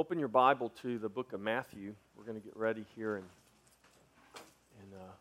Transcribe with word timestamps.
Open 0.00 0.18
your 0.18 0.28
Bible 0.28 0.72
to 0.80 0.98
the 0.98 1.10
book 1.10 1.34
of 1.34 1.42
Matthew. 1.42 1.94
We're 2.16 2.24
going 2.24 2.40
to 2.40 2.42
get 2.42 2.56
ready 2.56 2.86
here 2.96 3.16
and, 3.16 3.26
and 4.80 4.94
uh, 4.94 5.12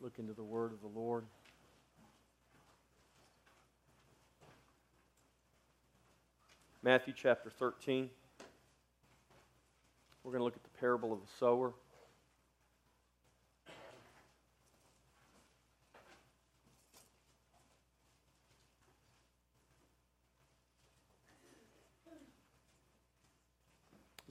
look 0.00 0.20
into 0.20 0.34
the 0.34 0.44
word 0.44 0.70
of 0.72 0.80
the 0.82 1.00
Lord. 1.00 1.24
Matthew 6.84 7.12
chapter 7.16 7.50
13. 7.50 8.08
We're 10.22 10.30
going 10.30 10.38
to 10.38 10.44
look 10.44 10.54
at 10.54 10.62
the 10.62 10.78
parable 10.78 11.12
of 11.12 11.18
the 11.18 11.32
sower. 11.40 11.72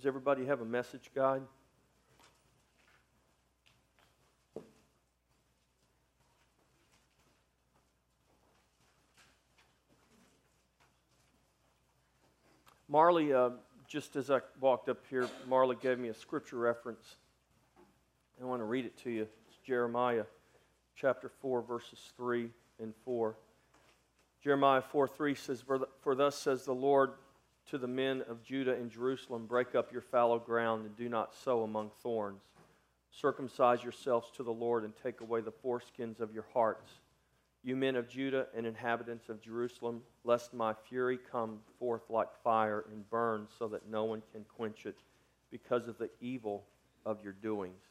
Does 0.02 0.08
everybody 0.08 0.48
have 0.48 0.62
a 0.62 0.66
message 0.66 1.12
guide? 1.14 1.44
Marley, 12.90 13.32
uh, 13.32 13.52
just 13.88 14.16
as 14.16 14.32
I 14.32 14.40
walked 14.60 14.90
up 14.90 14.98
here, 15.08 15.30
Marley 15.48 15.78
gave 15.80 16.00
me 16.00 16.10
a 16.10 16.16
scripture 16.16 16.58
reference. 16.58 17.18
I 18.42 18.46
want 18.46 18.62
to 18.62 18.66
read 18.66 18.86
it 18.86 18.98
to 19.04 19.12
you. 19.12 19.28
It's 19.50 19.58
Jeremiah 19.64 20.24
chapter 20.96 21.30
4, 21.30 21.62
verses 21.62 22.00
3 22.18 22.50
and 22.80 22.96
4. 23.06 23.36
Jeremiah 24.44 24.82
4 24.82 25.08
3 25.08 25.36
says, 25.36 25.62
For, 25.62 25.88
for 26.02 26.16
thus 26.16 26.36
says 26.36 26.66
the 26.66 26.74
Lord 26.74 27.12
to 27.72 27.78
the 27.78 27.88
men 27.88 28.22
of 28.30 28.44
Judah 28.44 28.74
and 28.74 28.92
Jerusalem, 28.92 29.46
Break 29.46 29.76
up 29.76 29.94
your 29.94 30.02
fallow 30.02 30.38
ground 30.38 30.86
and 30.86 30.96
do 30.98 31.08
not 31.08 31.34
sow 31.34 31.64
among 31.64 31.92
thorns. 32.04 32.42
Circumcise 33.12 33.82
yourselves 33.82 34.30
to 34.36 34.44
the 34.44 34.52
Lord 34.52 34.84
and 34.84 34.94
take 35.02 35.22
away 35.22 35.40
the 35.40 35.54
foreskins 35.54 36.20
of 36.20 36.34
your 36.34 36.46
hearts. 36.54 36.92
You 37.64 37.78
men 37.78 37.96
of 37.96 38.10
Judah 38.10 38.48
and 38.56 38.66
inhabitants 38.66 39.30
of 39.30 39.42
Jerusalem, 39.42 40.02
lest 40.26 40.54
my 40.54 40.74
fury 40.90 41.18
come 41.32 41.60
forth 41.80 42.02
like 42.10 42.28
fire 42.44 42.84
and 42.92 43.10
burn 43.10 43.48
so 43.58 43.70
that 43.70 43.88
no 43.90 44.04
one 44.04 44.22
can 44.34 44.44
quench 44.58 44.86
it 44.86 44.98
because 45.50 45.88
of 45.88 45.98
the 45.98 46.10
evil 46.20 46.66
of 47.06 47.24
your 47.24 47.34
doings. 47.34 47.84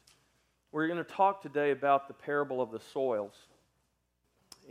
We're 0.71 0.87
going 0.87 1.03
to 1.03 1.11
talk 1.11 1.41
today 1.41 1.71
about 1.71 2.07
the 2.07 2.13
parable 2.13 2.61
of 2.61 2.71
the 2.71 2.81
soils. 2.93 3.33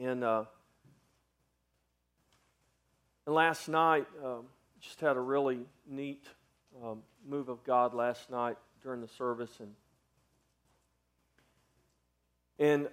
And, 0.01 0.23
uh, 0.23 0.45
and 3.27 3.35
last 3.35 3.69
night, 3.69 4.07
um, 4.25 4.45
just 4.81 5.01
had 5.01 5.17
a 5.17 5.21
really 5.21 5.61
neat 5.87 6.25
um, 6.83 7.03
move 7.27 7.49
of 7.49 7.63
God 7.65 7.95
last 7.95 8.31
night 8.31 8.57
during 8.83 9.01
the 9.01 9.09
service, 9.09 9.61
and 9.61 9.75
and 12.59 12.89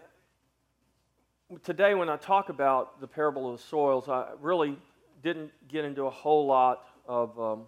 today 1.64 1.94
when 1.94 2.10
I 2.10 2.18
talk 2.18 2.50
about 2.50 3.00
the 3.00 3.08
parable 3.08 3.52
of 3.52 3.58
the 3.58 3.64
soils, 3.68 4.10
I 4.10 4.28
really 4.42 4.78
didn't 5.24 5.52
get 5.68 5.86
into 5.86 6.04
a 6.04 6.10
whole 6.10 6.46
lot 6.46 6.88
of 7.08 7.40
um, 7.40 7.62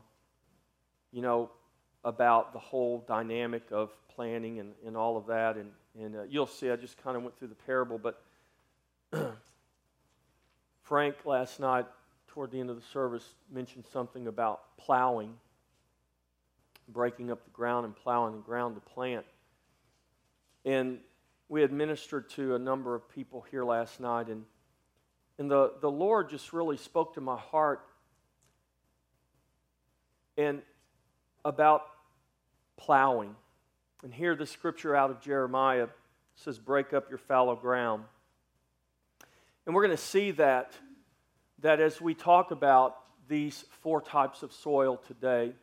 you 1.12 1.22
know 1.22 1.50
about 2.04 2.54
the 2.54 2.60
whole 2.60 3.04
dynamic 3.08 3.64
of 3.72 3.92
planning 4.16 4.60
and, 4.60 4.74
and 4.86 4.98
all 4.98 5.18
of 5.18 5.28
that, 5.28 5.56
and 5.56 5.72
and 6.00 6.16
uh, 6.16 6.24
you'll 6.30 6.46
see 6.46 6.70
I 6.70 6.76
just 6.76 7.02
kind 7.02 7.16
of 7.16 7.24
went 7.24 7.38
through 7.38 7.50
the 7.50 7.56
parable, 7.56 7.98
but. 7.98 8.22
Frank 10.90 11.18
last 11.24 11.60
night 11.60 11.86
toward 12.40 12.52
the 12.52 12.60
end 12.62 12.70
of 12.70 12.78
the 12.78 12.88
service, 12.94 13.34
mentioned 13.52 13.84
something 13.92 14.26
about 14.26 14.62
plowing, 14.78 15.34
breaking 16.88 17.30
up 17.30 17.44
the 17.44 17.52
ground 17.52 17.86
and 17.86 17.94
plowing 17.94 18.34
the 18.34 18.42
ground 18.42 18.76
to 18.76 18.80
plant. 18.80 19.26
And 20.64 21.00
we 21.50 21.60
had 21.60 21.74
ministered 21.74 22.30
to 22.30 22.56
a 22.56 22.58
number 22.58 22.96
of 22.96 23.10
people 23.10 23.46
here 23.52 23.66
last 23.66 24.00
night, 24.00 24.28
and, 24.30 24.46
and 25.38 25.52
the, 25.52 25.74
the 25.82 25.92
Lord 25.92 26.30
just 26.30 26.54
really 26.54 26.78
spoke 26.78 27.16
to 27.16 27.20
my 27.20 27.36
heart 27.36 27.82
and 30.38 30.62
about 31.44 31.82
plowing. 32.78 33.36
And 34.02 34.14
here 34.14 34.34
the 34.34 34.46
scripture 34.46 34.96
out 34.96 35.10
of 35.12 35.20
Jeremiah 35.20 35.90
says, 36.36 36.58
Break 36.58 36.94
up 36.94 37.10
your 37.10 37.20
fallow 37.20 37.58
ground. 37.58 38.06
And 39.66 39.76
we're 39.76 39.84
going 39.84 39.98
to 39.98 40.02
see 40.02 40.32
that 40.32 40.72
that 41.62 41.80
as 41.80 42.00
we 42.00 42.14
talk 42.14 42.52
about 42.52 42.98
these 43.28 43.66
four 43.82 44.02
types 44.02 44.44
of 44.44 44.52
soil 44.52 44.98
today, 45.08 45.54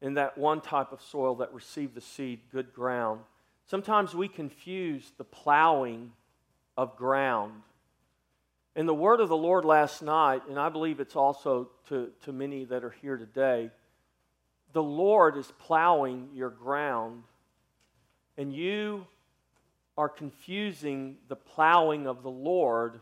and 0.00 0.16
that 0.16 0.38
one 0.38 0.60
type 0.60 0.92
of 0.92 1.02
soil 1.02 1.36
that 1.36 1.52
received 1.52 1.94
the 1.94 2.00
seed, 2.00 2.40
good 2.52 2.72
ground, 2.72 3.20
sometimes 3.66 4.14
we 4.14 4.28
confuse 4.28 5.12
the 5.18 5.24
plowing 5.24 6.12
of 6.76 6.96
ground. 6.96 7.52
In 8.76 8.86
the 8.86 8.94
word 8.94 9.20
of 9.20 9.28
the 9.28 9.36
Lord 9.36 9.64
last 9.64 10.02
night, 10.02 10.42
and 10.48 10.58
I 10.58 10.68
believe 10.68 11.00
it's 11.00 11.16
also 11.16 11.68
to, 11.88 12.10
to 12.24 12.32
many 12.32 12.64
that 12.66 12.84
are 12.84 12.94
here 13.02 13.16
today, 13.16 13.70
the 14.72 14.82
Lord 14.82 15.36
is 15.36 15.50
plowing 15.58 16.28
your 16.34 16.50
ground, 16.50 17.24
and 18.36 18.52
you 18.52 19.06
are 19.96 20.08
confusing 20.08 21.16
the 21.26 21.34
plowing 21.34 22.06
of 22.06 22.22
the 22.22 22.30
Lord 22.30 23.00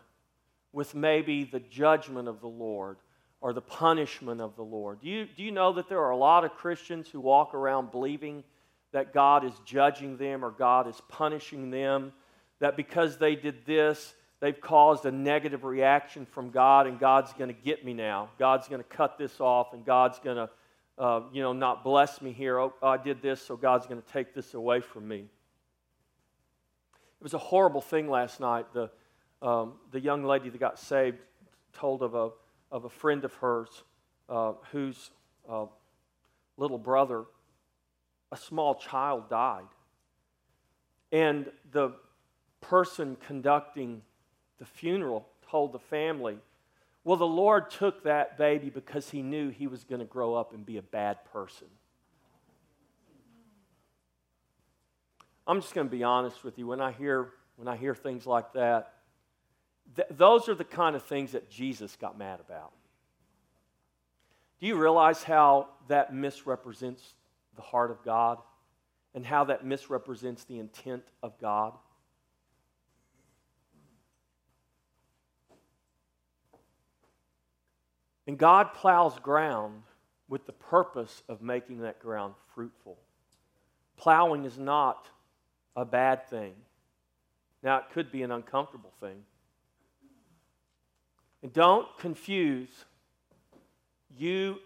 with 0.73 0.95
maybe 0.95 1.45
the 1.45 1.61
judgment 1.61 2.29
of 2.29 2.41
the 2.41 2.49
Lord 2.49 2.97
or 3.41 3.53
the 3.53 3.63
punishment 3.63 4.41
of 4.41 4.57
the 4.57 4.63
Lord. 4.63 5.01
Do 5.01 5.09
you, 5.09 5.27
do 5.37 5.43
you 5.43 5.53
know 5.53 5.73
that 5.75 5.89
there 5.89 6.01
are 6.01 6.11
a 6.11 6.17
lot 6.17 6.45
of 6.45 6.53
Christians 6.53 7.09
who 7.09 7.21
walk 7.21 7.55
around 7.55 7.91
believing 7.91 8.45
that 8.93 9.13
God 9.13 9.45
is 9.45 9.53
judging 9.65 10.17
them 10.17 10.45
or 10.45 10.51
God 10.51 10.89
is 10.89 11.01
punishing 11.09 11.71
them? 11.71 12.13
That 12.61 12.77
because 12.77 13.19
they 13.19 13.37
did 13.37 13.67
this, 13.67 14.15
they've 14.41 14.61
caused 14.61 15.05
a 15.05 15.13
negative 15.13 15.65
reaction 15.65 16.27
from 16.27 16.51
God 16.51 16.87
and 16.87 16.99
God's 16.99 17.33
going 17.35 17.55
to 17.55 17.63
get 17.63 17.85
me 17.85 17.95
now. 17.95 18.31
God's 18.39 18.69
going 18.69 18.83
to 18.83 18.89
cut 18.89 19.19
this 19.19 19.41
off 19.41 19.75
and 19.75 19.85
God's 19.85 20.19
going 20.19 20.37
to, 20.37 20.51
uh, 20.99 21.21
you 21.33 21.43
know, 21.43 21.53
not 21.53 21.85
bless 21.85 22.23
me 22.23 22.33
here. 22.33 22.59
Oh, 22.59 22.73
I 22.83 22.97
did 22.97 23.21
this, 23.21 23.43
so 23.43 23.57
God's 23.57 23.87
going 23.87 24.01
to 24.01 24.13
take 24.13 24.35
this 24.35 24.55
away 24.55 24.81
from 24.81 25.07
me. 25.07 25.19
It 25.19 27.23
was 27.23 27.35
a 27.35 27.39
horrible 27.39 27.81
thing 27.81 28.09
last 28.09 28.41
night. 28.41 28.67
The, 28.73 28.91
um, 29.43 29.75
the 29.91 30.01
young 30.01 30.25
lady 30.25 30.49
that 30.49 30.59
got 30.59 30.79
saved 30.79 31.19
told 31.73 32.03
of 32.03 32.15
a, 32.15 32.31
of 32.71 32.85
a 32.85 32.89
friend 32.89 33.25
of 33.25 33.35
hers 33.35 33.69
uh, 34.29 34.53
whose 34.73 35.11
uh, 35.49 35.67
little 36.57 36.79
brother, 36.79 37.25
a 38.33 38.37
small 38.37 38.75
child, 38.75 39.29
died. 39.29 39.67
And 41.13 41.51
the 41.71 41.93
person 42.61 43.17
conducting 43.27 44.03
the 44.59 44.65
funeral 44.65 45.29
told 45.49 45.73
the 45.73 45.79
family, 45.79 46.39
Well, 47.05 47.17
the 47.17 47.27
Lord 47.27 47.71
took 47.71 48.05
that 48.05 48.39
baby 48.39 48.71
because 48.71 49.11
he 49.11 49.23
knew 49.23 49.51
he 49.51 49.67
was 49.67 49.85
going 49.85 50.01
to 50.01 50.07
grow 50.07 50.35
up 50.35 50.53
and 50.53 50.65
be 50.65 50.79
a 50.79 50.83
bad 50.83 51.19
person. 51.33 51.69
I'm 55.47 55.61
just 55.61 55.75
going 55.75 55.87
to 55.87 55.91
be 55.91 56.03
honest 56.03 56.43
with 56.43 56.59
you. 56.59 56.67
When 56.67 56.81
I 56.81 56.91
hear, 56.91 57.29
when 57.57 57.69
I 57.69 57.77
hear 57.77 57.95
things 57.95 58.27
like 58.27 58.53
that, 58.55 58.95
Th- 59.95 60.09
those 60.11 60.49
are 60.49 60.55
the 60.55 60.65
kind 60.65 60.97
of 60.97 61.03
things 61.05 61.33
that 61.33 61.51
Jesus 61.51 61.97
got 61.97 62.19
mad 62.19 62.41
about. 62.41 62.73
Do 64.61 64.67
you 64.67 64.77
realize 64.77 65.23
how 65.23 65.69
that 65.89 66.15
misrepresents 66.15 67.15
the 67.55 67.63
heart 67.63 67.91
of 67.91 68.03
God 68.03 68.39
and 69.15 69.25
how 69.25 69.45
that 69.45 69.65
misrepresents 69.65 70.45
the 70.45 70.59
intent 70.59 71.05
of 71.23 71.39
God? 71.39 71.75
And 78.27 78.37
God 78.37 78.75
plows 78.75 79.19
ground 79.21 79.83
with 80.29 80.47
the 80.47 80.53
purpose 80.53 81.23
of 81.29 81.43
making 81.43 81.81
that 81.81 82.01
ground 82.01 82.35
fruitful. 82.55 82.99
Plowing 83.97 84.45
is 84.45 84.59
not 84.59 85.09
a 85.77 85.85
bad 85.85 86.29
thing. 86.29 86.55
Now, 87.63 87.79
it 87.79 87.85
could 87.93 88.11
be 88.11 88.23
an 88.23 88.33
uncomfortable 88.33 88.93
thing. 89.01 89.23
And 91.47 91.53
don't 91.53 91.87
confuse 91.99 92.87
you 94.19 94.59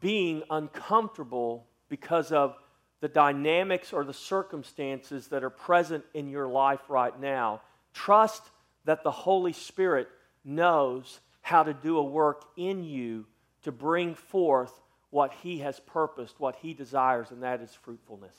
being 0.00 0.42
uncomfortable 0.50 1.64
because 1.88 2.32
of 2.32 2.56
the 3.00 3.06
dynamics 3.06 3.92
or 3.92 4.02
the 4.02 4.12
circumstances 4.12 5.28
that 5.28 5.44
are 5.44 5.50
present 5.50 6.02
in 6.12 6.28
your 6.28 6.48
life 6.48 6.80
right 6.88 7.16
now. 7.20 7.60
Trust 7.94 8.42
that 8.84 9.04
the 9.04 9.12
Holy 9.12 9.52
Spirit 9.52 10.08
knows 10.44 11.20
how 11.40 11.62
to 11.62 11.72
do 11.72 11.98
a 11.98 12.02
work 12.02 12.46
in 12.56 12.82
you 12.82 13.26
to 13.62 13.70
bring 13.70 14.16
forth 14.16 14.72
what 15.10 15.32
He 15.34 15.60
has 15.60 15.78
purposed, 15.78 16.34
what 16.38 16.56
He 16.56 16.74
desires, 16.74 17.30
and 17.30 17.44
that 17.44 17.60
is 17.60 17.72
fruitfulness. 17.80 18.34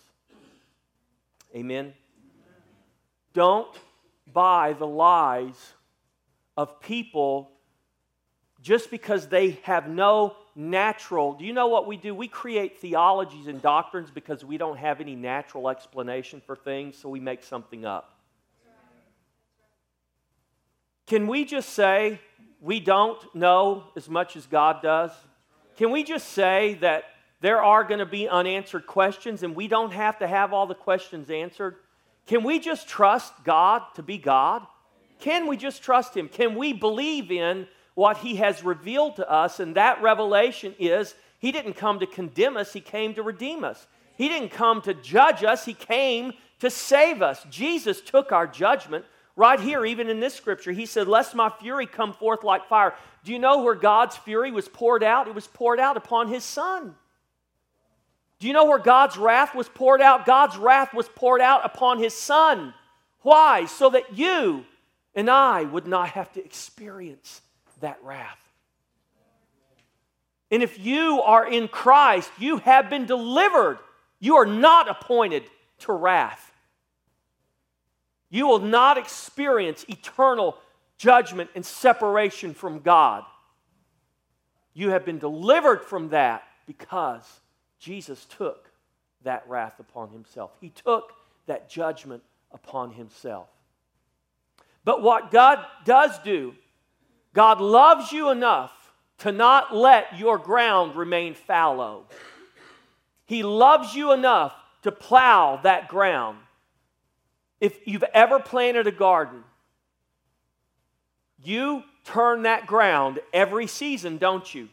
Amen? 1.55 1.85
Amen. 1.85 1.93
Don't 3.31 3.73
buy 4.33 4.73
the 4.73 4.85
lies 4.85 5.75
of 6.57 6.79
people 6.81 7.51
just 8.61 8.91
because 8.91 9.27
they 9.27 9.51
have 9.63 9.89
no 9.89 10.35
natural. 10.55 11.33
Do 11.33 11.45
you 11.45 11.53
know 11.53 11.67
what 11.67 11.87
we 11.87 11.97
do? 11.97 12.13
We 12.13 12.27
create 12.27 12.79
theologies 12.79 13.47
and 13.47 13.61
doctrines 13.61 14.11
because 14.11 14.45
we 14.45 14.57
don't 14.57 14.77
have 14.77 15.01
any 15.01 15.15
natural 15.15 15.69
explanation 15.69 16.41
for 16.45 16.55
things, 16.55 16.97
so 16.97 17.09
we 17.09 17.19
make 17.19 17.43
something 17.43 17.85
up. 17.85 18.17
Can 21.07 21.27
we 21.27 21.43
just 21.43 21.69
say 21.69 22.19
we 22.61 22.79
don't 22.79 23.19
know 23.35 23.85
as 23.95 24.07
much 24.07 24.35
as 24.35 24.45
God 24.45 24.81
does? 24.81 25.11
Can 25.77 25.91
we 25.91 26.03
just 26.03 26.29
say 26.29 26.75
that 26.81 27.05
there 27.41 27.61
are 27.63 27.83
going 27.83 27.99
to 27.99 28.05
be 28.05 28.29
unanswered 28.29 28.85
questions 28.85 29.41
and 29.41 29.55
we 29.55 29.67
don't 29.67 29.91
have 29.91 30.19
to 30.19 30.27
have 30.27 30.53
all 30.53 30.67
the 30.67 30.75
questions 30.75 31.29
answered? 31.29 31.75
Can 32.27 32.43
we 32.43 32.59
just 32.59 32.87
trust 32.87 33.33
God 33.43 33.81
to 33.95 34.03
be 34.03 34.17
God? 34.17 34.65
Can 35.21 35.47
we 35.47 35.55
just 35.55 35.81
trust 35.81 36.15
Him? 36.15 36.27
Can 36.27 36.55
we 36.55 36.73
believe 36.73 37.31
in 37.31 37.67
what 37.93 38.17
He 38.17 38.35
has 38.35 38.63
revealed 38.63 39.15
to 39.15 39.29
us? 39.29 39.59
And 39.59 39.75
that 39.75 40.01
revelation 40.01 40.75
is 40.77 41.15
He 41.39 41.51
didn't 41.51 41.73
come 41.73 41.99
to 41.99 42.05
condemn 42.05 42.57
us, 42.57 42.73
He 42.73 42.81
came 42.81 43.13
to 43.13 43.23
redeem 43.23 43.63
us. 43.63 43.87
He 44.17 44.27
didn't 44.27 44.49
come 44.49 44.81
to 44.81 44.93
judge 44.93 45.43
us, 45.43 45.65
He 45.65 45.73
came 45.73 46.33
to 46.59 46.69
save 46.69 47.21
us. 47.21 47.45
Jesus 47.49 48.01
took 48.01 48.31
our 48.31 48.47
judgment. 48.47 49.05
Right 49.35 49.59
here, 49.59 49.85
even 49.85 50.09
in 50.09 50.19
this 50.19 50.35
scripture, 50.35 50.71
he 50.71 50.85
said, 50.85 51.07
Lest 51.07 51.33
my 51.33 51.49
fury 51.49 51.87
come 51.87 52.13
forth 52.13 52.43
like 52.43 52.67
fire. 52.67 52.93
Do 53.23 53.31
you 53.31 53.39
know 53.39 53.63
where 53.63 53.75
God's 53.75 54.17
fury 54.17 54.51
was 54.51 54.67
poured 54.67 55.03
out? 55.03 55.27
It 55.27 55.35
was 55.35 55.47
poured 55.47 55.79
out 55.79 55.97
upon 55.97 56.27
his 56.27 56.43
son. 56.43 56.95
Do 58.39 58.47
you 58.47 58.53
know 58.53 58.65
where 58.65 58.79
God's 58.79 59.17
wrath 59.17 59.55
was 59.55 59.69
poured 59.69 60.01
out? 60.01 60.25
God's 60.25 60.57
wrath 60.57 60.93
was 60.93 61.07
poured 61.09 61.41
out 61.41 61.65
upon 61.65 61.99
his 61.99 62.13
son. 62.13 62.73
Why? 63.21 63.65
So 63.65 63.89
that 63.91 64.17
you 64.17 64.65
and 65.15 65.29
I 65.29 65.63
would 65.63 65.87
not 65.87 66.09
have 66.09 66.31
to 66.33 66.43
experience 66.43 67.41
that 67.81 67.99
wrath. 68.03 68.39
And 70.49 70.61
if 70.61 70.79
you 70.79 71.21
are 71.21 71.47
in 71.47 71.67
Christ, 71.67 72.29
you 72.37 72.57
have 72.57 72.89
been 72.89 73.05
delivered. 73.05 73.79
You 74.19 74.35
are 74.35 74.45
not 74.45 74.89
appointed 74.89 75.43
to 75.79 75.93
wrath. 75.93 76.51
You 78.29 78.47
will 78.47 78.59
not 78.59 78.97
experience 78.97 79.85
eternal 79.87 80.57
judgment 80.97 81.49
and 81.55 81.65
separation 81.65 82.53
from 82.53 82.79
God. 82.79 83.23
You 84.73 84.89
have 84.89 85.05
been 85.05 85.19
delivered 85.19 85.83
from 85.83 86.09
that 86.09 86.43
because 86.65 87.41
Jesus 87.79 88.25
took 88.25 88.69
that 89.23 89.43
wrath 89.47 89.79
upon 89.79 90.09
himself. 90.09 90.51
He 90.61 90.69
took 90.69 91.13
that 91.47 91.69
judgment 91.69 92.23
upon 92.51 92.91
himself. 92.91 93.49
But 94.83 95.01
what 95.01 95.31
God 95.31 95.65
does 95.85 96.17
do, 96.19 96.55
God 97.33 97.61
loves 97.61 98.11
you 98.11 98.29
enough 98.29 98.71
to 99.19 99.31
not 99.31 99.75
let 99.75 100.17
your 100.17 100.37
ground 100.37 100.95
remain 100.95 101.35
fallow. 101.35 102.05
He 103.25 103.43
loves 103.43 103.95
you 103.95 104.11
enough 104.11 104.53
to 104.81 104.91
plow 104.91 105.59
that 105.63 105.87
ground. 105.87 106.39
If 107.59 107.77
you've 107.85 108.03
ever 108.13 108.39
planted 108.39 108.87
a 108.87 108.91
garden, 108.91 109.43
you 111.43 111.83
turn 112.03 112.43
that 112.43 112.65
ground 112.65 113.19
every 113.31 113.67
season, 113.67 114.17
don't 114.17 114.53
you? 114.53 114.69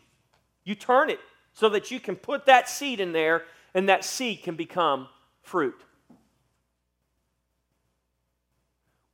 You 0.64 0.74
turn 0.74 1.10
it 1.10 1.20
so 1.52 1.68
that 1.70 1.90
you 1.90 2.00
can 2.00 2.16
put 2.16 2.46
that 2.46 2.68
seed 2.68 3.00
in 3.00 3.12
there 3.12 3.44
and 3.74 3.88
that 3.88 4.04
seed 4.04 4.42
can 4.42 4.56
become 4.56 5.08
fruit. 5.42 5.80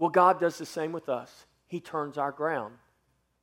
Well, 0.04 0.10
God 0.10 0.38
does 0.38 0.58
the 0.58 0.66
same 0.66 0.92
with 0.92 1.08
us. 1.08 1.46
He 1.66 1.80
turns 1.80 2.18
our 2.18 2.30
ground. 2.30 2.74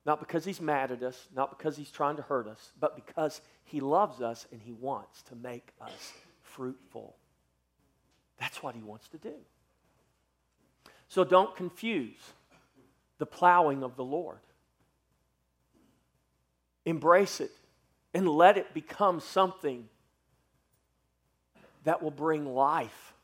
Not 0.06 0.20
because 0.20 0.44
He's 0.44 0.60
mad 0.60 0.92
at 0.92 1.02
us, 1.02 1.26
not 1.34 1.58
because 1.58 1.76
He's 1.76 1.90
trying 1.90 2.14
to 2.14 2.22
hurt 2.22 2.46
us, 2.46 2.70
but 2.78 2.94
because 2.94 3.40
He 3.64 3.80
loves 3.80 4.22
us 4.22 4.46
and 4.52 4.62
He 4.62 4.72
wants 4.72 5.22
to 5.22 5.34
make 5.34 5.70
us 5.80 6.12
fruitful. 6.40 7.16
That's 8.38 8.62
what 8.62 8.76
He 8.76 8.80
wants 8.80 9.08
to 9.08 9.18
do. 9.18 9.34
So 11.08 11.24
don't 11.24 11.56
confuse 11.56 12.20
the 13.18 13.26
plowing 13.26 13.82
of 13.82 13.96
the 13.96 14.04
Lord. 14.04 14.38
Embrace 16.84 17.40
it 17.40 17.50
and 18.14 18.28
let 18.28 18.56
it 18.56 18.72
become 18.72 19.18
something 19.18 19.88
that 21.82 22.04
will 22.04 22.12
bring 22.12 22.46
life. 22.46 23.14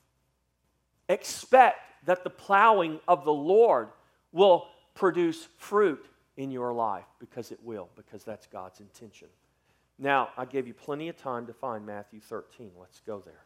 Expect 1.08 1.87
that 2.08 2.24
the 2.24 2.30
plowing 2.30 2.98
of 3.06 3.26
the 3.26 3.32
Lord 3.32 3.88
will 4.32 4.66
produce 4.94 5.46
fruit 5.58 6.02
in 6.38 6.50
your 6.50 6.72
life 6.72 7.04
because 7.18 7.52
it 7.52 7.58
will, 7.62 7.90
because 7.96 8.24
that's 8.24 8.46
God's 8.46 8.80
intention. 8.80 9.28
Now, 9.98 10.30
I 10.34 10.46
gave 10.46 10.66
you 10.66 10.72
plenty 10.72 11.10
of 11.10 11.18
time 11.18 11.46
to 11.48 11.52
find 11.52 11.84
Matthew 11.84 12.20
13. 12.20 12.70
Let's 12.80 13.02
go 13.06 13.22
there. 13.22 13.44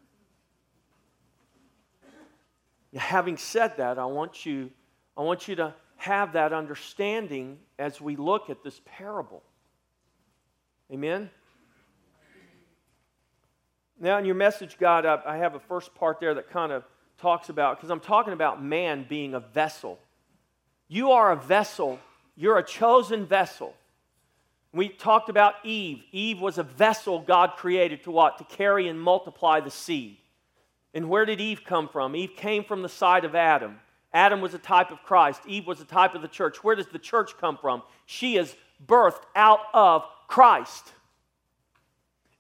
Now, 2.93 3.00
having 3.00 3.37
said 3.37 3.79
that, 3.79 3.99
I 3.99 4.05
want 4.05 4.47
you, 4.47 4.70
I 5.17 5.23
want 5.23 5.49
you 5.49 5.56
to 5.56 5.75
have 5.97 6.35
that 6.35 6.53
understanding 6.53 7.58
as 7.81 8.00
we 8.00 8.15
look 8.15 8.49
at 8.49 8.62
this 8.62 8.81
parable. 8.85 9.43
Amen? 10.93 11.31
Now, 13.99 14.19
in 14.19 14.25
your 14.25 14.37
message, 14.37 14.79
God, 14.79 15.05
I, 15.05 15.20
I 15.26 15.37
have 15.38 15.56
a 15.56 15.61
first 15.61 15.97
part 15.97 16.20
there 16.20 16.35
that 16.35 16.49
kind 16.49 16.70
of 16.70 16.85
talks 17.23 17.49
about, 17.49 17.79
because 17.79 17.91
I'm 17.91 18.01
talking 18.01 18.35
about 18.35 18.63
man 18.63 19.07
being 19.09 19.33
a 19.33 19.41
vessel. 19.41 19.99
You 20.89 21.13
are 21.13 21.33
a 21.33 21.37
vessel, 21.37 21.99
you're 22.37 22.59
a 22.59 22.65
chosen 22.65 23.25
vessel. 23.25 23.75
We 24.75 24.89
talked 24.89 25.29
about 25.29 25.55
Eve. 25.65 26.03
Eve 26.13 26.41
was 26.41 26.59
a 26.59 26.63
vessel 26.63 27.21
God 27.21 27.53
created 27.57 28.05
to 28.05 28.11
what? 28.11 28.39
To 28.39 28.45
carry 28.45 28.89
and 28.89 29.01
multiply 29.01 29.61
the 29.61 29.71
seed. 29.71 30.17
And 30.95 31.09
where 31.09 31.25
did 31.25 31.41
Eve 31.41 31.63
come 31.65 31.89
from? 31.89 32.17
Eve 32.17 32.33
came 32.37 32.65
from 32.65 32.83
the 32.83 32.89
side 32.89 33.25
of 33.25 33.35
Adam. 33.35 33.79
Adam 34.15 34.41
was 34.41 34.55
a 34.55 34.59
type 34.59 34.91
of 34.91 35.03
Christ. 35.03 35.43
Eve 35.47 35.67
was 35.67 35.81
a 35.81 35.85
type 35.85 36.15
of 36.15 36.23
the 36.23 36.29
church. 36.29 36.63
Where 36.65 36.75
does 36.75 36.87
the 36.87 36.99
church 36.99 37.37
come 37.39 37.57
from? 37.57 37.83
She 38.07 38.37
is 38.37 38.55
birthed 38.87 39.23
out 39.35 39.61
of 39.73 40.05
Christ. 40.27 40.93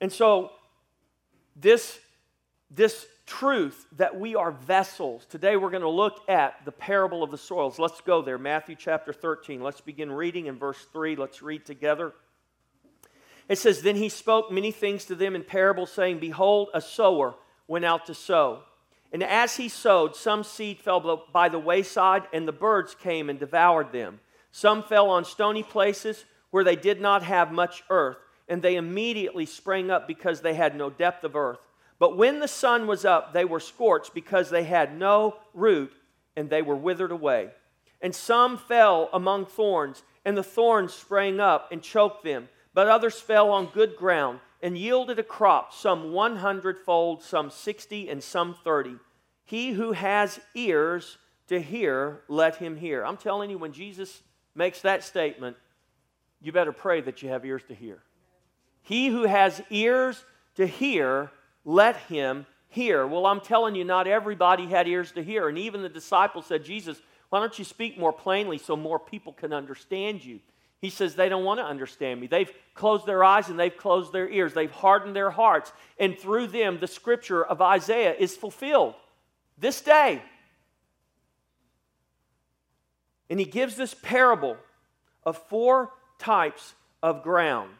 And 0.00 0.12
so, 0.12 0.52
this, 1.54 1.98
this 2.70 3.06
truth 3.26 3.86
that 3.96 4.18
we 4.18 4.34
are 4.34 4.50
vessels. 4.50 5.26
Today 5.26 5.56
we're 5.56 5.70
going 5.70 5.82
to 5.82 5.88
look 5.88 6.28
at 6.28 6.64
the 6.64 6.72
parable 6.72 7.22
of 7.22 7.30
the 7.30 7.38
soils. 7.38 7.78
Let's 7.78 8.00
go 8.00 8.22
there. 8.22 8.38
Matthew 8.38 8.76
chapter 8.76 9.12
13. 9.12 9.62
Let's 9.62 9.80
begin 9.80 10.10
reading 10.10 10.46
in 10.46 10.58
verse 10.58 10.86
3. 10.92 11.16
Let's 11.16 11.42
read 11.42 11.64
together. 11.64 12.12
It 13.48 13.58
says, 13.58 13.82
Then 13.82 13.96
he 13.96 14.08
spoke 14.08 14.50
many 14.50 14.70
things 14.72 15.04
to 15.06 15.14
them 15.14 15.34
in 15.34 15.44
parables, 15.44 15.92
saying, 15.92 16.18
Behold, 16.18 16.68
a 16.74 16.80
sower 16.80 17.34
went 17.66 17.84
out 17.84 18.06
to 18.06 18.14
sow. 18.14 18.62
And 19.12 19.22
as 19.22 19.56
he 19.56 19.68
sowed, 19.68 20.16
some 20.16 20.42
seed 20.42 20.80
fell 20.80 21.26
by 21.32 21.48
the 21.48 21.58
wayside, 21.58 22.22
and 22.32 22.48
the 22.48 22.52
birds 22.52 22.94
came 22.94 23.28
and 23.28 23.38
devoured 23.38 23.92
them. 23.92 24.20
Some 24.52 24.82
fell 24.82 25.10
on 25.10 25.24
stony 25.24 25.62
places 25.62 26.24
where 26.50 26.64
they 26.64 26.76
did 26.76 27.00
not 27.00 27.22
have 27.22 27.52
much 27.52 27.82
earth, 27.90 28.16
and 28.48 28.62
they 28.62 28.76
immediately 28.76 29.46
sprang 29.46 29.90
up 29.90 30.06
because 30.06 30.40
they 30.40 30.54
had 30.54 30.76
no 30.76 30.90
depth 30.90 31.24
of 31.24 31.36
earth. 31.36 31.58
But 32.02 32.16
when 32.16 32.40
the 32.40 32.48
sun 32.48 32.88
was 32.88 33.04
up, 33.04 33.32
they 33.32 33.44
were 33.44 33.60
scorched 33.60 34.12
because 34.12 34.50
they 34.50 34.64
had 34.64 34.98
no 34.98 35.36
root 35.54 35.92
and 36.34 36.50
they 36.50 36.60
were 36.60 36.74
withered 36.74 37.12
away. 37.12 37.50
And 38.00 38.12
some 38.12 38.58
fell 38.58 39.08
among 39.12 39.46
thorns, 39.46 40.02
and 40.24 40.36
the 40.36 40.42
thorns 40.42 40.92
sprang 40.92 41.38
up 41.38 41.70
and 41.70 41.80
choked 41.80 42.24
them. 42.24 42.48
But 42.74 42.88
others 42.88 43.20
fell 43.20 43.52
on 43.52 43.66
good 43.66 43.94
ground 43.94 44.40
and 44.60 44.76
yielded 44.76 45.20
a 45.20 45.22
crop, 45.22 45.72
some 45.72 46.12
one 46.12 46.38
hundredfold, 46.38 47.22
some 47.22 47.50
sixty, 47.50 48.08
and 48.08 48.20
some 48.20 48.56
thirty. 48.64 48.96
He 49.44 49.70
who 49.70 49.92
has 49.92 50.40
ears 50.56 51.18
to 51.46 51.60
hear, 51.60 52.22
let 52.26 52.56
him 52.56 52.76
hear. 52.76 53.06
I'm 53.06 53.16
telling 53.16 53.48
you, 53.48 53.58
when 53.58 53.72
Jesus 53.72 54.24
makes 54.56 54.80
that 54.80 55.04
statement, 55.04 55.56
you 56.40 56.50
better 56.50 56.72
pray 56.72 57.00
that 57.02 57.22
you 57.22 57.28
have 57.28 57.44
ears 57.44 57.62
to 57.68 57.76
hear. 57.76 58.02
He 58.82 59.06
who 59.06 59.22
has 59.22 59.62
ears 59.70 60.24
to 60.56 60.66
hear, 60.66 61.30
let 61.64 61.96
him 61.96 62.46
hear. 62.68 63.06
Well, 63.06 63.26
I'm 63.26 63.40
telling 63.40 63.74
you, 63.74 63.84
not 63.84 64.06
everybody 64.06 64.66
had 64.66 64.88
ears 64.88 65.12
to 65.12 65.22
hear. 65.22 65.48
And 65.48 65.58
even 65.58 65.82
the 65.82 65.88
disciples 65.88 66.46
said, 66.46 66.64
Jesus, 66.64 67.00
why 67.28 67.40
don't 67.40 67.58
you 67.58 67.64
speak 67.64 67.98
more 67.98 68.12
plainly 68.12 68.58
so 68.58 68.76
more 68.76 68.98
people 68.98 69.32
can 69.32 69.52
understand 69.52 70.24
you? 70.24 70.40
He 70.80 70.90
says 70.90 71.14
they 71.14 71.28
don't 71.28 71.44
want 71.44 71.60
to 71.60 71.64
understand 71.64 72.20
me. 72.20 72.26
They've 72.26 72.52
closed 72.74 73.06
their 73.06 73.22
eyes 73.22 73.48
and 73.48 73.58
they've 73.58 73.76
closed 73.76 74.12
their 74.12 74.28
ears. 74.28 74.52
They've 74.52 74.70
hardened 74.70 75.14
their 75.14 75.30
hearts. 75.30 75.72
And 75.98 76.18
through 76.18 76.48
them, 76.48 76.78
the 76.80 76.88
scripture 76.88 77.44
of 77.44 77.62
Isaiah 77.62 78.14
is 78.18 78.36
fulfilled 78.36 78.94
this 79.56 79.80
day. 79.80 80.20
And 83.30 83.38
he 83.38 83.46
gives 83.46 83.76
this 83.76 83.94
parable 83.94 84.56
of 85.24 85.38
four 85.48 85.90
types 86.18 86.74
of 87.02 87.22
ground. 87.22 87.70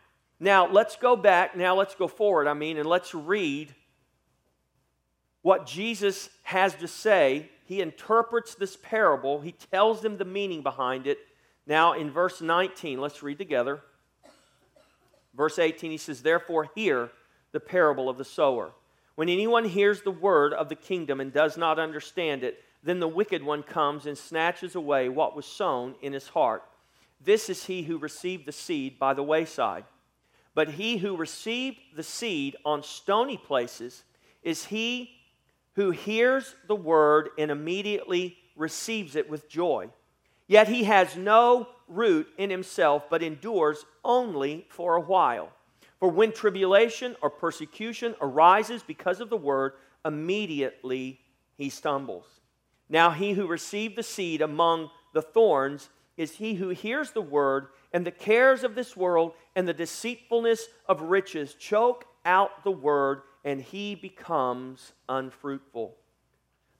Now, 0.43 0.67
let's 0.67 0.97
go 0.97 1.15
back. 1.15 1.57
Now, 1.57 1.77
let's 1.77 1.95
go 1.95 2.09
forward, 2.09 2.49
I 2.49 2.55
mean, 2.55 2.77
and 2.77 2.89
let's 2.89 3.15
read 3.15 3.73
what 5.43 5.67
Jesus 5.67 6.31
has 6.43 6.75
to 6.75 6.89
say. 6.89 7.49
He 7.65 7.81
interprets 7.81 8.57
this 8.57 8.77
parable, 8.77 9.41
he 9.41 9.53
tells 9.53 10.01
them 10.03 10.17
the 10.17 10.25
meaning 10.25 10.61
behind 10.61 11.07
it. 11.07 11.19
Now, 11.65 11.93
in 11.93 12.11
verse 12.11 12.41
19, 12.41 13.01
let's 13.01 13.23
read 13.23 13.39
together. 13.39 13.83
Verse 15.33 15.61
18, 15.61 15.93
he 15.93 15.97
says, 15.97 16.23
Therefore, 16.23 16.69
hear 16.75 17.11
the 17.53 17.61
parable 17.61 18.09
of 18.09 18.19
the 18.19 18.25
sower. 18.25 18.73
When 19.15 19.29
anyone 19.29 19.65
hears 19.65 20.03
the 20.03 20.11
word 20.11 20.55
of 20.55 20.69
the 20.69 20.75
kingdom 20.75 21.21
and 21.21 21.33
does 21.33 21.57
not 21.57 21.79
understand 21.79 22.43
it, 22.43 22.59
then 22.83 22.99
the 22.99 23.07
wicked 23.07 23.45
one 23.45 23.63
comes 23.63 24.07
and 24.07 24.19
snatches 24.19 24.75
away 24.75 25.09
what 25.09 25.37
was 25.37 25.47
sown 25.47 25.95
in 26.03 26.13
his 26.13 26.27
heart. 26.27 26.65
This 27.25 27.49
is 27.49 27.67
he 27.67 27.83
who 27.83 27.97
received 27.97 28.45
the 28.45 28.51
seed 28.51 28.99
by 28.99 29.15
the 29.15 29.23
wayside. 29.23 29.85
But 30.55 30.71
he 30.71 30.99
who 30.99 31.17
received 31.17 31.79
the 31.97 32.03
seed 32.03 32.57
on 32.65 32.83
stony 32.83 33.37
places 33.37 34.05
is 34.43 34.67
he 34.67 35.11
who 35.75 35.91
hears 35.91 36.55
the 36.69 36.77
word 36.77 37.31
and 37.39 37.51
immediately 37.51 38.37
receives 38.57 39.17
it 39.17 39.31
with 39.31 39.49
joy. 39.49 39.89
Yet 40.47 40.69
he 40.69 40.85
has 40.85 41.17
no 41.17 41.69
root 41.89 42.29
in 42.37 42.51
himself, 42.51 43.05
but 43.09 43.23
endures 43.23 43.85
only 44.05 44.67
for 44.69 44.97
a 44.97 45.01
while. 45.01 45.51
For 45.99 46.09
when 46.09 46.33
tribulation 46.33 47.17
or 47.23 47.31
persecution 47.31 48.15
arises 48.21 48.83
because 48.83 49.21
of 49.21 49.31
the 49.31 49.37
word, 49.37 49.73
immediately 50.05 51.21
he 51.57 51.71
stumbles. 51.71 52.27
Now 52.89 53.11
he 53.13 53.33
who 53.33 53.47
received 53.47 53.97
the 53.97 54.03
seed 54.03 54.43
among 54.43 54.91
the 55.15 55.23
thorns 55.23 55.89
is 56.17 56.33
he 56.33 56.55
who 56.55 56.71
hears 56.71 57.13
the 57.13 57.23
word, 57.23 57.69
and 57.93 58.07
the 58.07 58.11
cares 58.11 58.65
of 58.65 58.75
this 58.75 58.97
world 58.97 59.33
and 59.55 59.69
the 59.69 59.75
deceitfulness 59.75 60.69
of 60.89 61.03
riches 61.03 61.55
choke 61.55 62.07
out 62.25 62.65
the 62.65 62.71
word, 62.71 63.23
and 63.45 63.61
he 63.61 63.95
becomes 63.95 64.93
unfruitful. 65.09 65.97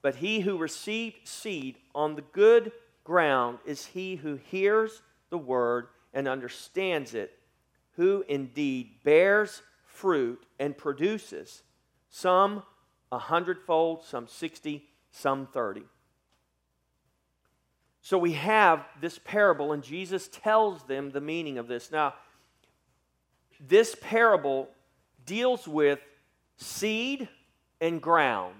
But 0.01 0.17
he 0.17 0.41
who 0.41 0.59
received 0.59 1.29
seed 1.29 1.77
on 1.95 2.15
the 2.15 2.23
good 2.23 2.73
ground 3.05 3.59
is 3.65 3.87
he 3.87 4.17
who 4.17 4.37
hears 4.37 5.03
the 5.31 5.39
word 5.39 5.89
and 6.15 6.29
understands 6.29 7.15
it, 7.15 7.33
who 7.97 8.25
indeed 8.29 9.03
bears 9.05 9.63
fruit 9.87 10.45
and 10.59 10.77
produces 10.77 11.63
some 12.11 12.63
a 13.11 13.19
hundredfold, 13.19 14.05
some 14.05 14.27
sixty, 14.27 14.89
some 15.11 15.47
thirty. 15.47 15.85
So 18.03 18.19
we 18.19 18.33
have 18.33 18.85
this 19.01 19.21
parable, 19.25 19.73
and 19.73 19.83
Jesus 19.83 20.29
tells 20.29 20.83
them 20.83 21.13
the 21.13 21.21
meaning 21.21 21.57
of 21.57 21.69
this. 21.69 21.93
Now, 21.93 22.15
this 23.61 23.95
parable 24.01 24.69
deals 25.25 25.69
with 25.69 26.01
seed 26.57 27.29
and 27.81 28.03
ground. 28.03 28.57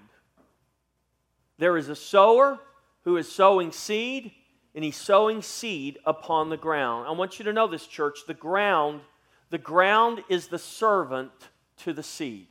There 1.57 1.75
is 1.75 1.89
a 1.89 1.95
sower 1.95 2.57
who 3.03 3.17
is 3.17 3.29
sowing 3.29 3.73
seed, 3.73 4.31
and 4.73 4.83
he's 4.83 4.95
sowing 4.95 5.41
seed 5.41 5.99
upon 6.05 6.49
the 6.49 6.57
ground. 6.57 7.05
I 7.07 7.11
want 7.11 7.37
you 7.37 7.45
to 7.45 7.53
know 7.53 7.67
this, 7.67 7.85
church. 7.85 8.19
The 8.25 8.33
ground, 8.33 9.01
the 9.49 9.57
ground 9.57 10.23
is 10.29 10.47
the 10.47 10.57
servant 10.57 11.31
to 11.79 11.91
the 11.91 12.01
seed. 12.01 12.47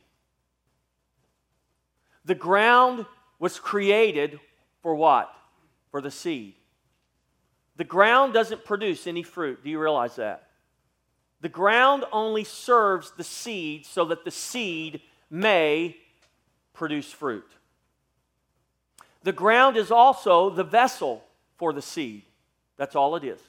The 2.23 2.35
ground 2.35 3.07
was 3.39 3.59
created 3.59 4.39
for 4.83 4.93
what? 4.93 5.33
For 5.89 5.99
the 5.99 6.11
seed. 6.11 6.53
The 7.75 7.83
ground 7.83 8.33
doesn't 8.33 8.65
produce 8.65 9.07
any 9.07 9.23
fruit. 9.23 9.63
Do 9.63 9.69
you 9.69 9.79
realize 9.79 10.15
that? 10.17 10.47
The 11.41 11.49
ground 11.49 12.05
only 12.11 12.43
serves 12.43 13.11
the 13.11 13.23
seed 13.23 13.85
so 13.85 14.05
that 14.05 14.23
the 14.23 14.31
seed 14.31 15.01
may 15.29 15.97
produce 16.73 17.11
fruit. 17.11 17.49
The 19.23 19.31
ground 19.31 19.77
is 19.77 19.91
also 19.91 20.49
the 20.49 20.63
vessel 20.63 21.23
for 21.57 21.73
the 21.73 21.81
seed. 21.81 22.23
That's 22.77 22.95
all 22.95 23.15
it 23.15 23.23
is. 23.23 23.39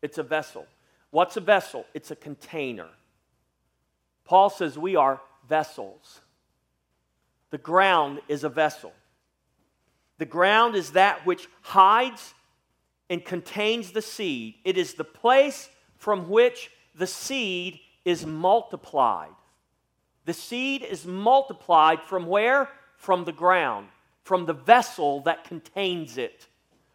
It's 0.00 0.18
a 0.18 0.22
vessel. 0.22 0.66
What's 1.10 1.36
a 1.36 1.40
vessel? 1.40 1.84
It's 1.94 2.10
a 2.10 2.16
container. 2.16 2.88
Paul 4.24 4.50
says 4.50 4.78
we 4.78 4.96
are 4.96 5.20
vessels. 5.48 6.20
The 7.50 7.58
ground 7.58 8.20
is 8.28 8.44
a 8.44 8.48
vessel. 8.48 8.92
The 10.18 10.24
ground 10.24 10.74
is 10.76 10.92
that 10.92 11.26
which 11.26 11.48
hides 11.60 12.32
and 13.12 13.22
contains 13.22 13.92
the 13.92 14.00
seed. 14.00 14.54
It 14.64 14.78
is 14.78 14.94
the 14.94 15.04
place 15.04 15.68
from 15.98 16.30
which 16.30 16.70
the 16.94 17.06
seed 17.06 17.78
is 18.06 18.24
multiplied. 18.24 19.34
The 20.24 20.32
seed 20.32 20.80
is 20.80 21.04
multiplied 21.04 22.00
from 22.00 22.24
where? 22.24 22.70
From 22.96 23.26
the 23.26 23.32
ground, 23.32 23.88
from 24.24 24.46
the 24.46 24.54
vessel 24.54 25.20
that 25.24 25.44
contains 25.44 26.16
it, 26.16 26.46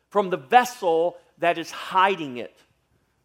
from 0.09 0.31
the 0.31 0.37
vessel 0.37 1.17
that 1.37 1.59
is 1.59 1.69
hiding 1.69 2.37
it. 2.37 2.57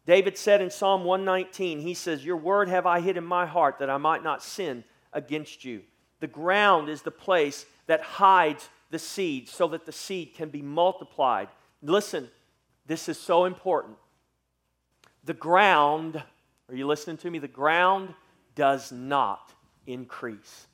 David 0.05 0.37
said 0.37 0.61
in 0.61 0.69
Psalm 0.69 1.03
119, 1.03 1.79
he 1.79 1.95
says, 1.95 2.23
Your 2.23 2.37
word 2.37 2.69
have 2.69 2.85
I 2.85 2.99
hid 2.99 3.17
in 3.17 3.25
my 3.25 3.47
heart 3.47 3.79
that 3.79 3.89
I 3.89 3.97
might 3.97 4.23
not 4.23 4.43
sin 4.43 4.83
against 5.13 5.65
you. 5.65 5.81
The 6.19 6.27
ground 6.27 6.89
is 6.89 7.01
the 7.01 7.09
place 7.09 7.65
that 7.87 8.01
hides 8.01 8.69
the 8.91 8.99
seed 8.99 9.49
so 9.49 9.67
that 9.69 9.87
the 9.87 9.91
seed 9.91 10.35
can 10.35 10.49
be 10.49 10.61
multiplied. 10.61 11.47
Listen, 11.81 12.29
this 12.85 13.07
is 13.09 13.17
so 13.17 13.45
important. 13.45 13.97
The 15.23 15.33
ground, 15.33 16.21
are 16.69 16.75
you 16.75 16.85
listening 16.85 17.17
to 17.17 17.31
me? 17.31 17.39
The 17.39 17.47
ground 17.47 18.13
does 18.55 18.91
not 18.91 19.51
increase, 19.87 20.67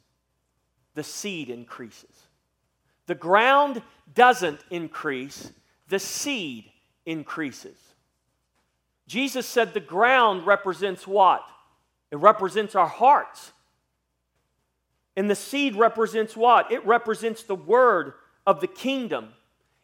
the 0.96 1.04
seed 1.04 1.50
increases. 1.50 2.28
The 3.06 3.16
ground 3.16 3.82
doesn't 4.13 4.60
increase, 4.70 5.51
the 5.88 6.00
seed 6.00 6.72
increases. 7.06 7.78
Jesus 9.08 9.48
said 9.48 9.74
the 9.74 9.80
ground 9.80 10.46
represents 10.46 11.08
what? 11.08 11.44
It 12.12 12.18
represents 12.18 12.75
our 12.75 12.88
hearts. 12.88 13.51
And 15.16 15.30
the 15.30 15.36
seed 15.36 15.75
represents 15.75 16.38
what? 16.38 16.72
It 16.72 16.86
represents 16.86 17.44
the 17.44 17.56
word 17.56 18.13
of 18.46 18.62
the 18.62 18.68
kingdom. 18.68 19.30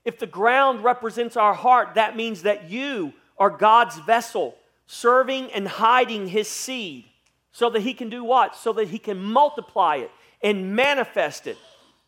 If 0.06 0.20
the 0.20 0.28
ground 0.28 0.84
represents 0.84 1.36
our 1.36 1.56
heart, 1.56 1.96
that 1.96 2.16
means 2.16 2.44
that 2.44 2.70
you 2.70 3.14
are 3.38 3.50
God's 3.50 3.98
vessel, 3.98 4.56
serving 4.88 5.52
and 5.52 5.68
hiding 5.68 6.28
his 6.28 6.48
seed 6.48 7.06
so 7.52 7.72
that 7.72 7.82
he 7.82 7.94
can 7.94 8.10
do 8.10 8.24
what? 8.24 8.56
So 8.56 8.72
that 8.74 8.90
he 8.90 9.00
can 9.00 9.22
multiply 9.22 9.98
it 9.98 10.12
and 10.42 10.76
manifest 10.76 11.48
it 11.48 11.58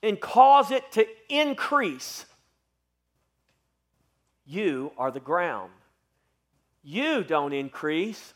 and 0.03 0.19
cause 0.21 0.69
it 0.69 0.89
to 0.91 1.07
increase. 1.27 2.25
You 4.45 4.91
are 4.97 5.09
the 5.09 5.19
ground. 5.19 5.71
You 6.83 7.23
don't 7.23 7.51
increase. 7.51 8.33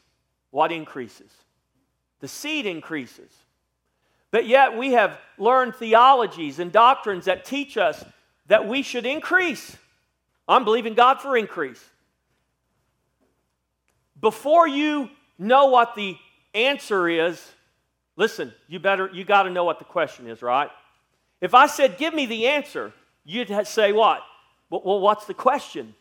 What 0.49 0.71
increases? 0.71 1.31
The 2.19 2.27
seed 2.27 2.65
increases. 2.65 3.31
But 4.31 4.47
yet 4.47 4.77
we 4.77 4.93
have 4.93 5.19
learned 5.37 5.75
theologies 5.75 6.59
and 6.59 6.71
doctrines 6.71 7.25
that 7.25 7.45
teach 7.45 7.77
us 7.77 8.03
that 8.51 8.67
we 8.67 8.81
should 8.81 9.05
increase. 9.05 9.77
I'm 10.45 10.65
believing 10.65 10.93
God 10.93 11.21
for 11.21 11.37
increase. 11.37 11.81
Before 14.19 14.67
you 14.67 15.09
know 15.39 15.67
what 15.67 15.95
the 15.95 16.17
answer 16.53 17.07
is, 17.07 17.41
listen, 18.17 18.51
you 18.67 18.77
better 18.77 19.09
you 19.13 19.23
got 19.23 19.43
to 19.43 19.49
know 19.49 19.63
what 19.63 19.79
the 19.79 19.85
question 19.85 20.27
is, 20.27 20.41
right? 20.41 20.69
If 21.39 21.53
I 21.53 21.67
said, 21.67 21.97
"Give 21.97 22.13
me 22.13 22.25
the 22.25 22.47
answer," 22.47 22.91
you'd 23.23 23.49
say 23.65 23.93
what? 23.93 24.21
Well, 24.69 24.99
what's 24.99 25.27
the 25.27 25.33
question? 25.33 25.95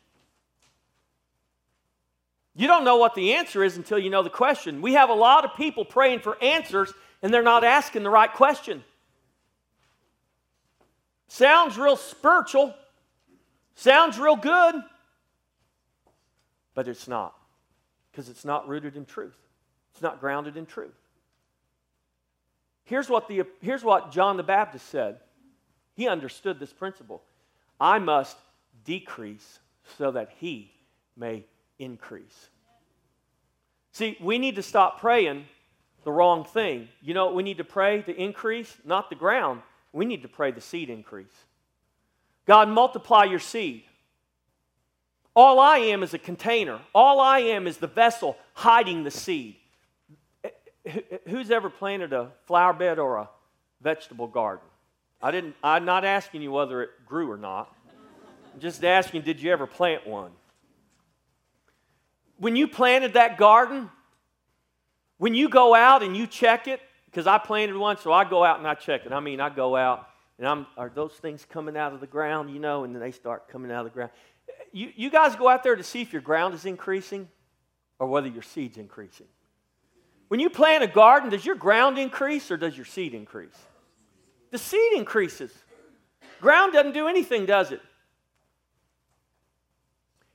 You 2.57 2.67
don't 2.67 2.83
know 2.83 2.97
what 2.97 3.15
the 3.15 3.35
answer 3.35 3.63
is 3.63 3.77
until 3.77 4.01
you 4.01 4.11
know 4.11 4.25
the 4.25 4.29
question. 4.29 4.83
We 4.83 4.95
have 4.95 5.09
a 5.09 5.15
lot 5.15 5.45
of 5.45 5.55
people 5.55 5.85
praying 5.85 6.19
for 6.19 6.37
answers 6.43 6.93
and 7.23 7.33
they're 7.33 7.45
not 7.45 7.63
asking 7.63 8.03
the 8.03 8.11
right 8.11 8.33
question. 8.33 8.83
Sounds 11.33 11.79
real 11.79 11.95
spiritual, 11.95 12.75
sounds 13.77 14.19
real 14.19 14.35
good, 14.35 14.75
but 16.75 16.89
it's 16.89 17.07
not 17.07 17.37
because 18.11 18.29
it's 18.29 18.45
not 18.45 18.69
rooted 18.69 18.97
in 18.97 19.05
truth. 19.05 19.37
It's 19.93 20.03
not 20.03 20.19
grounded 20.19 20.57
in 20.57 20.67
truth. 20.67 20.99
Here's 22.83 23.09
what, 23.09 23.29
the, 23.29 23.45
here's 23.63 23.85
what 23.85 24.11
John 24.11 24.39
the 24.39 24.43
Baptist 24.43 24.89
said. 24.89 25.21
He 25.95 26.09
understood 26.09 26.59
this 26.59 26.73
principle. 26.73 27.23
I 27.81 28.01
must 28.01 28.37
decrease 28.85 29.61
so 29.99 30.11
that 30.11 30.33
he 30.41 30.73
may 31.17 31.45
increase. 31.79 32.49
See, 33.93 34.19
we 34.21 34.39
need 34.39 34.57
to 34.57 34.65
stop 34.65 34.99
praying 34.99 35.45
the 36.03 36.11
wrong 36.11 36.45
thing. 36.45 36.89
You 37.01 37.15
know 37.15 37.31
we 37.31 37.45
need 37.45 37.59
to 37.59 37.65
pray 37.65 38.03
to 38.03 38.21
increase? 38.21 38.77
Not 38.85 39.11
the 39.11 39.17
ground, 39.17 39.63
we 39.93 40.05
need 40.05 40.23
to 40.23 40.29
pray 40.29 40.51
the 40.51 40.61
seed 40.61 40.91
increase. 40.91 41.45
God, 42.47 42.69
multiply 42.69 43.25
your 43.25 43.39
seed. 43.39 43.83
All 45.37 45.61
I 45.61 45.79
am 45.79 46.03
is 46.03 46.15
a 46.15 46.19
container. 46.19 46.81
All 46.95 47.21
I 47.21 47.39
am 47.41 47.67
is 47.67 47.77
the 47.77 47.87
vessel 47.87 48.37
hiding 48.55 49.05
the 49.05 49.11
seed. 49.11 49.57
Who's 51.29 51.51
ever 51.51 51.71
planted 51.71 52.13
a 52.13 52.31
flower 52.47 52.73
bed 52.73 52.99
or 52.99 53.17
a 53.19 53.29
vegetable 53.81 54.27
garden? 54.27 54.67
I 55.23 55.31
didn't, 55.31 55.55
I'm 55.63 55.85
not 55.85 56.05
asking 56.05 56.43
you 56.43 56.51
whether 56.51 56.83
it 56.83 56.91
grew 57.07 57.31
or 57.31 57.37
not. 57.37 57.75
I'm 58.53 58.61
just 58.61 58.85
asking, 58.85 59.23
did 59.23 59.41
you 59.41 59.53
ever 59.53 59.67
plant 59.67 60.07
one? 60.07 60.33
When 62.39 62.57
you 62.57 62.67
planted 62.67 63.13
that 63.13 63.37
garden, 63.37 63.91
When 65.21 65.35
you 65.35 65.51
go 65.51 65.75
out 65.75 66.03
and 66.03 66.17
you 66.17 66.27
check 66.27 66.67
it, 66.67 66.81
because 67.11 67.27
I 67.27 67.39
planted 67.39 67.77
one, 67.77 67.99
so 67.99 68.13
I 68.13 68.29
go 68.29 68.45
out 68.45 68.59
and 68.59 68.69
I 68.69 68.75
check 68.75 69.05
it. 69.05 69.13
I 69.13 69.21
mean, 69.21 69.41
I 69.41 69.49
go 69.49 69.77
out 69.77 70.09
and 70.39 70.47
I'm, 70.47 70.67
are 70.77 70.91
those 70.95 71.13
things 71.13 71.45
coming 71.49 71.77
out 71.77 71.93
of 71.93 72.01
the 72.01 72.07
ground, 72.07 72.51
you 72.51 72.61
know, 72.61 72.85
and 72.85 72.95
then 72.95 73.01
they 73.03 73.11
start 73.11 73.49
coming 73.49 73.71
out 73.71 73.85
of 73.85 73.93
the 73.93 73.95
ground. 73.95 74.11
You, 74.73 74.93
you 74.95 75.11
guys 75.11 75.35
go 75.37 75.49
out 75.49 75.63
there 75.63 75.77
to 75.77 75.83
see 75.83 76.03
if 76.03 76.13
your 76.13 76.23
ground 76.23 76.55
is 76.55 76.65
increasing 76.65 77.29
or 77.99 78.07
whether 78.07 78.29
your 78.29 78.43
seed's 78.43 78.79
increasing. 78.79 79.27
When 80.29 80.39
you 80.39 80.49
plant 80.49 80.85
a 80.85 80.87
garden, 80.87 81.31
does 81.31 81.45
your 81.45 81.57
ground 81.57 81.99
increase 81.99 82.51
or 82.51 82.57
does 82.57 82.77
your 82.77 82.87
seed 82.87 83.15
increase? 83.15 83.59
The 84.53 84.59
seed 84.59 84.93
increases. 84.95 85.53
Ground 86.41 86.73
doesn't 86.73 86.93
do 86.93 87.09
anything, 87.09 87.47
does 87.47 87.73
it? 87.73 87.81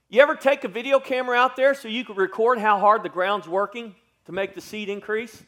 You 0.10 0.22
ever 0.22 0.36
take 0.36 0.64
a 0.66 0.68
video 0.68 1.00
camera 1.00 1.38
out 1.38 1.56
there 1.56 1.74
so 1.74 1.88
you 1.88 2.06
can 2.06 2.16
record 2.16 2.60
how 2.60 2.80
hard 2.80 3.04
the 3.04 3.10
ground's 3.10 3.48
working 3.48 3.96
to 4.26 4.32
make 4.32 4.54
the 4.54 4.62
seed 4.62 4.90
increase? 4.90 5.44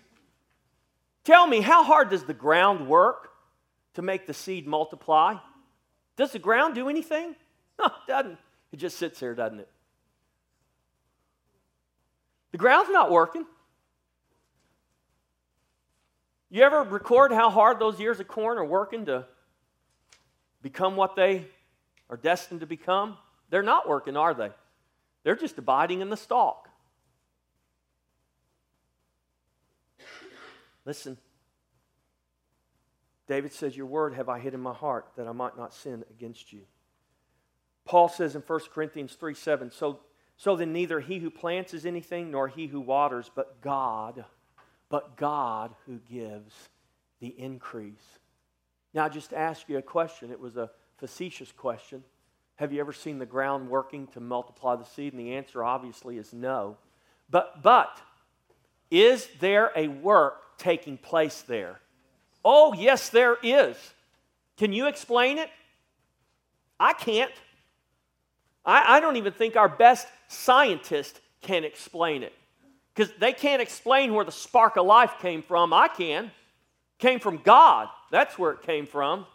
Tell 1.27 1.45
me, 1.45 1.59
how 1.59 1.83
hard 1.83 2.09
does 2.09 2.23
the 2.23 2.33
ground 2.33 2.87
work 2.87 3.31
to 3.95 4.01
make 4.01 4.27
the 4.27 4.33
seed 4.33 4.65
multiply? 4.65 5.35
Does 6.15 6.31
the 6.31 6.39
ground 6.39 6.73
do 6.73 6.87
anything? 6.87 7.35
No, 7.77 7.87
it 7.87 8.07
doesn't. 8.07 8.37
It 8.71 8.77
just 8.77 8.97
sits 8.97 9.19
there, 9.19 9.35
doesn't 9.35 9.59
it? 9.59 9.67
The 12.53 12.57
ground's 12.57 12.91
not 12.91 13.11
working. 13.11 13.45
You 16.49 16.63
ever 16.63 16.83
record 16.83 17.33
how 17.33 17.49
hard 17.49 17.77
those 17.77 17.99
ears 17.99 18.21
of 18.21 18.29
corn 18.29 18.57
are 18.57 18.63
working 18.63 19.07
to 19.07 19.25
become 20.61 20.95
what 20.95 21.17
they 21.17 21.45
are 22.09 22.15
destined 22.15 22.61
to 22.61 22.65
become? 22.65 23.17
They're 23.49 23.61
not 23.61 23.85
working, 23.85 24.15
are 24.15 24.33
they? 24.33 24.51
They're 25.23 25.35
just 25.35 25.57
abiding 25.57 25.99
in 25.99 26.09
the 26.09 26.15
stalk. 26.15 26.69
Listen. 30.87 31.17
David 33.27 33.51
says, 33.51 33.75
Your 33.75 33.85
word 33.85 34.13
have 34.13 34.29
I 34.29 34.39
hid 34.39 34.53
in 34.53 34.61
my 34.61 34.73
heart 34.73 35.09
that 35.17 35.27
I 35.27 35.33
might 35.33 35.57
not 35.57 35.73
sin 35.73 36.05
against 36.09 36.53
you. 36.53 36.61
Paul 37.83 38.07
says 38.07 38.35
in 38.35 38.41
1 38.41 38.59
Corinthians 38.73 39.13
3 39.13 39.33
7, 39.33 39.69
so, 39.69 39.99
so 40.37 40.55
then 40.55 40.71
neither 40.71 41.01
he 41.01 41.19
who 41.19 41.29
plants 41.29 41.73
is 41.73 41.85
anything 41.85 42.31
nor 42.31 42.47
he 42.47 42.67
who 42.67 42.79
waters, 42.79 43.29
but 43.35 43.61
God, 43.61 44.23
but 44.87 45.17
God 45.17 45.75
who 45.85 45.99
gives 46.09 46.53
the 47.19 47.35
increase. 47.37 48.19
Now, 48.93 49.03
I 49.03 49.09
just 49.09 49.33
ask 49.33 49.67
you 49.67 49.77
a 49.77 49.81
question. 49.81 50.31
It 50.31 50.39
was 50.39 50.55
a 50.55 50.71
facetious 50.97 51.51
question. 51.51 52.01
Have 52.55 52.71
you 52.71 52.79
ever 52.79 52.93
seen 52.93 53.19
the 53.19 53.25
ground 53.25 53.69
working 53.69 54.07
to 54.07 54.21
multiply 54.21 54.77
the 54.77 54.85
seed? 54.85 55.13
And 55.13 55.19
the 55.19 55.35
answer 55.35 55.65
obviously 55.65 56.17
is 56.17 56.33
no. 56.33 56.77
But, 57.29 57.61
but, 57.61 58.01
is 58.89 59.27
there 59.41 59.71
a 59.75 59.89
work 59.89 60.46
taking 60.57 60.97
place 60.97 61.41
there? 61.43 61.79
Oh, 62.43 62.73
yes, 62.73 63.09
there 63.09 63.37
is. 63.43 63.75
Can 64.57 64.73
you 64.73 64.87
explain 64.87 65.37
it? 65.37 65.49
I 66.79 66.93
can't. 66.93 67.31
I, 68.65 68.97
I 68.97 68.99
don't 68.99 69.17
even 69.17 69.33
think 69.33 69.55
our 69.55 69.69
best 69.69 70.07
scientist 70.27 71.19
can 71.41 71.63
explain 71.63 72.23
it. 72.23 72.33
Because 72.93 73.13
they 73.19 73.33
can't 73.33 73.61
explain 73.61 74.13
where 74.13 74.25
the 74.25 74.31
spark 74.31 74.75
of 74.75 74.85
life 74.85 75.13
came 75.21 75.43
from. 75.43 75.71
I 75.73 75.87
can. 75.87 76.31
Came 76.99 77.19
from 77.19 77.37
God. 77.37 77.89
That's 78.11 78.39
where 78.39 78.51
it 78.51 78.63
came 78.63 78.87
from. 78.87 79.25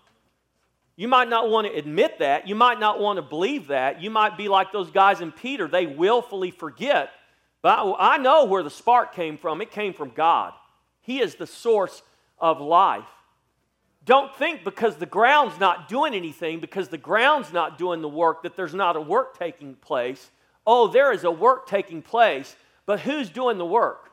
You 0.97 1.09
might 1.09 1.29
not 1.29 1.49
want 1.49 1.67
to 1.67 1.73
admit 1.73 2.19
that. 2.19 2.47
You 2.49 2.55
might 2.55 2.81
not 2.81 3.01
want 3.01 3.17
to 3.17 3.23
believe 3.23 3.69
that. 3.69 4.03
You 4.03 4.11
might 4.11 4.37
be 4.37 4.49
like 4.49 4.73
those 4.73 4.91
guys 4.91 5.21
in 5.21 5.33
Peter. 5.33 5.69
They 5.69 5.87
willfully 5.87 6.51
forget. 6.51 7.11
But 7.63 7.79
I, 7.79 8.15
I 8.15 8.19
know 8.19 8.45
where 8.45 8.63
the 8.63 8.71
spark 8.71 9.15
came 9.15 9.39
from. 9.39 9.61
It 9.63 9.71
came 9.71 9.95
from 9.95 10.11
God. 10.11 10.53
He 11.03 11.21
is 11.21 11.35
the 11.35 11.47
source 11.47 12.03
of 12.39 12.61
life. 12.61 13.05
Don't 14.05 14.35
think 14.35 14.65
because 14.65 14.97
the 14.97 15.07
ground's 15.07 15.61
not 15.61 15.89
doing 15.89 16.15
anything, 16.15 16.59
because 16.59 16.89
the 16.89 16.99
ground's 16.99 17.53
not 17.53 17.79
doing 17.79 18.03
the 18.03 18.09
work, 18.09 18.43
that 18.43 18.57
there's 18.57 18.75
not 18.75 18.97
a 18.97 19.01
work 19.01 19.39
taking 19.39 19.75
place. 19.75 20.31
Oh, 20.67 20.89
there 20.89 21.13
is 21.13 21.23
a 21.25 21.31
work 21.31 21.67
taking 21.69 22.03
place, 22.03 22.57
but 22.87 23.01
who's 23.01 23.29
doing 23.29 23.59
the 23.59 23.67
work? 23.67 24.11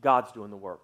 God's 0.00 0.32
doing 0.32 0.50
the 0.50 0.56
work. 0.56 0.80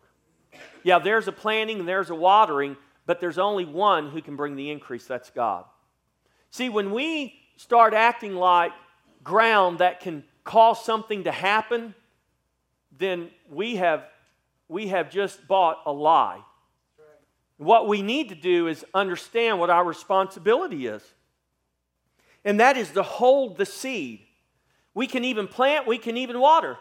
Yeah, 0.85 0.99
there's 0.99 1.27
a 1.27 1.33
planting 1.33 1.81
and 1.81 1.89
there's 1.89 2.11
a 2.11 2.15
watering, 2.15 2.77
but 3.07 3.21
there's 3.21 3.39
only 3.39 3.65
one 3.65 4.11
who 4.11 4.23
can 4.23 4.37
bring 4.37 4.55
the 4.55 4.71
increase 4.71 5.07
that's 5.07 5.31
God. 5.31 5.65
See, 6.51 6.69
when 6.69 6.93
we 6.93 7.35
start 7.57 7.95
acting 7.95 8.35
like 8.35 8.73
ground 9.25 9.79
that 9.79 10.01
can 10.01 10.25
cause 10.45 10.85
something 10.85 11.25
to 11.25 11.33
happen, 11.33 11.95
then 12.97 13.31
we 13.51 13.77
have, 13.77 14.05
we 14.69 14.89
have 14.89 15.11
just 15.11 15.47
bought 15.47 15.83
a 15.87 15.93
lie. 15.93 16.41
What 17.57 17.87
we 17.89 18.03
need 18.03 18.31
to 18.31 18.35
do 18.35 18.67
is 18.67 18.85
understand 18.95 19.61
what 19.61 19.71
our 19.71 19.85
responsibility 19.85 20.87
is. 20.87 21.03
And 22.45 22.61
that 22.61 22.77
is 22.77 22.91
to 22.93 23.03
hold 23.03 23.57
the 23.57 23.67
seed. 23.67 24.21
We 24.93 25.07
can 25.07 25.25
even 25.25 25.49
plant, 25.49 25.87
we 25.87 25.99
can 25.99 26.17
even 26.17 26.41
water. 26.41 26.77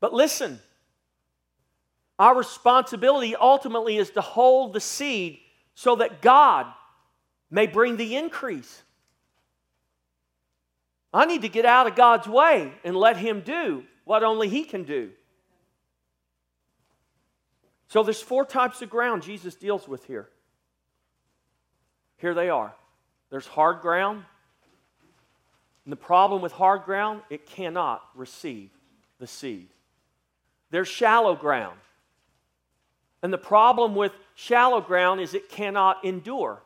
But 0.00 0.12
listen, 0.12 0.60
our 2.18 2.36
responsibility 2.36 3.36
ultimately 3.36 3.96
is 3.96 4.10
to 4.10 4.20
hold 4.20 4.72
the 4.72 4.80
seed 4.80 5.38
so 5.74 5.96
that 5.96 6.22
God 6.22 6.66
may 7.50 7.66
bring 7.66 7.96
the 7.96 8.16
increase. 8.16 8.82
I 11.12 11.26
need 11.26 11.42
to 11.42 11.48
get 11.48 11.64
out 11.64 11.86
of 11.86 11.94
God's 11.94 12.26
way 12.26 12.72
and 12.84 12.96
let 12.96 13.16
Him 13.16 13.40
do 13.40 13.84
what 14.04 14.22
only 14.22 14.48
He 14.48 14.64
can 14.64 14.84
do. 14.84 15.10
So 17.88 18.02
there's 18.02 18.20
four 18.20 18.44
types 18.44 18.82
of 18.82 18.90
ground 18.90 19.22
Jesus 19.22 19.54
deals 19.54 19.86
with 19.86 20.04
here. 20.06 20.28
Here 22.18 22.34
they 22.34 22.48
are. 22.48 22.74
There's 23.30 23.46
hard 23.46 23.80
ground. 23.80 24.24
And 25.84 25.92
the 25.92 25.96
problem 25.96 26.42
with 26.42 26.52
hard 26.52 26.82
ground, 26.84 27.22
it 27.30 27.46
cannot 27.46 28.02
receive 28.14 28.70
the 29.20 29.26
seed. 29.26 29.68
There's 30.70 30.88
shallow 30.88 31.36
ground. 31.36 31.78
And 33.22 33.32
the 33.32 33.38
problem 33.38 33.94
with 33.94 34.12
shallow 34.34 34.80
ground 34.80 35.20
is 35.20 35.34
it 35.34 35.48
cannot 35.48 36.04
endure. 36.04 36.62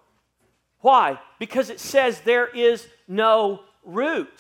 Why? 0.80 1.18
Because 1.38 1.68
it 1.68 1.80
says 1.80 2.20
there 2.20 2.46
is 2.46 2.87
no 3.06 3.61
root. 3.85 4.33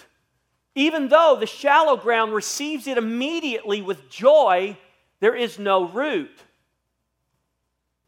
Even 0.74 1.08
though 1.08 1.36
the 1.38 1.46
shallow 1.46 1.96
ground 1.96 2.32
receives 2.32 2.86
it 2.86 2.96
immediately 2.96 3.82
with 3.82 4.08
joy, 4.08 4.78
there 5.20 5.34
is 5.34 5.58
no 5.58 5.86
root. 5.86 6.30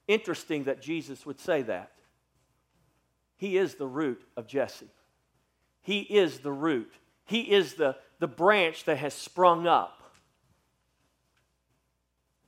Interesting 0.08 0.64
that 0.64 0.82
Jesus 0.82 1.24
would 1.24 1.40
say 1.40 1.62
that. 1.62 1.92
He 3.36 3.56
is 3.56 3.74
the 3.74 3.86
root 3.86 4.22
of 4.36 4.46
Jesse. 4.46 4.90
He 5.82 6.00
is 6.00 6.40
the 6.40 6.52
root. 6.52 6.92
He 7.24 7.40
is 7.40 7.74
the, 7.74 7.96
the 8.18 8.28
branch 8.28 8.84
that 8.84 8.98
has 8.98 9.14
sprung 9.14 9.66
up. 9.66 10.02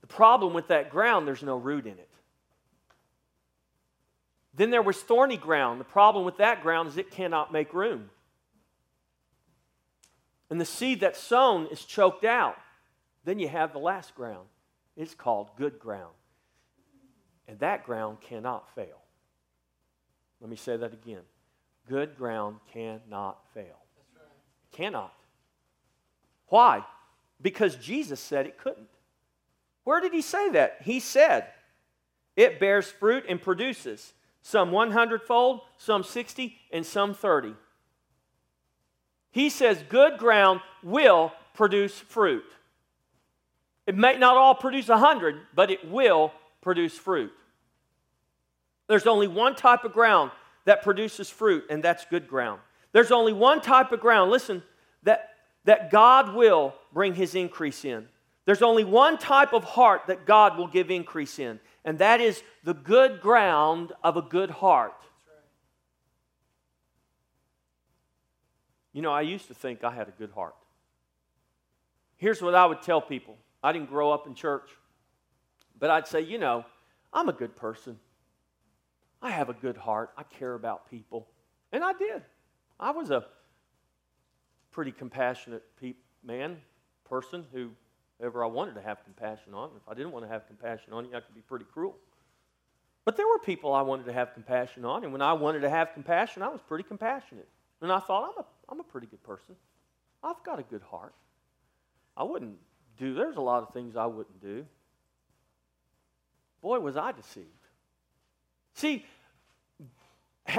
The 0.01 0.07
problem 0.07 0.53
with 0.53 0.67
that 0.69 0.89
ground, 0.89 1.27
there's 1.27 1.43
no 1.43 1.57
root 1.57 1.85
in 1.85 1.93
it. 1.93 2.09
Then 4.53 4.69
there 4.69 4.81
was 4.81 5.01
thorny 5.01 5.35
ground. 5.35 5.79
The 5.79 5.85
problem 5.85 6.25
with 6.25 6.37
that 6.37 6.61
ground 6.61 6.87
is 6.89 6.97
it 6.97 7.11
cannot 7.11 7.51
make 7.51 7.73
room. 7.73 8.09
And 10.49 10.61
the 10.61 10.65
seed 10.65 11.01
that's 11.01 11.19
sown 11.19 11.67
is 11.71 11.83
choked 11.83 12.23
out. 12.23 12.55
Then 13.25 13.39
you 13.39 13.49
have 13.49 13.73
the 13.73 13.79
last 13.79 14.15
ground. 14.15 14.47
It's 14.95 15.15
called 15.15 15.49
good 15.57 15.79
ground. 15.79 16.13
And 17.47 17.59
that 17.59 17.85
ground 17.85 18.21
cannot 18.21 18.73
fail. 18.75 18.99
Let 20.41 20.49
me 20.49 20.55
say 20.55 20.77
that 20.77 20.93
again. 20.93 21.21
Good 21.87 22.17
ground 22.17 22.57
cannot 22.73 23.39
fail. 23.53 23.77
Right. 24.15 24.27
Cannot. 24.71 25.13
Why? 26.47 26.83
Because 27.41 27.75
Jesus 27.75 28.19
said 28.19 28.45
it 28.47 28.57
couldn't. 28.57 28.89
Where 29.83 30.01
did 30.01 30.13
he 30.13 30.21
say 30.21 30.49
that? 30.51 30.77
He 30.81 30.99
said, 30.99 31.47
it 32.35 32.59
bears 32.59 32.89
fruit 32.89 33.25
and 33.29 33.41
produces 33.41 34.13
some 34.41 34.71
100 34.71 35.21
fold, 35.21 35.61
some 35.77 36.03
60, 36.03 36.57
and 36.71 36.85
some 36.85 37.13
30. 37.13 37.53
He 39.31 39.49
says 39.49 39.83
good 39.89 40.17
ground 40.17 40.61
will 40.83 41.31
produce 41.53 41.97
fruit. 41.97 42.45
It 43.87 43.95
may 43.95 44.17
not 44.17 44.37
all 44.37 44.55
produce 44.55 44.87
100, 44.87 45.35
but 45.53 45.71
it 45.71 45.89
will 45.89 46.31
produce 46.65 46.97
fruit. 46.97 47.31
There's 48.87 49.05
only 49.05 49.27
one 49.27 49.55
type 49.55 49.83
of 49.83 49.93
ground 49.93 50.31
that 50.65 50.81
produces 50.81 51.29
fruit, 51.29 51.63
and 51.69 51.83
that's 51.83 52.05
good 52.05 52.27
ground. 52.27 52.59
There's 52.91 53.11
only 53.11 53.33
one 53.33 53.61
type 53.61 53.91
of 53.91 53.99
ground, 53.99 54.31
listen, 54.31 54.63
that, 55.03 55.29
that 55.65 55.91
God 55.91 56.33
will 56.33 56.73
bring 56.91 57.13
his 57.13 57.35
increase 57.35 57.85
in. 57.85 58.07
There's 58.45 58.63
only 58.63 58.83
one 58.83 59.19
type 59.19 59.53
of 59.53 59.63
heart 59.63 60.07
that 60.07 60.25
God 60.25 60.57
will 60.57 60.67
give 60.67 60.89
increase 60.89 61.37
in, 61.37 61.59
and 61.83 61.99
that 61.99 62.19
is 62.19 62.41
the 62.63 62.73
good 62.73 63.21
ground 63.21 63.93
of 64.03 64.17
a 64.17 64.23
good 64.23 64.49
heart. 64.49 64.93
You 68.91 69.03
know, 69.03 69.11
I 69.11 69.21
used 69.21 69.49
to 69.49 69.53
think 69.53 69.83
I 69.83 69.91
had 69.91 70.07
a 70.07 70.13
good 70.17 70.31
heart. 70.31 70.55
here's 72.17 72.41
what 72.41 72.55
I 72.55 72.65
would 72.65 72.81
tell 72.81 73.01
people 73.01 73.35
I 73.61 73.71
didn't 73.71 73.89
grow 73.89 74.11
up 74.11 74.25
in 74.25 74.33
church, 74.33 74.67
but 75.79 75.89
I'd 75.89 76.07
say, 76.07 76.21
you 76.21 76.37
know, 76.37 76.65
I'm 77.13 77.29
a 77.29 77.33
good 77.33 77.55
person. 77.55 77.99
I 79.21 79.31
have 79.31 79.49
a 79.49 79.53
good 79.53 79.77
heart. 79.77 80.11
I 80.17 80.23
care 80.23 80.53
about 80.53 80.89
people. 80.89 81.27
And 81.71 81.83
I 81.83 81.93
did. 81.93 82.21
I 82.79 82.91
was 82.91 83.11
a 83.11 83.25
pretty 84.71 84.91
compassionate 84.91 85.63
pe- 85.79 85.95
man, 86.23 86.57
person 87.05 87.45
who 87.53 87.71
ever 88.21 88.43
I 88.43 88.47
wanted 88.47 88.75
to 88.75 88.81
have 88.81 89.03
compassion 89.03 89.53
on. 89.53 89.71
If 89.75 89.87
I 89.87 89.93
didn't 89.93 90.11
want 90.11 90.25
to 90.25 90.29
have 90.29 90.47
compassion 90.47 90.93
on 90.93 91.05
you, 91.05 91.15
I 91.15 91.21
could 91.21 91.35
be 91.35 91.41
pretty 91.41 91.65
cruel. 91.65 91.95
But 93.03 93.17
there 93.17 93.27
were 93.27 93.39
people 93.39 93.73
I 93.73 93.81
wanted 93.81 94.05
to 94.05 94.13
have 94.13 94.33
compassion 94.33 94.83
on, 94.83 95.03
and 95.03 95.13
when 95.13 95.21
I 95.21 95.33
wanted 95.33 95.61
to 95.61 95.69
have 95.69 95.93
compassion, 95.93 96.41
I 96.41 96.47
was 96.49 96.59
pretty 96.67 96.83
compassionate. 96.83 97.47
And 97.81 97.91
I 97.91 97.99
thought, 97.99 98.31
I'm 98.31 98.43
a, 98.43 98.45
I'm 98.69 98.79
a 98.79 98.83
pretty 98.83 99.07
good 99.07 99.21
person. 99.23 99.55
I've 100.23 100.43
got 100.43 100.59
a 100.59 100.63
good 100.63 100.81
heart. 100.81 101.13
I 102.17 102.23
wouldn't 102.23 102.57
do, 102.97 103.13
there's 103.13 103.35
a 103.35 103.41
lot 103.41 103.61
of 103.61 103.73
things 103.73 103.95
I 103.95 104.07
wouldn't 104.07 104.41
do. 104.41 104.65
Boy, 106.65 106.79
was 106.79 106.97
I 106.97 107.11
deceived. 107.11 107.45
See, 108.73 109.05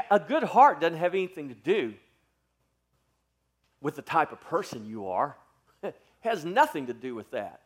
a 0.09 0.21
good 0.21 0.45
heart 0.45 0.81
doesn't 0.81 1.01
have 1.01 1.15
anything 1.15 1.49
to 1.49 1.55
do 1.57 1.95
with 3.81 3.97
the 3.97 4.03
type 4.03 4.31
of 4.31 4.41
person 4.41 4.87
you 4.87 5.09
are. 5.09 5.37
It 5.83 5.97
has 6.21 6.45
nothing 6.45 6.87
to 6.87 6.95
do 6.95 7.17
with 7.17 7.33
that. 7.33 7.63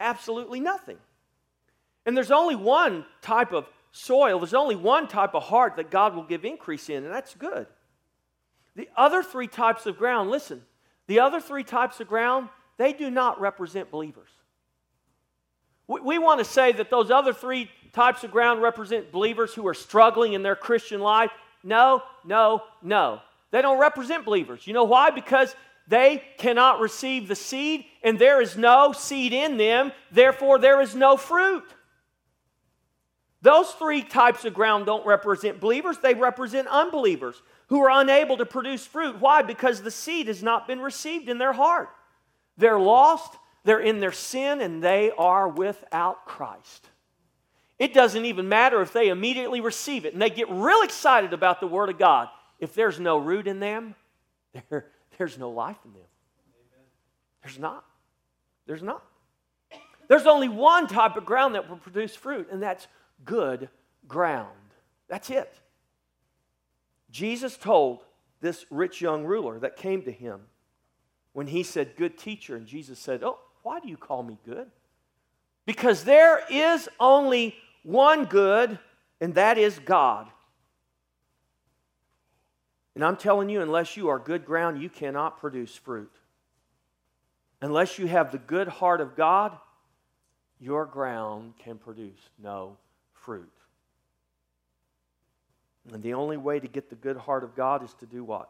Absolutely 0.00 0.60
nothing. 0.60 0.96
And 2.06 2.16
there's 2.16 2.30
only 2.30 2.56
one 2.56 3.04
type 3.20 3.52
of 3.52 3.68
soil, 3.92 4.38
there's 4.38 4.54
only 4.54 4.74
one 4.74 5.06
type 5.06 5.34
of 5.34 5.42
heart 5.42 5.76
that 5.76 5.90
God 5.90 6.16
will 6.16 6.24
give 6.24 6.42
increase 6.42 6.88
in, 6.88 7.04
and 7.04 7.12
that's 7.12 7.34
good. 7.34 7.66
The 8.76 8.88
other 8.96 9.22
three 9.22 9.46
types 9.46 9.84
of 9.84 9.98
ground, 9.98 10.30
listen, 10.30 10.62
the 11.06 11.20
other 11.20 11.42
three 11.42 11.64
types 11.64 12.00
of 12.00 12.08
ground, 12.08 12.48
they 12.78 12.94
do 12.94 13.10
not 13.10 13.38
represent 13.42 13.90
believers. 13.90 14.30
We, 15.88 16.00
we 16.00 16.18
want 16.18 16.38
to 16.38 16.44
say 16.44 16.72
that 16.72 16.90
those 16.90 17.10
other 17.10 17.32
three 17.32 17.70
types 17.92 18.24
of 18.24 18.30
ground 18.30 18.62
represent 18.62 19.12
believers 19.12 19.54
who 19.54 19.66
are 19.66 19.74
struggling 19.74 20.32
in 20.32 20.42
their 20.42 20.56
Christian 20.56 21.00
life. 21.00 21.30
No, 21.62 22.02
no, 22.24 22.62
no. 22.82 23.20
They 23.50 23.62
don't 23.62 23.78
represent 23.78 24.24
believers. 24.24 24.66
You 24.66 24.74
know 24.74 24.84
why? 24.84 25.10
Because 25.10 25.54
they 25.88 26.22
cannot 26.38 26.80
receive 26.80 27.28
the 27.28 27.36
seed, 27.36 27.84
and 28.02 28.18
there 28.18 28.40
is 28.40 28.56
no 28.56 28.92
seed 28.92 29.32
in 29.32 29.56
them, 29.56 29.92
therefore, 30.10 30.58
there 30.58 30.80
is 30.80 30.94
no 30.94 31.16
fruit. 31.16 31.64
Those 33.42 33.70
three 33.70 34.02
types 34.02 34.44
of 34.44 34.54
ground 34.54 34.86
don't 34.86 35.06
represent 35.06 35.60
believers, 35.60 35.98
they 35.98 36.14
represent 36.14 36.66
unbelievers 36.66 37.40
who 37.68 37.80
are 37.82 38.00
unable 38.00 38.36
to 38.38 38.46
produce 38.46 38.84
fruit. 38.84 39.20
Why? 39.20 39.42
Because 39.42 39.82
the 39.82 39.90
seed 39.90 40.26
has 40.26 40.42
not 40.42 40.66
been 40.66 40.80
received 40.80 41.28
in 41.28 41.38
their 41.38 41.52
heart. 41.52 41.88
They're 42.56 42.80
lost, 42.80 43.36
they're 43.66 43.80
in 43.80 44.00
their 44.00 44.12
sin, 44.12 44.60
and 44.60 44.82
they 44.82 45.10
are 45.18 45.48
without 45.48 46.24
Christ. 46.24 46.88
It 47.78 47.92
doesn't 47.92 48.24
even 48.24 48.48
matter 48.48 48.80
if 48.80 48.92
they 48.92 49.08
immediately 49.08 49.60
receive 49.60 50.06
it 50.06 50.12
and 50.14 50.22
they 50.22 50.30
get 50.30 50.48
real 50.50 50.80
excited 50.82 51.32
about 51.32 51.60
the 51.60 51.66
Word 51.66 51.90
of 51.90 51.98
God. 51.98 52.28
If 52.58 52.72
there's 52.74 52.98
no 52.98 53.18
root 53.18 53.46
in 53.46 53.60
them, 53.60 53.94
there, 54.70 54.86
there's 55.18 55.36
no 55.36 55.50
life 55.50 55.76
in 55.84 55.92
them. 55.92 56.02
There's 57.42 57.58
not. 57.58 57.84
There's 58.66 58.82
not. 58.82 59.04
There's 60.08 60.26
only 60.26 60.48
one 60.48 60.86
type 60.86 61.16
of 61.16 61.24
ground 61.24 61.54
that 61.54 61.68
will 61.68 61.76
produce 61.76 62.16
fruit, 62.16 62.48
and 62.50 62.62
that's 62.62 62.86
good 63.24 63.68
ground. 64.08 64.48
That's 65.08 65.30
it. 65.30 65.52
Jesus 67.10 67.56
told 67.56 68.04
this 68.40 68.64
rich 68.70 69.00
young 69.00 69.24
ruler 69.24 69.58
that 69.58 69.76
came 69.76 70.02
to 70.02 70.12
him 70.12 70.42
when 71.32 71.48
he 71.48 71.62
said, 71.62 71.96
Good 71.96 72.18
teacher, 72.18 72.56
and 72.56 72.66
Jesus 72.66 72.98
said, 72.98 73.22
Oh, 73.22 73.38
why 73.66 73.80
do 73.80 73.88
you 73.88 73.96
call 73.96 74.22
me 74.22 74.38
good? 74.46 74.70
Because 75.64 76.04
there 76.04 76.40
is 76.48 76.88
only 77.00 77.56
one 77.82 78.26
good, 78.26 78.78
and 79.20 79.34
that 79.34 79.58
is 79.58 79.76
God. 79.80 80.28
And 82.94 83.04
I'm 83.04 83.16
telling 83.16 83.48
you, 83.48 83.62
unless 83.62 83.96
you 83.96 84.08
are 84.08 84.20
good 84.20 84.44
ground, 84.46 84.80
you 84.80 84.88
cannot 84.88 85.40
produce 85.40 85.74
fruit. 85.74 86.12
Unless 87.60 87.98
you 87.98 88.06
have 88.06 88.30
the 88.30 88.38
good 88.38 88.68
heart 88.68 89.00
of 89.00 89.16
God, 89.16 89.58
your 90.60 90.86
ground 90.86 91.54
can 91.58 91.76
produce 91.76 92.20
no 92.40 92.76
fruit. 93.14 93.50
And 95.92 96.04
the 96.04 96.14
only 96.14 96.36
way 96.36 96.60
to 96.60 96.68
get 96.68 96.88
the 96.88 96.94
good 96.94 97.16
heart 97.16 97.42
of 97.42 97.56
God 97.56 97.82
is 97.82 97.92
to 97.94 98.06
do 98.06 98.22
what? 98.22 98.48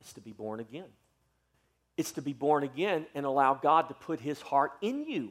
It's 0.00 0.12
to 0.12 0.20
be 0.20 0.30
born 0.30 0.60
again. 0.60 0.86
It's 2.02 2.10
to 2.10 2.20
be 2.20 2.32
born 2.32 2.64
again 2.64 3.06
and 3.14 3.24
allow 3.24 3.54
God 3.54 3.86
to 3.86 3.94
put 3.94 4.18
his 4.18 4.40
heart 4.40 4.72
in 4.82 5.04
you. 5.04 5.30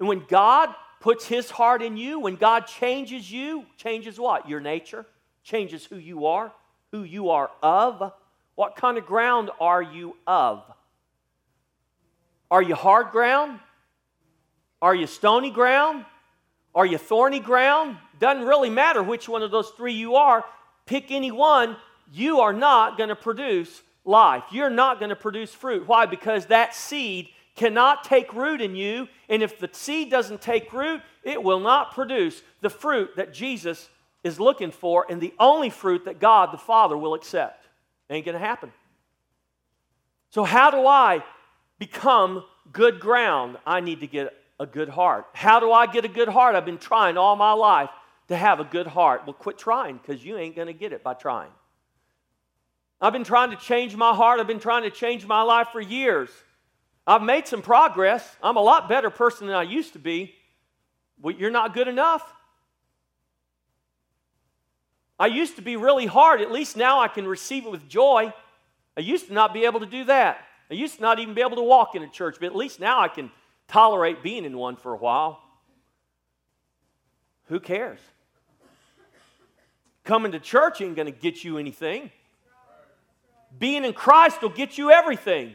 And 0.00 0.08
when 0.08 0.24
God 0.26 0.70
puts 0.98 1.28
his 1.28 1.48
heart 1.48 1.80
in 1.80 1.96
you, 1.96 2.18
when 2.18 2.34
God 2.34 2.66
changes 2.66 3.30
you, 3.30 3.64
changes 3.76 4.18
what? 4.18 4.48
Your 4.48 4.58
nature, 4.58 5.06
changes 5.44 5.84
who 5.84 5.94
you 5.94 6.26
are, 6.26 6.50
who 6.90 7.04
you 7.04 7.30
are 7.30 7.52
of. 7.62 8.12
What 8.56 8.74
kind 8.74 8.98
of 8.98 9.06
ground 9.06 9.52
are 9.60 9.80
you 9.80 10.16
of? 10.26 10.64
Are 12.50 12.62
you 12.62 12.74
hard 12.74 13.12
ground? 13.12 13.60
Are 14.82 14.92
you 14.92 15.06
stony 15.06 15.52
ground? 15.52 16.04
Are 16.74 16.84
you 16.84 16.98
thorny 16.98 17.38
ground? 17.38 17.96
Doesn't 18.18 18.44
really 18.44 18.70
matter 18.70 19.04
which 19.04 19.28
one 19.28 19.44
of 19.44 19.52
those 19.52 19.70
three 19.76 19.94
you 19.94 20.16
are. 20.16 20.44
Pick 20.84 21.12
any 21.12 21.30
one. 21.30 21.76
You 22.12 22.40
are 22.40 22.52
not 22.52 22.98
going 22.98 23.10
to 23.10 23.14
produce 23.14 23.82
life. 24.06 24.44
You're 24.50 24.70
not 24.70 24.98
going 24.98 25.10
to 25.10 25.16
produce 25.16 25.52
fruit. 25.52 25.86
Why? 25.86 26.06
Because 26.06 26.46
that 26.46 26.74
seed 26.74 27.28
cannot 27.56 28.04
take 28.04 28.32
root 28.32 28.60
in 28.60 28.76
you. 28.76 29.08
And 29.28 29.42
if 29.42 29.58
the 29.58 29.68
seed 29.72 30.10
doesn't 30.10 30.40
take 30.40 30.72
root, 30.72 31.02
it 31.22 31.42
will 31.42 31.60
not 31.60 31.92
produce 31.92 32.42
the 32.60 32.70
fruit 32.70 33.16
that 33.16 33.34
Jesus 33.34 33.88
is 34.22 34.38
looking 34.38 34.70
for 34.70 35.06
and 35.08 35.20
the 35.20 35.34
only 35.38 35.70
fruit 35.70 36.04
that 36.04 36.20
God 36.20 36.52
the 36.52 36.58
Father 36.58 36.96
will 36.96 37.14
accept. 37.14 37.66
Ain't 38.08 38.24
going 38.24 38.34
to 38.34 38.44
happen. 38.44 38.72
So, 40.30 40.44
how 40.44 40.70
do 40.70 40.86
I 40.86 41.24
become 41.78 42.44
good 42.72 43.00
ground? 43.00 43.56
I 43.66 43.80
need 43.80 44.00
to 44.00 44.06
get 44.06 44.34
a 44.60 44.66
good 44.66 44.88
heart. 44.88 45.26
How 45.32 45.60
do 45.60 45.72
I 45.72 45.86
get 45.86 46.04
a 46.04 46.08
good 46.08 46.28
heart? 46.28 46.54
I've 46.54 46.64
been 46.64 46.78
trying 46.78 47.16
all 47.16 47.36
my 47.36 47.52
life 47.52 47.90
to 48.28 48.36
have 48.36 48.60
a 48.60 48.64
good 48.64 48.86
heart. 48.86 49.22
Well, 49.26 49.34
quit 49.34 49.58
trying 49.58 49.98
because 49.98 50.24
you 50.24 50.36
ain't 50.36 50.56
going 50.56 50.68
to 50.68 50.72
get 50.72 50.92
it 50.92 51.02
by 51.02 51.14
trying. 51.14 51.50
I've 53.00 53.12
been 53.12 53.24
trying 53.24 53.50
to 53.50 53.56
change 53.56 53.94
my 53.94 54.14
heart. 54.14 54.40
I've 54.40 54.46
been 54.46 54.60
trying 54.60 54.84
to 54.84 54.90
change 54.90 55.26
my 55.26 55.42
life 55.42 55.68
for 55.72 55.80
years. 55.80 56.30
I've 57.06 57.22
made 57.22 57.46
some 57.46 57.62
progress. 57.62 58.36
I'm 58.42 58.56
a 58.56 58.62
lot 58.62 58.88
better 58.88 59.10
person 59.10 59.46
than 59.46 59.56
I 59.56 59.62
used 59.62 59.92
to 59.92 59.98
be. 59.98 60.34
Well, 61.20 61.34
you're 61.34 61.50
not 61.50 61.74
good 61.74 61.88
enough. 61.88 62.22
I 65.18 65.28
used 65.28 65.56
to 65.56 65.62
be 65.62 65.76
really 65.76 66.06
hard. 66.06 66.40
At 66.40 66.50
least 66.50 66.76
now 66.76 67.00
I 67.00 67.08
can 67.08 67.26
receive 67.26 67.64
it 67.64 67.70
with 67.70 67.88
joy. 67.88 68.32
I 68.96 69.00
used 69.00 69.28
to 69.28 69.32
not 69.32 69.54
be 69.54 69.64
able 69.64 69.80
to 69.80 69.86
do 69.86 70.04
that. 70.04 70.38
I 70.70 70.74
used 70.74 70.96
to 70.96 71.02
not 71.02 71.18
even 71.18 71.34
be 71.34 71.42
able 71.42 71.56
to 71.56 71.62
walk 71.62 71.94
in 71.94 72.02
a 72.02 72.08
church, 72.08 72.36
but 72.40 72.46
at 72.46 72.56
least 72.56 72.80
now 72.80 73.00
I 73.00 73.08
can 73.08 73.30
tolerate 73.68 74.22
being 74.22 74.44
in 74.44 74.56
one 74.56 74.76
for 74.76 74.92
a 74.92 74.96
while. 74.96 75.40
Who 77.48 77.60
cares? 77.60 78.00
Coming 80.04 80.32
to 80.32 80.40
church 80.40 80.80
ain't 80.80 80.96
going 80.96 81.06
to 81.06 81.18
get 81.18 81.44
you 81.44 81.58
anything. 81.58 82.10
Being 83.58 83.84
in 83.84 83.92
Christ 83.92 84.42
will 84.42 84.50
get 84.50 84.76
you 84.76 84.90
everything. 84.90 85.54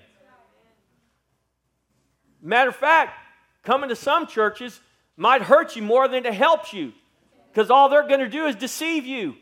Matter 2.41 2.69
of 2.69 2.75
fact, 2.75 3.13
coming 3.63 3.89
to 3.89 3.95
some 3.95 4.25
churches 4.25 4.79
might 5.15 5.43
hurt 5.43 5.75
you 5.75 5.83
more 5.83 6.07
than 6.07 6.25
it 6.25 6.33
helps 6.33 6.73
you 6.73 6.93
because 7.51 7.69
all 7.69 7.89
they're 7.89 8.07
going 8.07 8.21
to 8.21 8.29
do 8.29 8.45
is 8.45 8.55
deceive 8.55 9.05
you 9.05 9.35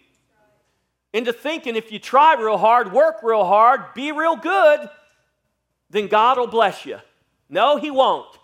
into 1.14 1.32
thinking 1.32 1.76
if 1.76 1.92
you 1.92 2.00
try 2.00 2.36
real 2.36 2.58
hard, 2.58 2.92
work 2.92 3.24
real 3.24 3.46
hard, 3.46 3.94
be 3.94 4.12
real 4.12 4.36
good, 4.36 4.90
then 5.90 6.08
God 6.08 6.38
will 6.38 6.48
bless 6.48 6.86
you. 6.86 7.00
No, 7.50 7.78
He 7.78 7.90
won't. 7.90 8.38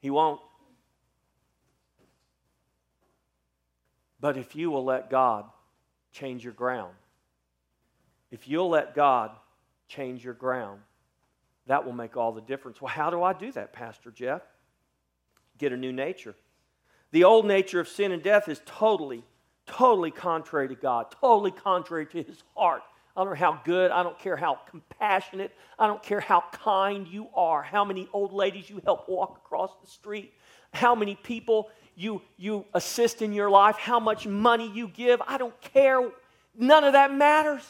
He 0.00 0.10
won't. 0.10 0.40
But 4.20 4.36
if 4.36 4.56
you 4.56 4.70
will 4.70 4.84
let 4.84 5.10
God 5.10 5.44
change 6.12 6.42
your 6.42 6.52
ground, 6.52 6.94
if 8.30 8.48
you'll 8.48 8.68
let 8.68 8.94
God 8.94 9.30
change 9.88 10.24
your 10.24 10.34
ground, 10.34 10.80
that 11.66 11.84
will 11.84 11.92
make 11.92 12.16
all 12.16 12.32
the 12.32 12.40
difference. 12.40 12.80
Well, 12.80 12.92
how 12.92 13.10
do 13.10 13.22
I 13.22 13.32
do 13.32 13.52
that, 13.52 13.72
Pastor 13.72 14.10
Jeff? 14.10 14.42
Get 15.58 15.72
a 15.72 15.76
new 15.76 15.92
nature. 15.92 16.34
The 17.10 17.24
old 17.24 17.46
nature 17.46 17.80
of 17.80 17.88
sin 17.88 18.12
and 18.12 18.22
death 18.22 18.48
is 18.48 18.60
totally, 18.66 19.24
totally 19.66 20.10
contrary 20.10 20.68
to 20.68 20.74
God, 20.74 21.10
totally 21.20 21.50
contrary 21.50 22.06
to 22.06 22.22
his 22.22 22.42
heart. 22.54 22.82
I 23.16 23.24
don't 23.24 23.30
know 23.30 23.36
how 23.36 23.60
good, 23.64 23.90
I 23.90 24.02
don't 24.02 24.18
care 24.18 24.36
how 24.36 24.60
compassionate, 24.70 25.52
I 25.78 25.88
don't 25.88 26.02
care 26.02 26.20
how 26.20 26.44
kind 26.52 27.08
you 27.08 27.26
are, 27.34 27.62
how 27.62 27.84
many 27.84 28.08
old 28.12 28.32
ladies 28.32 28.70
you 28.70 28.80
help 28.84 29.08
walk 29.08 29.40
across 29.44 29.72
the 29.82 29.90
street, 29.90 30.32
how 30.72 30.94
many 30.94 31.16
people 31.16 31.70
you, 31.96 32.22
you 32.36 32.64
assist 32.74 33.20
in 33.20 33.32
your 33.32 33.50
life, 33.50 33.76
how 33.76 33.98
much 33.98 34.24
money 34.26 34.70
you 34.72 34.86
give. 34.86 35.20
I 35.26 35.36
don't 35.36 35.60
care. 35.60 36.08
None 36.56 36.84
of 36.84 36.92
that 36.92 37.12
matters. 37.12 37.64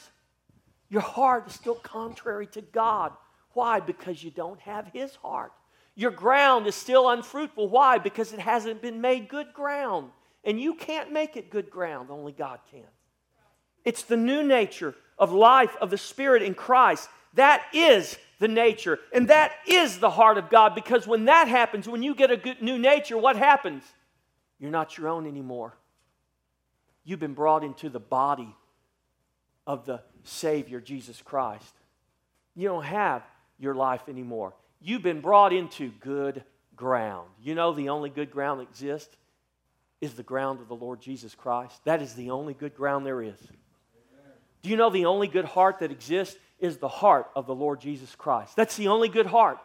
Your 0.90 1.02
heart 1.02 1.48
is 1.48 1.54
still 1.54 1.74
contrary 1.74 2.46
to 2.48 2.60
God. 2.60 3.12
Why? 3.52 3.80
Because 3.80 4.22
you 4.22 4.30
don't 4.30 4.60
have 4.60 4.88
His 4.92 5.14
heart. 5.16 5.52
Your 5.94 6.10
ground 6.10 6.66
is 6.66 6.74
still 6.74 7.10
unfruitful. 7.10 7.68
Why? 7.68 7.98
Because 7.98 8.32
it 8.32 8.38
hasn't 8.38 8.80
been 8.80 9.00
made 9.00 9.28
good 9.28 9.52
ground. 9.52 10.10
And 10.44 10.60
you 10.60 10.74
can't 10.74 11.12
make 11.12 11.36
it 11.36 11.50
good 11.50 11.70
ground, 11.70 12.10
only 12.10 12.32
God 12.32 12.60
can. 12.70 12.86
It's 13.84 14.02
the 14.02 14.16
new 14.16 14.42
nature 14.42 14.94
of 15.18 15.32
life 15.32 15.76
of 15.80 15.90
the 15.90 15.98
Spirit 15.98 16.42
in 16.42 16.54
Christ. 16.54 17.08
That 17.34 17.64
is 17.72 18.16
the 18.38 18.48
nature. 18.48 18.98
And 19.12 19.28
that 19.28 19.52
is 19.66 19.98
the 19.98 20.10
heart 20.10 20.38
of 20.38 20.50
God 20.50 20.74
because 20.74 21.06
when 21.06 21.24
that 21.26 21.48
happens, 21.48 21.88
when 21.88 22.02
you 22.02 22.14
get 22.14 22.30
a 22.30 22.36
good 22.36 22.62
new 22.62 22.78
nature, 22.78 23.18
what 23.18 23.36
happens? 23.36 23.82
You're 24.58 24.70
not 24.70 24.96
your 24.96 25.08
own 25.08 25.26
anymore. 25.26 25.76
You've 27.04 27.20
been 27.20 27.34
brought 27.34 27.64
into 27.64 27.88
the 27.88 28.00
body 28.00 28.54
of 29.68 29.84
the 29.84 30.00
Savior, 30.24 30.80
Jesus 30.80 31.22
Christ. 31.22 31.74
You 32.56 32.66
don't 32.66 32.84
have 32.84 33.22
your 33.58 33.74
life 33.74 34.02
anymore. 34.08 34.54
You've 34.80 35.02
been 35.02 35.20
brought 35.20 35.52
into 35.52 35.92
good 36.00 36.42
ground. 36.74 37.28
You 37.40 37.54
know, 37.54 37.72
the 37.72 37.90
only 37.90 38.10
good 38.10 38.30
ground 38.30 38.60
that 38.60 38.70
exists 38.70 39.14
is 40.00 40.14
the 40.14 40.22
ground 40.22 40.60
of 40.60 40.68
the 40.68 40.74
Lord 40.74 41.00
Jesus 41.00 41.34
Christ. 41.34 41.84
That 41.84 42.00
is 42.00 42.14
the 42.14 42.30
only 42.30 42.54
good 42.54 42.74
ground 42.74 43.04
there 43.04 43.20
is. 43.22 43.38
Do 44.62 44.70
you 44.70 44.76
know 44.76 44.90
the 44.90 45.04
only 45.04 45.28
good 45.28 45.44
heart 45.44 45.80
that 45.80 45.92
exists 45.92 46.36
is 46.58 46.78
the 46.78 46.88
heart 46.88 47.30
of 47.36 47.46
the 47.46 47.54
Lord 47.54 47.80
Jesus 47.80 48.14
Christ? 48.16 48.56
That's 48.56 48.76
the 48.76 48.88
only 48.88 49.08
good 49.08 49.26
heart. 49.26 49.58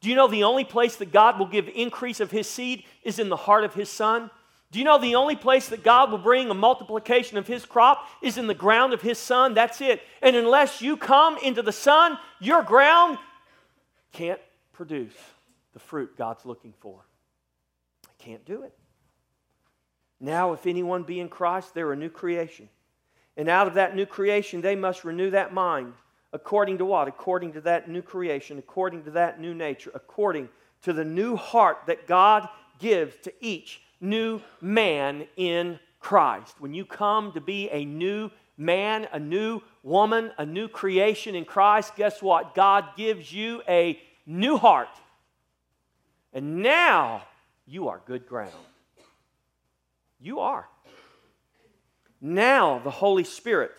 Do 0.00 0.08
you 0.08 0.16
know 0.16 0.28
the 0.28 0.44
only 0.44 0.64
place 0.64 0.96
that 0.96 1.12
God 1.12 1.38
will 1.38 1.46
give 1.46 1.68
increase 1.68 2.20
of 2.20 2.30
his 2.30 2.48
seed 2.48 2.84
is 3.02 3.18
in 3.18 3.28
the 3.28 3.36
heart 3.36 3.64
of 3.64 3.74
his 3.74 3.88
son? 3.88 4.30
Do 4.74 4.80
you 4.80 4.84
know 4.84 4.98
the 4.98 5.14
only 5.14 5.36
place 5.36 5.68
that 5.68 5.84
God 5.84 6.10
will 6.10 6.18
bring 6.18 6.50
a 6.50 6.54
multiplication 6.54 7.38
of 7.38 7.46
his 7.46 7.64
crop 7.64 8.08
is 8.20 8.38
in 8.38 8.48
the 8.48 8.54
ground 8.54 8.92
of 8.92 9.00
his 9.00 9.18
son? 9.18 9.54
That's 9.54 9.80
it. 9.80 10.02
And 10.20 10.34
unless 10.34 10.82
you 10.82 10.96
come 10.96 11.38
into 11.44 11.62
the 11.62 11.70
son, 11.70 12.18
your 12.40 12.60
ground 12.64 13.18
can't 14.10 14.40
produce 14.72 15.14
the 15.74 15.78
fruit 15.78 16.18
God's 16.18 16.44
looking 16.44 16.74
for. 16.80 17.06
I 18.04 18.10
can't 18.18 18.44
do 18.44 18.64
it. 18.64 18.74
Now, 20.18 20.54
if 20.54 20.66
anyone 20.66 21.04
be 21.04 21.20
in 21.20 21.28
Christ, 21.28 21.72
they're 21.72 21.92
a 21.92 21.96
new 21.96 22.10
creation. 22.10 22.68
And 23.36 23.48
out 23.48 23.68
of 23.68 23.74
that 23.74 23.94
new 23.94 24.06
creation, 24.06 24.60
they 24.60 24.74
must 24.74 25.04
renew 25.04 25.30
that 25.30 25.54
mind. 25.54 25.92
According 26.32 26.78
to 26.78 26.84
what? 26.84 27.06
According 27.06 27.52
to 27.52 27.60
that 27.60 27.88
new 27.88 28.02
creation, 28.02 28.58
according 28.58 29.04
to 29.04 29.12
that 29.12 29.40
new 29.40 29.54
nature, 29.54 29.92
according 29.94 30.48
to 30.82 30.92
the 30.92 31.04
new 31.04 31.36
heart 31.36 31.82
that 31.86 32.08
God 32.08 32.48
gives 32.80 33.14
to 33.22 33.32
each 33.40 33.80
new 34.04 34.40
man 34.60 35.26
in 35.36 35.80
Christ. 35.98 36.54
When 36.60 36.74
you 36.74 36.84
come 36.84 37.32
to 37.32 37.40
be 37.40 37.68
a 37.70 37.84
new 37.84 38.30
man, 38.56 39.08
a 39.12 39.18
new 39.18 39.62
woman, 39.82 40.32
a 40.38 40.46
new 40.46 40.68
creation 40.68 41.34
in 41.34 41.44
Christ, 41.44 41.96
guess 41.96 42.22
what? 42.22 42.54
God 42.54 42.84
gives 42.96 43.32
you 43.32 43.62
a 43.68 43.98
new 44.26 44.56
heart. 44.56 44.88
And 46.32 46.62
now 46.62 47.22
you 47.66 47.88
are 47.88 48.00
good 48.06 48.26
ground. 48.26 48.52
You 50.20 50.40
are. 50.40 50.68
Now 52.20 52.78
the 52.78 52.90
Holy 52.90 53.24
Spirit 53.24 53.72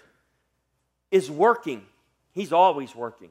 is 1.12 1.32
working. 1.32 1.86
He's 2.32 2.52
always 2.52 2.96
working. 2.96 3.30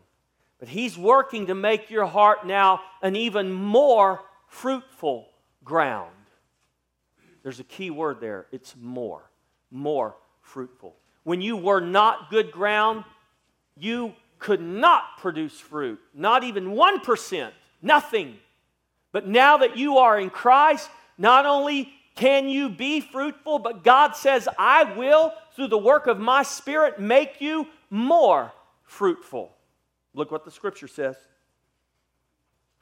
But 0.59 0.69
He's 0.69 0.97
working 0.97 1.47
to 1.47 1.55
make 1.55 1.91
your 1.91 2.07
heart 2.07 2.47
now 2.47 2.81
an 3.03 3.17
even 3.17 3.53
more 3.53 4.21
fruitful 4.49 5.29
ground. 5.65 6.11
There's 7.45 7.61
a 7.61 7.65
key 7.65 7.91
word 7.91 8.21
there 8.21 8.47
it's 8.51 8.75
more. 8.81 9.23
More 9.71 10.17
fruitful. 10.41 10.97
When 11.23 11.41
you 11.41 11.57
were 11.57 11.81
not 11.81 12.31
good 12.31 12.51
ground, 12.51 13.05
you 13.77 14.15
could 14.39 14.61
not 14.61 15.19
produce 15.19 15.59
fruit, 15.59 16.01
not 16.13 16.43
even 16.43 16.75
1%, 16.75 17.51
nothing. 17.81 18.37
But 19.13 19.29
now 19.29 19.59
that 19.59 19.77
you 19.77 19.99
are 19.99 20.19
in 20.19 20.31
Christ, 20.31 20.91
not 21.17 21.47
only 21.47 21.93
can 22.15 22.49
you 22.49 22.69
be 22.69 23.01
fruitful? 23.01 23.59
But 23.59 23.85
God 23.85 24.17
says, 24.17 24.49
I 24.59 24.95
will, 24.95 25.33
through 25.55 25.69
the 25.69 25.79
work 25.79 26.07
of 26.07 26.19
my 26.19 26.43
Spirit, 26.43 27.01
make 27.01 27.41
you 27.41 27.67
more 27.91 28.53
fruitful. 28.85 29.53
Look 30.15 30.31
what 30.31 30.45
the 30.45 30.51
scripture 30.51 30.89
says. 30.89 31.17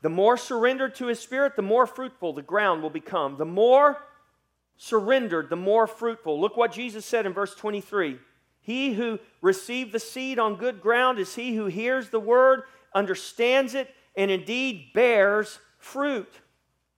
The 0.03 0.09
more 0.09 0.37
surrendered 0.37 0.97
to 0.97 1.07
his 1.07 1.21
spirit, 1.21 1.55
the 1.55 1.63
more 1.63 1.87
fruitful 1.87 2.33
the 2.33 2.43
ground 2.43 2.83
will 2.83 2.91
become. 2.91 3.37
The 3.37 3.45
more 3.45 3.99
surrendered, 4.83 5.49
the 5.49 5.55
more 5.55 5.87
fruitful. 5.87 6.41
Look 6.41 6.57
what 6.57 6.73
Jesus 6.73 7.07
said 7.07 7.25
in 7.25 7.33
verse 7.33 7.55
23. 7.55 8.19
He 8.63 8.95
who 8.95 9.21
received 9.41 9.93
the 9.93 10.01
seed 10.01 10.41
on 10.41 10.57
good 10.57 10.81
ground 10.81 11.21
is 11.21 11.37
he 11.37 11.55
who 11.55 11.67
hears 11.67 12.11
the 12.11 12.19
word, 12.19 12.65
understands 12.93 13.75
it, 13.75 13.89
and 14.17 14.29
indeed 14.29 14.89
bears 14.93 15.61
fruit. 15.79 16.29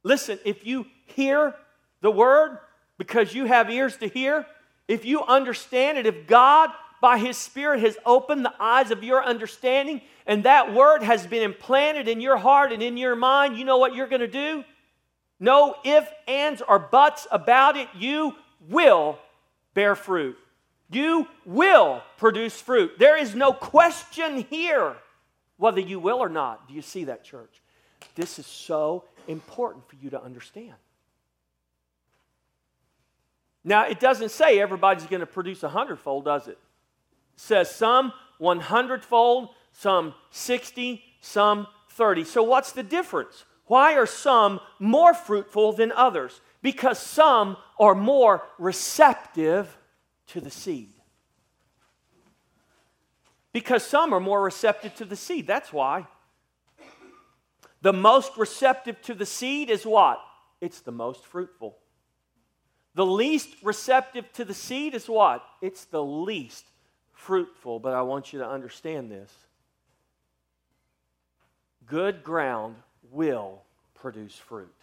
Listen, 0.03 0.39
if 0.47 0.67
you 0.67 0.87
hear 1.05 1.55
the 2.01 2.11
word 2.11 2.59
because 2.97 3.35
you 3.35 3.45
have 3.45 3.69
ears 3.69 3.99
to 3.99 4.09
hear, 4.09 4.47
if 4.89 5.05
you 5.05 5.23
understand 5.23 5.99
it, 5.99 6.07
if 6.07 6.27
God 6.27 6.71
by 7.03 7.19
His 7.19 7.37
Spirit 7.37 7.81
has 7.81 7.99
opened 8.07 8.47
the 8.47 8.55
eyes 8.59 8.91
of 8.91 9.05
your 9.05 9.23
understanding 9.23 10.01
and 10.27 10.45
that 10.45 10.73
word 10.73 11.03
has 11.03 11.27
been 11.27 11.43
implanted 11.43 12.09
in 12.09 12.23
your 12.23 12.39
heart 12.39 12.73
and 12.73 12.83
in 12.83 12.97
your 12.97 13.15
mind, 13.15 13.59
you 13.59 13.67
know 13.67 13.77
what 13.77 13.95
you're 13.95 14.07
going 14.07 14.21
to 14.21 14.27
do? 14.27 14.65
No 15.41 15.77
if, 15.85 16.09
ands, 16.27 16.63
or 16.67 16.79
buts 16.79 17.27
about 17.31 17.77
it. 17.77 17.89
You 17.97 18.35
will 18.69 19.19
bear 19.75 19.95
fruit. 19.95 20.37
You 20.91 21.27
will 21.45 22.03
produce 22.19 22.61
fruit. 22.61 22.99
There 22.99 23.17
is 23.17 23.35
no 23.35 23.53
question 23.53 24.47
here 24.51 24.97
whether 25.57 25.81
you 25.81 25.99
will 25.99 26.19
or 26.19 26.29
not. 26.29 26.69
Do 26.69 26.75
you 26.75 26.83
see 26.83 27.05
that, 27.05 27.25
church? 27.25 27.63
This 28.15 28.39
is 28.39 28.47
so 28.47 29.05
important 29.29 29.89
for 29.89 29.97
you 29.97 30.11
to 30.11 30.23
understand. 30.23 30.75
Now, 33.65 33.87
it 33.87 33.99
doesn't 33.99 34.31
say 34.31 34.61
everybody's 34.61 35.07
going 35.07 35.21
to 35.21 35.27
produce 35.27 35.63
a 35.63 35.69
hundredfold, 35.69 36.27
does 36.27 36.49
it? 36.49 36.59
It 36.59 37.41
says 37.41 37.75
some 37.75 38.13
100 38.39 39.05
fold, 39.05 39.49
some 39.73 40.15
60, 40.31 41.03
some 41.21 41.67
30. 41.91 42.25
So, 42.25 42.43
what's 42.43 42.73
the 42.73 42.83
difference? 42.83 43.45
Why 43.67 43.95
are 43.95 44.07
some 44.07 44.61
more 44.79 45.15
fruitful 45.15 45.73
than 45.73 45.93
others? 45.93 46.41
Because 46.63 46.99
some 46.99 47.57
are 47.79 47.95
more 47.95 48.43
receptive 48.59 49.77
to 50.29 50.41
the 50.41 50.51
seed. 50.51 50.91
Because 53.53 53.85
some 53.85 54.13
are 54.13 54.21
more 54.21 54.43
receptive 54.43 54.95
to 54.97 55.05
the 55.05 55.17
seed. 55.17 55.47
That's 55.47 55.73
why. 55.73 56.07
The 57.83 57.93
most 57.93 58.37
receptive 58.37 59.01
to 59.03 59.15
the 59.15 59.27
seed 59.27 59.71
is 59.71 59.87
what? 59.87 60.21
It's 60.61 60.81
the 60.81 60.93
most 60.93 61.25
fruitful. 61.25 61.79
The 62.95 63.07
least 63.07 63.51
receptive 63.63 64.33
to 64.33 64.45
the 64.45 64.55
seed 64.55 64.95
is 64.95 65.09
what? 65.09 65.45
It's 65.61 65.85
the 65.85 66.03
least 66.03 66.65
fruitful. 67.13 67.81
But 67.81 67.95
I 67.95 68.03
want 68.03 68.33
you 68.33 68.39
to 68.41 68.49
understand 68.49 69.11
this 69.11 69.33
good 71.87 72.25
ground 72.25 72.77
will 73.15 73.63
produce 73.95 74.35
fruit. 74.35 74.75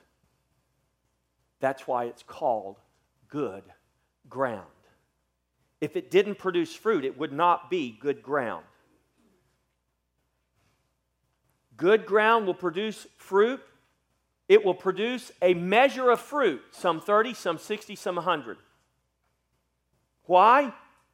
That's 1.60 1.88
why 1.88 2.06
it's 2.06 2.24
called 2.24 2.78
good 3.30 3.64
ground. 4.30 4.66
If 5.80 5.96
it 5.96 6.12
didn't 6.12 6.38
produce 6.38 6.74
fruit, 6.74 7.06
it 7.06 7.18
would 7.18 7.34
not 7.34 7.70
be 7.70 7.98
good 8.00 8.22
ground. 8.24 8.66
Good 11.78 12.06
ground 12.06 12.46
will 12.46 12.54
produce 12.54 13.08
fruit 13.18 13.62
it 14.52 14.66
will 14.66 14.74
produce 14.74 15.32
a 15.42 15.54
measure 15.54 16.12
of 16.12 16.20
fruit, 16.20 16.62
some 16.72 17.00
30, 17.00 17.36
some 17.36 17.58
60, 17.58 17.96
some 17.96 18.16
100. 18.16 18.58
Why? 20.26 20.74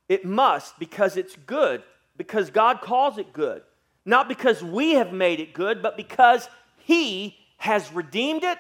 It 0.09 0.25
must, 0.25 0.79
because 0.79 1.17
it's 1.17 1.35
good, 1.45 1.83
because 2.17 2.49
God 2.49 2.81
calls 2.81 3.19
it 3.19 3.33
good. 3.33 3.61
Not 4.05 4.27
because 4.27 4.63
we 4.63 4.93
have 4.93 5.13
made 5.13 5.39
it 5.39 5.53
good, 5.53 5.83
but 5.83 5.95
because 5.95 6.49
He 6.87 7.37
has 7.57 7.91
redeemed 7.91 8.45
it 8.45 8.57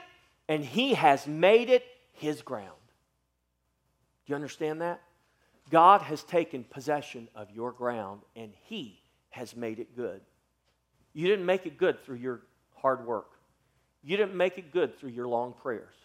and 0.49 0.61
He 0.61 0.95
has 0.95 1.25
made 1.25 1.69
it 1.69 1.85
His 2.11 2.41
ground. 2.41 2.73
Do 4.25 4.31
you 4.31 4.35
understand 4.35 4.81
that? 4.81 5.01
God 5.69 6.01
has 6.01 6.23
taken 6.23 6.65
possession 6.65 7.29
of 7.33 7.49
your 7.51 7.71
ground 7.71 8.23
and 8.35 8.51
He 8.65 8.99
has 9.29 9.55
made 9.55 9.79
it 9.79 9.95
good. 9.95 10.19
You 11.13 11.29
didn't 11.29 11.45
make 11.45 11.65
it 11.65 11.77
good 11.77 12.03
through 12.03 12.17
your 12.17 12.41
hard 12.75 13.07
work. 13.07 13.31
You 14.03 14.17
didn't 14.17 14.35
make 14.35 14.57
it 14.57 14.73
good 14.73 14.99
through 14.99 15.11
your 15.11 15.29
long 15.29 15.53
prayers. 15.53 15.95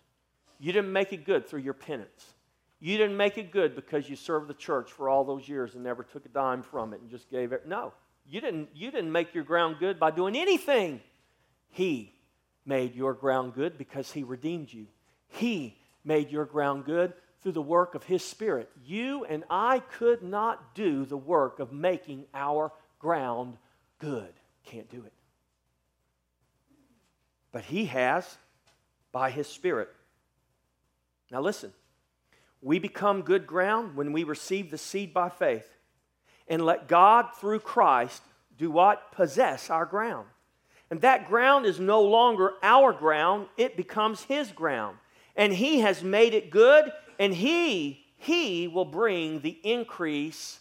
You 0.60 0.72
didn't 0.72 0.92
make 0.92 1.12
it 1.12 1.24
good 1.24 1.48
through 1.48 1.62
your 1.62 1.74
penance. 1.74 2.34
You 2.78 2.98
didn't 2.98 3.16
make 3.16 3.36
it 3.36 3.50
good 3.50 3.74
because 3.74 4.08
you 4.08 4.14
served 4.14 4.46
the 4.46 4.54
church 4.54 4.92
for 4.92 5.08
all 5.08 5.24
those 5.24 5.48
years 5.48 5.74
and 5.74 5.82
never 5.82 6.04
took 6.04 6.24
a 6.24 6.28
dime 6.28 6.62
from 6.62 6.94
it 6.94 7.00
and 7.00 7.10
just 7.10 7.28
gave 7.32 7.50
it. 7.50 7.66
No, 7.66 7.92
you 8.28 8.40
didn't, 8.40 8.68
you 8.76 8.92
didn't 8.92 9.10
make 9.10 9.34
your 9.34 9.42
ground 9.42 9.78
good 9.80 9.98
by 9.98 10.12
doing 10.12 10.36
anything. 10.36 11.00
He 11.72 12.11
made 12.64 12.94
your 12.94 13.14
ground 13.14 13.54
good 13.54 13.78
because 13.78 14.12
He 14.12 14.22
redeemed 14.22 14.72
you. 14.72 14.86
He 15.28 15.76
made 16.04 16.30
your 16.30 16.44
ground 16.44 16.84
good 16.84 17.12
through 17.42 17.52
the 17.52 17.62
work 17.62 17.94
of 17.94 18.04
His 18.04 18.24
Spirit. 18.24 18.70
You 18.84 19.24
and 19.24 19.44
I 19.50 19.80
could 19.80 20.22
not 20.22 20.74
do 20.74 21.04
the 21.04 21.16
work 21.16 21.58
of 21.58 21.72
making 21.72 22.26
our 22.34 22.72
ground 22.98 23.56
good. 23.98 24.32
Can't 24.64 24.90
do 24.90 25.04
it. 25.04 25.12
but 27.50 27.64
He 27.64 27.86
has 27.86 28.38
by 29.12 29.30
His 29.30 29.46
Spirit. 29.46 29.88
Now, 31.30 31.40
listen. 31.40 31.72
We 32.64 32.78
become 32.78 33.22
good 33.22 33.44
ground 33.44 33.96
when 33.96 34.12
we 34.12 34.22
receive 34.22 34.70
the 34.70 34.78
seed 34.78 35.12
by 35.12 35.30
faith 35.30 35.68
and 36.46 36.64
let 36.64 36.86
God, 36.86 37.26
through 37.40 37.58
Christ, 37.58 38.22
do 38.56 38.70
what? 38.70 39.10
Possess 39.10 39.68
our 39.68 39.84
ground. 39.84 40.28
And 40.92 41.00
that 41.00 41.26
ground 41.26 41.64
is 41.64 41.80
no 41.80 42.02
longer 42.02 42.52
our 42.62 42.92
ground, 42.92 43.46
it 43.56 43.78
becomes 43.78 44.24
His 44.24 44.52
ground. 44.52 44.98
And 45.34 45.50
He 45.50 45.80
has 45.80 46.04
made 46.04 46.34
it 46.34 46.50
good, 46.50 46.92
and 47.18 47.32
He, 47.32 48.04
He 48.18 48.68
will 48.68 48.84
bring 48.84 49.40
the 49.40 49.58
increase 49.64 50.60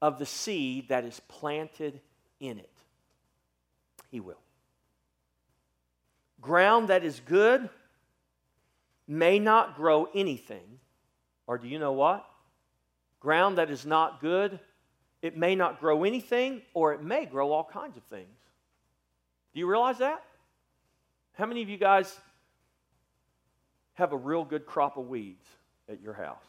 of 0.00 0.20
the 0.20 0.24
seed 0.24 0.90
that 0.90 1.04
is 1.04 1.18
planted 1.26 2.00
in 2.38 2.60
it. 2.60 2.70
He 4.08 4.20
will. 4.20 4.38
Ground 6.40 6.86
that 6.86 7.02
is 7.02 7.18
good 7.18 7.68
may 9.08 9.40
not 9.40 9.74
grow 9.74 10.08
anything, 10.14 10.78
or 11.48 11.58
do 11.58 11.66
you 11.66 11.80
know 11.80 11.90
what? 11.90 12.24
Ground 13.18 13.58
that 13.58 13.72
is 13.72 13.84
not 13.84 14.20
good, 14.20 14.60
it 15.22 15.36
may 15.36 15.56
not 15.56 15.80
grow 15.80 16.04
anything, 16.04 16.62
or 16.72 16.92
it 16.92 17.02
may 17.02 17.26
grow 17.26 17.50
all 17.50 17.64
kinds 17.64 17.96
of 17.96 18.04
things. 18.04 18.45
Do 19.56 19.60
you 19.60 19.66
realize 19.66 19.96
that? 20.00 20.22
How 21.32 21.46
many 21.46 21.62
of 21.62 21.70
you 21.70 21.78
guys 21.78 22.14
have 23.94 24.12
a 24.12 24.16
real 24.16 24.44
good 24.44 24.66
crop 24.66 24.98
of 24.98 25.08
weeds 25.08 25.46
at 25.88 26.02
your 26.02 26.12
house? 26.12 26.44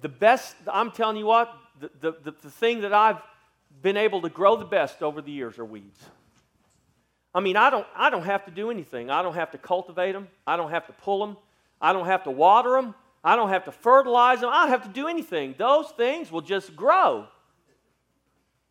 the 0.00 0.08
best, 0.08 0.54
I'm 0.72 0.92
telling 0.92 1.16
you 1.16 1.26
what, 1.26 1.52
the, 1.80 1.90
the, 2.00 2.12
the, 2.22 2.30
the 2.40 2.50
thing 2.52 2.82
that 2.82 2.92
I've 2.92 3.20
been 3.82 3.96
able 3.96 4.22
to 4.22 4.28
grow 4.28 4.54
the 4.54 4.64
best 4.64 5.02
over 5.02 5.20
the 5.20 5.32
years 5.32 5.58
are 5.58 5.64
weeds. 5.64 5.98
I 7.34 7.40
mean, 7.40 7.56
I 7.56 7.68
don't, 7.68 7.86
I 7.96 8.08
don't 8.08 8.22
have 8.22 8.44
to 8.44 8.52
do 8.52 8.70
anything. 8.70 9.10
I 9.10 9.22
don't 9.22 9.34
have 9.34 9.50
to 9.50 9.58
cultivate 9.58 10.12
them. 10.12 10.28
I 10.46 10.56
don't 10.56 10.70
have 10.70 10.86
to 10.86 10.92
pull 10.92 11.26
them. 11.26 11.36
I 11.80 11.92
don't 11.94 12.06
have 12.06 12.22
to 12.24 12.30
water 12.30 12.70
them. 12.80 12.94
I 13.24 13.34
don't 13.34 13.48
have 13.48 13.64
to 13.64 13.72
fertilize 13.72 14.40
them. 14.40 14.50
I 14.52 14.62
don't 14.62 14.70
have 14.70 14.84
to 14.84 14.88
do 14.90 15.08
anything. 15.08 15.56
Those 15.58 15.88
things 15.96 16.30
will 16.30 16.42
just 16.42 16.76
grow. 16.76 17.26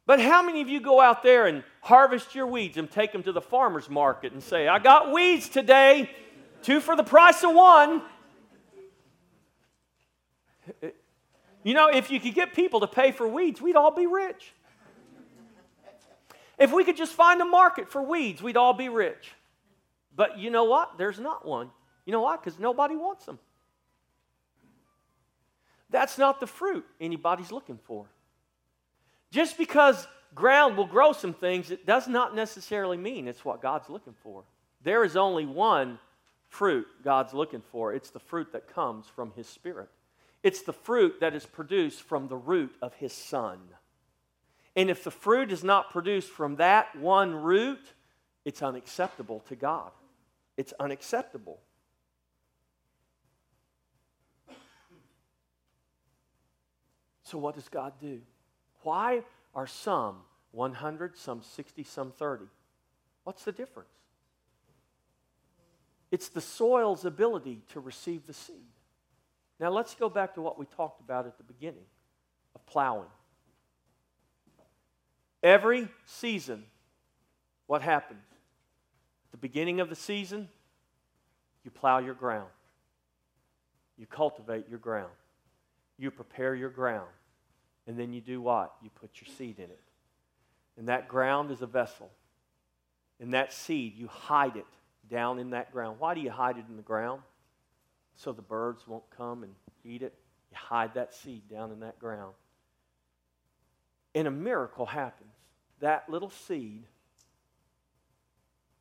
But 0.05 0.19
how 0.19 0.43
many 0.43 0.61
of 0.61 0.69
you 0.69 0.79
go 0.79 1.01
out 1.01 1.23
there 1.23 1.47
and 1.47 1.63
harvest 1.81 2.35
your 2.35 2.45
weeds 2.45 2.77
and 2.77 2.89
take 2.89 3.11
them 3.11 3.23
to 3.23 3.31
the 3.31 3.41
farmer's 3.41 3.89
market 3.89 4.33
and 4.33 4.43
say, 4.43 4.67
I 4.67 4.77
got 4.79 5.11
weeds 5.11 5.49
today, 5.49 6.09
two 6.61 6.79
for 6.79 6.95
the 6.95 7.03
price 7.03 7.43
of 7.43 7.55
one? 7.55 8.03
You 11.63 11.73
know, 11.73 11.87
if 11.87 12.11
you 12.11 12.19
could 12.19 12.35
get 12.35 12.53
people 12.53 12.81
to 12.81 12.87
pay 12.87 13.11
for 13.11 13.27
weeds, 13.27 13.59
we'd 13.59 13.75
all 13.75 13.91
be 13.91 14.05
rich. 14.05 14.53
If 16.59 16.71
we 16.71 16.83
could 16.83 16.95
just 16.95 17.13
find 17.13 17.41
a 17.41 17.45
market 17.45 17.89
for 17.89 18.01
weeds, 18.01 18.41
we'd 18.41 18.57
all 18.57 18.73
be 18.73 18.89
rich. 18.89 19.31
But 20.15 20.37
you 20.37 20.51
know 20.51 20.65
what? 20.65 20.97
There's 20.97 21.19
not 21.19 21.45
one. 21.45 21.71
You 22.05 22.13
know 22.13 22.21
why? 22.21 22.37
Because 22.37 22.59
nobody 22.59 22.95
wants 22.95 23.25
them. 23.25 23.39
That's 25.89 26.17
not 26.17 26.39
the 26.39 26.47
fruit 26.47 26.85
anybody's 27.01 27.51
looking 27.51 27.79
for. 27.83 28.05
Just 29.35 29.57
because 29.57 30.07
ground 30.33 30.77
will 30.77 30.85
grow 30.85 31.11
some 31.11 31.33
things, 31.33 31.69
it 31.69 31.85
does 31.85 32.07
not 32.07 32.33
necessarily 32.33 32.95
mean 32.95 33.27
it's 33.27 33.43
what 33.43 33.61
God's 33.61 33.89
looking 33.89 34.15
for. 34.23 34.45
There 34.81 35.03
is 35.03 35.17
only 35.17 35.45
one 35.45 35.99
fruit 36.47 36.87
God's 37.03 37.33
looking 37.33 37.61
for 37.69 37.93
it's 37.93 38.11
the 38.11 38.19
fruit 38.19 38.53
that 38.53 38.73
comes 38.73 39.07
from 39.07 39.33
His 39.35 39.45
Spirit. 39.45 39.89
It's 40.41 40.61
the 40.61 40.71
fruit 40.71 41.19
that 41.19 41.35
is 41.35 41.45
produced 41.45 42.01
from 42.03 42.29
the 42.29 42.37
root 42.37 42.73
of 42.81 42.93
his 42.93 43.11
son. 43.11 43.59
And 44.73 44.89
if 44.89 45.03
the 45.03 45.11
fruit 45.11 45.51
is 45.51 45.65
not 45.65 45.89
produced 45.89 46.29
from 46.29 46.55
that 46.55 46.95
one 46.95 47.35
root, 47.35 47.81
it's 48.45 48.61
unacceptable 48.61 49.41
to 49.49 49.57
God. 49.57 49.91
It's 50.55 50.73
unacceptable. 50.79 51.59
So, 57.23 57.37
what 57.37 57.55
does 57.55 57.67
God 57.67 57.91
do? 57.99 58.21
Why 58.85 59.23
are 59.55 59.65
some 59.65 60.17
100, 60.51 61.17
some 61.17 61.41
60, 61.41 61.83
some 61.83 62.11
30? 62.11 62.45
What's 63.23 63.43
the 63.43 63.51
difference? 63.51 63.89
It's 66.11 66.29
the 66.29 66.39
soil's 66.39 67.03
ability 67.03 67.63
to 67.69 67.79
receive 67.79 68.27
the 68.27 68.33
seed. 68.33 68.67
Now 69.59 69.71
let's 69.71 69.95
go 69.95 70.07
back 70.07 70.35
to 70.35 70.41
what 70.41 70.59
we 70.59 70.67
talked 70.67 71.01
about 71.01 71.25
at 71.25 71.39
the 71.39 71.43
beginning 71.43 71.87
of 72.53 72.63
plowing. 72.67 73.07
Every 75.41 75.87
season, 76.05 76.63
what 77.65 77.81
happens? 77.81 78.21
At 78.29 79.31
the 79.31 79.37
beginning 79.37 79.79
of 79.79 79.89
the 79.89 79.95
season, 79.95 80.47
you 81.63 81.71
plow 81.71 81.97
your 81.97 82.13
ground. 82.13 82.49
You 83.97 84.05
cultivate 84.05 84.69
your 84.69 84.77
ground. 84.77 85.09
You 85.97 86.11
prepare 86.11 86.53
your 86.53 86.69
ground. 86.69 87.09
And 87.87 87.97
then 87.97 88.13
you 88.13 88.21
do 88.21 88.41
what? 88.41 88.73
You 88.81 88.89
put 88.89 89.11
your 89.21 89.33
seed 89.35 89.59
in 89.59 89.65
it. 89.65 89.81
And 90.77 90.89
that 90.89 91.07
ground 91.07 91.51
is 91.51 91.61
a 91.61 91.67
vessel. 91.67 92.09
And 93.19 93.33
that 93.33 93.53
seed, 93.53 93.95
you 93.95 94.07
hide 94.07 94.55
it 94.55 94.65
down 95.09 95.39
in 95.39 95.51
that 95.51 95.71
ground. 95.71 95.97
Why 95.99 96.13
do 96.13 96.21
you 96.21 96.31
hide 96.31 96.57
it 96.57 96.65
in 96.67 96.75
the 96.75 96.83
ground? 96.83 97.21
so 98.15 98.31
the 98.31 98.41
birds 98.41 98.87
won't 98.87 99.09
come 99.15 99.43
and 99.43 99.53
eat 99.83 100.01
it. 100.01 100.13
You 100.51 100.57
hide 100.57 100.93
that 100.95 101.13
seed 101.13 101.47
down 101.49 101.71
in 101.71 101.81
that 101.81 101.99
ground. 101.99 102.33
And 104.13 104.27
a 104.27 104.31
miracle 104.31 104.85
happens. 104.85 105.33
That 105.79 106.09
little 106.09 106.29
seed 106.29 106.85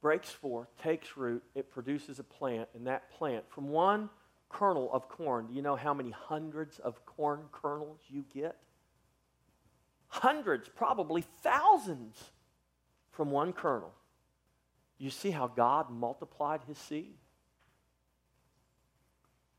breaks 0.01 0.31
forth, 0.31 0.69
takes 0.81 1.17
root, 1.17 1.43
it 1.55 1.71
produces 1.71 2.19
a 2.19 2.25
plant, 2.25 2.69
and 2.75 2.87
that 2.87 3.11
plant, 3.11 3.45
from 3.51 3.69
one 3.71 4.11
kernel 4.49 4.90
of 4.93 5.09
corn, 5.09 5.47
do 5.47 5.55
you 5.55 5.62
know 5.62 5.77
how 5.77 5.95
many 5.95 6.11
hundreds 6.11 6.79
of 6.79 7.05
corn 7.07 7.40
kernels 7.51 7.99
you 8.09 8.25
get? 8.33 8.57
Hundreds, 10.14 10.68
probably 10.68 11.24
thousands 11.42 12.16
from 13.11 13.33
one 13.33 13.53
kernel. 13.53 13.92
You 14.96 15.11
see 15.11 15.33
how 15.33 15.48
God 15.48 15.90
multiplied 15.90 16.61
his 16.68 16.79
seed? 16.79 17.16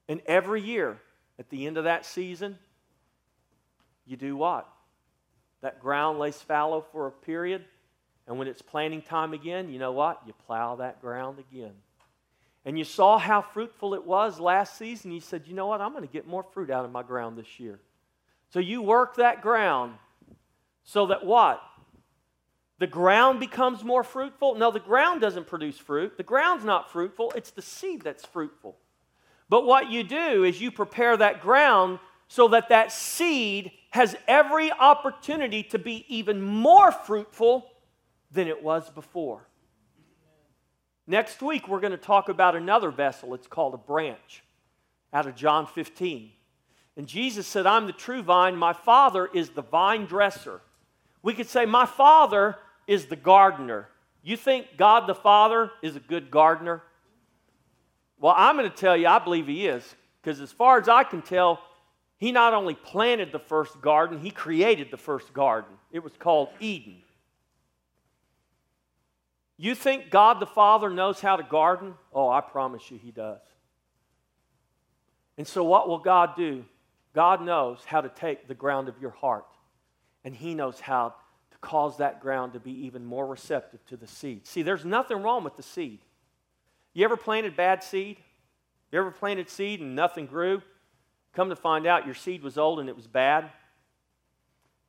And 0.07 0.21
every 0.25 0.61
year, 0.61 0.97
at 1.37 1.49
the 1.49 1.67
end 1.67 1.75
of 1.75 1.83
that 1.83 2.05
season, 2.05 2.57
you 4.05 4.15
do 4.15 4.37
what? 4.37 4.65
That 5.59 5.81
ground 5.81 6.19
lays 6.19 6.41
fallow 6.41 6.85
for 6.89 7.07
a 7.07 7.11
period, 7.11 7.65
and 8.25 8.39
when 8.39 8.47
it's 8.47 8.61
planting 8.61 9.01
time 9.01 9.33
again, 9.33 9.67
you 9.69 9.77
know 9.77 9.91
what? 9.91 10.21
You 10.25 10.31
plow 10.45 10.77
that 10.77 11.01
ground 11.01 11.37
again. 11.51 11.73
And 12.63 12.79
you 12.79 12.85
saw 12.85 13.17
how 13.17 13.41
fruitful 13.41 13.93
it 13.93 14.05
was 14.05 14.39
last 14.39 14.77
season. 14.77 15.11
You 15.11 15.19
said, 15.19 15.47
you 15.47 15.53
know 15.53 15.67
what? 15.67 15.81
I'm 15.81 15.91
going 15.91 16.07
to 16.07 16.11
get 16.11 16.25
more 16.25 16.43
fruit 16.43 16.69
out 16.69 16.85
of 16.85 16.93
my 16.93 17.03
ground 17.03 17.37
this 17.37 17.59
year. 17.59 17.77
So 18.51 18.59
you 18.59 18.81
work 18.81 19.17
that 19.17 19.41
ground 19.41 19.95
so 20.85 21.07
that 21.07 21.25
what? 21.25 21.61
The 22.79 22.87
ground 22.87 23.39
becomes 23.39 23.83
more 23.83 24.03
fruitful? 24.03 24.55
No, 24.55 24.71
the 24.71 24.79
ground 24.79 25.21
doesn't 25.21 25.47
produce 25.47 25.77
fruit. 25.77 26.17
The 26.17 26.23
ground's 26.23 26.63
not 26.63 26.91
fruitful, 26.91 27.33
it's 27.35 27.51
the 27.51 27.61
seed 27.61 28.01
that's 28.01 28.25
fruitful. 28.25 28.77
But 29.49 29.65
what 29.65 29.91
you 29.91 30.03
do 30.03 30.43
is 30.43 30.61
you 30.61 30.71
prepare 30.71 31.17
that 31.17 31.41
ground 31.41 31.99
so 32.27 32.47
that 32.49 32.69
that 32.69 32.91
seed 32.91 33.71
has 33.91 34.15
every 34.27 34.71
opportunity 34.71 35.63
to 35.63 35.77
be 35.77 36.05
even 36.07 36.41
more 36.41 36.91
fruitful 36.91 37.65
than 38.31 38.47
it 38.47 38.63
was 38.63 38.89
before. 38.89 39.47
Next 41.07 41.41
week, 41.41 41.67
we're 41.67 41.79
going 41.79 41.91
to 41.91 41.97
talk 41.97 42.29
about 42.29 42.55
another 42.55 42.89
vessel. 42.89 43.35
It's 43.35 43.47
called 43.47 43.75
a 43.75 43.77
branch 43.77 44.43
out 45.13 45.27
of 45.27 45.35
John 45.35 45.67
15. 45.67 46.31
And 46.97 47.07
Jesus 47.07 47.45
said, 47.45 47.67
I'm 47.67 47.85
the 47.85 47.93
true 47.93 48.23
vine, 48.23 48.55
my 48.55 48.73
Father 48.73 49.29
is 49.33 49.49
the 49.49 49.61
vine 49.61 50.05
dresser. 50.05 50.61
We 51.25 51.33
could 51.33 51.49
say, 51.49 51.65
My 51.65 51.87
Father 51.87 52.55
is 52.85 53.07
the 53.07 53.15
gardener. 53.15 53.89
You 54.21 54.37
think 54.37 54.67
God 54.77 55.07
the 55.07 55.15
Father 55.15 55.71
is 55.81 55.95
a 55.95 55.99
good 55.99 56.29
gardener? 56.29 56.83
Well, 58.19 58.35
I'm 58.37 58.55
going 58.57 58.69
to 58.69 58.77
tell 58.77 58.95
you, 58.95 59.07
I 59.07 59.17
believe 59.17 59.47
he 59.47 59.65
is. 59.65 59.95
Because 60.21 60.39
as 60.39 60.51
far 60.51 60.79
as 60.79 60.87
I 60.87 61.03
can 61.03 61.23
tell, 61.23 61.59
he 62.19 62.31
not 62.31 62.53
only 62.53 62.75
planted 62.75 63.31
the 63.31 63.39
first 63.39 63.81
garden, 63.81 64.19
he 64.19 64.29
created 64.29 64.91
the 64.91 64.97
first 64.97 65.33
garden. 65.33 65.71
It 65.91 66.03
was 66.03 66.13
called 66.13 66.49
Eden. 66.59 66.97
You 69.57 69.73
think 69.73 70.11
God 70.11 70.39
the 70.39 70.45
Father 70.45 70.91
knows 70.91 71.21
how 71.21 71.37
to 71.37 71.43
garden? 71.43 71.95
Oh, 72.13 72.29
I 72.29 72.41
promise 72.41 72.91
you 72.91 72.99
he 72.99 73.09
does. 73.09 73.41
And 75.39 75.47
so, 75.47 75.63
what 75.63 75.87
will 75.87 75.97
God 75.97 76.35
do? 76.35 76.65
God 77.15 77.41
knows 77.41 77.79
how 77.83 78.01
to 78.01 78.09
take 78.09 78.47
the 78.47 78.53
ground 78.53 78.89
of 78.89 79.01
your 79.01 79.09
heart, 79.09 79.45
and 80.25 80.35
he 80.35 80.55
knows 80.55 80.81
how 80.81 81.13
to 81.51 81.57
cause 81.61 81.97
that 81.97 82.19
ground 82.19 82.53
to 82.53 82.59
be 82.59 82.85
even 82.85 83.05
more 83.05 83.25
receptive 83.25 83.85
to 83.85 83.95
the 83.95 84.07
seed. 84.07 84.45
See, 84.45 84.63
there's 84.63 84.83
nothing 84.83 85.21
wrong 85.23 85.45
with 85.45 85.55
the 85.55 85.63
seed. 85.63 85.99
You 86.93 87.05
ever 87.05 87.15
planted 87.15 87.55
bad 87.55 87.83
seed? 87.83 88.17
You 88.91 88.99
ever 88.99 89.11
planted 89.11 89.49
seed 89.49 89.79
and 89.79 89.95
nothing 89.95 90.25
grew? 90.25 90.61
Come 91.33 91.49
to 91.49 91.55
find 91.55 91.85
out 91.85 92.05
your 92.05 92.15
seed 92.15 92.43
was 92.43 92.57
old 92.57 92.79
and 92.79 92.89
it 92.89 92.95
was 92.95 93.07
bad. 93.07 93.49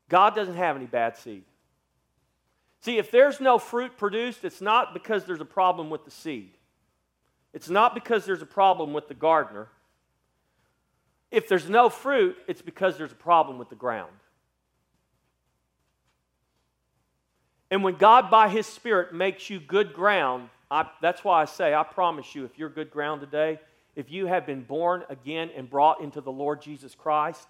God 0.08 0.34
doesn't 0.34 0.56
have 0.56 0.76
any 0.76 0.86
bad 0.86 1.16
seed. 1.16 1.44
See, 2.80 2.98
if 2.98 3.10
there's 3.10 3.40
no 3.40 3.58
fruit 3.58 3.96
produced, 3.96 4.44
it's 4.44 4.60
not 4.60 4.94
because 4.94 5.24
there's 5.24 5.40
a 5.40 5.44
problem 5.44 5.90
with 5.90 6.04
the 6.04 6.10
seed. 6.10 6.52
It's 7.52 7.68
not 7.68 7.94
because 7.94 8.24
there's 8.24 8.42
a 8.42 8.46
problem 8.46 8.92
with 8.92 9.08
the 9.08 9.14
gardener. 9.14 9.68
If 11.30 11.48
there's 11.48 11.68
no 11.68 11.88
fruit, 11.88 12.36
it's 12.46 12.62
because 12.62 12.96
there's 12.96 13.12
a 13.12 13.16
problem 13.16 13.58
with 13.58 13.68
the 13.68 13.74
ground. 13.74 14.12
And 17.70 17.82
when 17.82 17.96
God, 17.96 18.30
by 18.30 18.48
His 18.48 18.66
Spirit, 18.66 19.12
makes 19.12 19.50
you 19.50 19.58
good 19.60 19.92
ground, 19.92 20.48
I, 20.70 20.88
that's 21.00 21.24
why 21.24 21.42
I 21.42 21.44
say, 21.44 21.74
I 21.74 21.82
promise 21.82 22.34
you, 22.34 22.44
if 22.44 22.58
you're 22.58 22.68
good 22.68 22.90
ground 22.90 23.20
today, 23.20 23.60
if 23.94 24.10
you 24.10 24.26
have 24.26 24.46
been 24.46 24.62
born 24.62 25.04
again 25.08 25.50
and 25.56 25.68
brought 25.68 26.00
into 26.00 26.20
the 26.20 26.32
Lord 26.32 26.60
Jesus 26.60 26.94
Christ, 26.94 27.46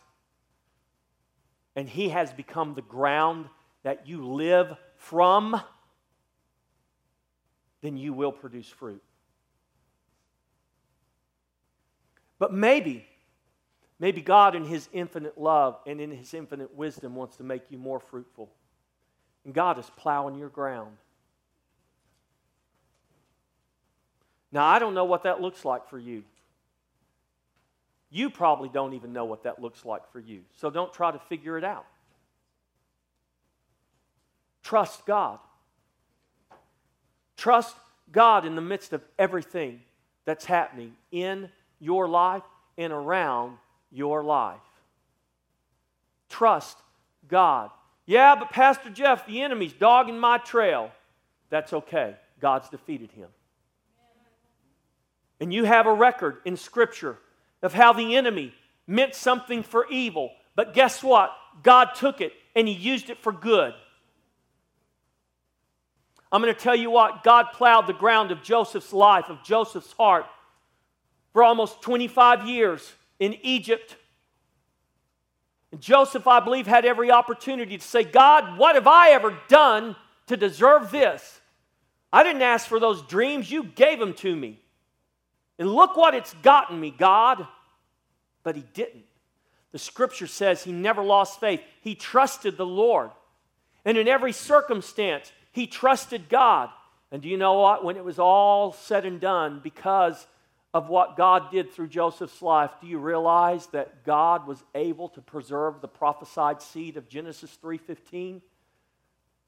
and 1.74 1.88
He 1.88 2.08
has 2.08 2.32
become 2.32 2.74
the 2.74 2.82
ground 2.82 3.46
that 3.82 4.08
you 4.08 4.26
live 4.26 4.74
from, 4.96 5.60
then 7.82 7.96
you 7.96 8.12
will 8.12 8.32
produce 8.32 8.68
fruit. 8.68 9.02
But 12.38 12.52
maybe, 12.52 13.06
maybe 13.98 14.20
God, 14.22 14.54
in 14.54 14.64
His 14.64 14.88
infinite 14.92 15.38
love 15.38 15.78
and 15.86 16.00
in 16.00 16.10
His 16.10 16.32
infinite 16.32 16.74
wisdom, 16.74 17.14
wants 17.14 17.36
to 17.36 17.44
make 17.44 17.70
you 17.70 17.78
more 17.78 18.00
fruitful. 18.00 18.50
And 19.46 19.54
God 19.54 19.78
is 19.78 19.88
plowing 19.96 20.36
your 20.36 20.48
ground. 20.48 20.96
Now, 24.50 24.66
I 24.66 24.80
don't 24.80 24.92
know 24.92 25.04
what 25.04 25.22
that 25.22 25.40
looks 25.40 25.64
like 25.64 25.88
for 25.88 25.98
you. 25.98 26.24
You 28.10 28.28
probably 28.28 28.68
don't 28.68 28.94
even 28.94 29.12
know 29.12 29.24
what 29.24 29.44
that 29.44 29.62
looks 29.62 29.84
like 29.84 30.10
for 30.10 30.18
you. 30.18 30.40
So 30.56 30.68
don't 30.68 30.92
try 30.92 31.12
to 31.12 31.18
figure 31.18 31.56
it 31.56 31.62
out. 31.62 31.86
Trust 34.64 35.06
God. 35.06 35.38
Trust 37.36 37.76
God 38.10 38.44
in 38.44 38.56
the 38.56 38.60
midst 38.60 38.92
of 38.92 39.02
everything 39.16 39.80
that's 40.24 40.44
happening 40.44 40.96
in 41.12 41.50
your 41.78 42.08
life 42.08 42.42
and 42.76 42.92
around 42.92 43.58
your 43.92 44.24
life. 44.24 44.58
Trust 46.28 46.78
God. 47.28 47.70
Yeah, 48.06 48.36
but 48.36 48.50
Pastor 48.50 48.88
Jeff, 48.88 49.26
the 49.26 49.42
enemy's 49.42 49.72
dogging 49.72 50.18
my 50.18 50.38
trail. 50.38 50.92
That's 51.50 51.72
okay. 51.72 52.16
God's 52.40 52.68
defeated 52.68 53.10
him. 53.10 53.28
And 55.40 55.52
you 55.52 55.64
have 55.64 55.86
a 55.86 55.92
record 55.92 56.38
in 56.44 56.56
Scripture 56.56 57.18
of 57.62 57.74
how 57.74 57.92
the 57.92 58.16
enemy 58.16 58.54
meant 58.86 59.14
something 59.14 59.62
for 59.62 59.86
evil, 59.90 60.30
but 60.54 60.72
guess 60.72 61.02
what? 61.02 61.36
God 61.62 61.90
took 61.96 62.20
it 62.20 62.32
and 62.54 62.68
he 62.68 62.74
used 62.74 63.10
it 63.10 63.18
for 63.18 63.32
good. 63.32 63.74
I'm 66.30 66.42
going 66.42 66.54
to 66.54 66.60
tell 66.60 66.76
you 66.76 66.90
what, 66.90 67.22
God 67.22 67.46
plowed 67.52 67.86
the 67.86 67.92
ground 67.92 68.30
of 68.30 68.42
Joseph's 68.42 68.92
life, 68.92 69.26
of 69.28 69.42
Joseph's 69.42 69.92
heart, 69.92 70.26
for 71.32 71.42
almost 71.42 71.82
25 71.82 72.46
years 72.46 72.92
in 73.18 73.34
Egypt. 73.42 73.96
And 75.72 75.80
Joseph, 75.80 76.26
I 76.26 76.40
believe, 76.40 76.66
had 76.66 76.84
every 76.84 77.10
opportunity 77.10 77.76
to 77.76 77.84
say, 77.84 78.04
God, 78.04 78.58
what 78.58 78.74
have 78.74 78.86
I 78.86 79.10
ever 79.10 79.36
done 79.48 79.96
to 80.26 80.36
deserve 80.36 80.90
this? 80.90 81.40
I 82.12 82.22
didn't 82.22 82.42
ask 82.42 82.66
for 82.66 82.80
those 82.80 83.02
dreams, 83.02 83.50
you 83.50 83.64
gave 83.64 83.98
them 83.98 84.14
to 84.14 84.34
me. 84.34 84.60
And 85.58 85.72
look 85.72 85.96
what 85.96 86.14
it's 86.14 86.34
gotten 86.34 86.78
me, 86.78 86.90
God. 86.90 87.46
But 88.42 88.56
he 88.56 88.64
didn't. 88.74 89.04
The 89.72 89.78
scripture 89.78 90.26
says 90.26 90.62
he 90.62 90.72
never 90.72 91.02
lost 91.02 91.40
faith. 91.40 91.60
He 91.80 91.94
trusted 91.94 92.56
the 92.56 92.66
Lord. 92.66 93.10
And 93.84 93.98
in 93.98 94.08
every 94.08 94.32
circumstance, 94.32 95.32
he 95.52 95.66
trusted 95.66 96.28
God. 96.28 96.70
And 97.10 97.22
do 97.22 97.28
you 97.28 97.36
know 97.36 97.60
what? 97.60 97.84
When 97.84 97.96
it 97.96 98.04
was 98.04 98.18
all 98.18 98.72
said 98.72 99.04
and 99.04 99.20
done, 99.20 99.60
because 99.62 100.26
of 100.76 100.90
what 100.90 101.16
God 101.16 101.50
did 101.50 101.72
through 101.72 101.86
Joseph's 101.86 102.42
life, 102.42 102.70
do 102.82 102.86
you 102.86 102.98
realize 102.98 103.66
that 103.68 104.04
God 104.04 104.46
was 104.46 104.62
able 104.74 105.08
to 105.08 105.22
preserve 105.22 105.80
the 105.80 105.88
prophesied 105.88 106.60
seed 106.60 106.98
of 106.98 107.08
Genesis 107.08 107.56
3:15? 107.56 108.42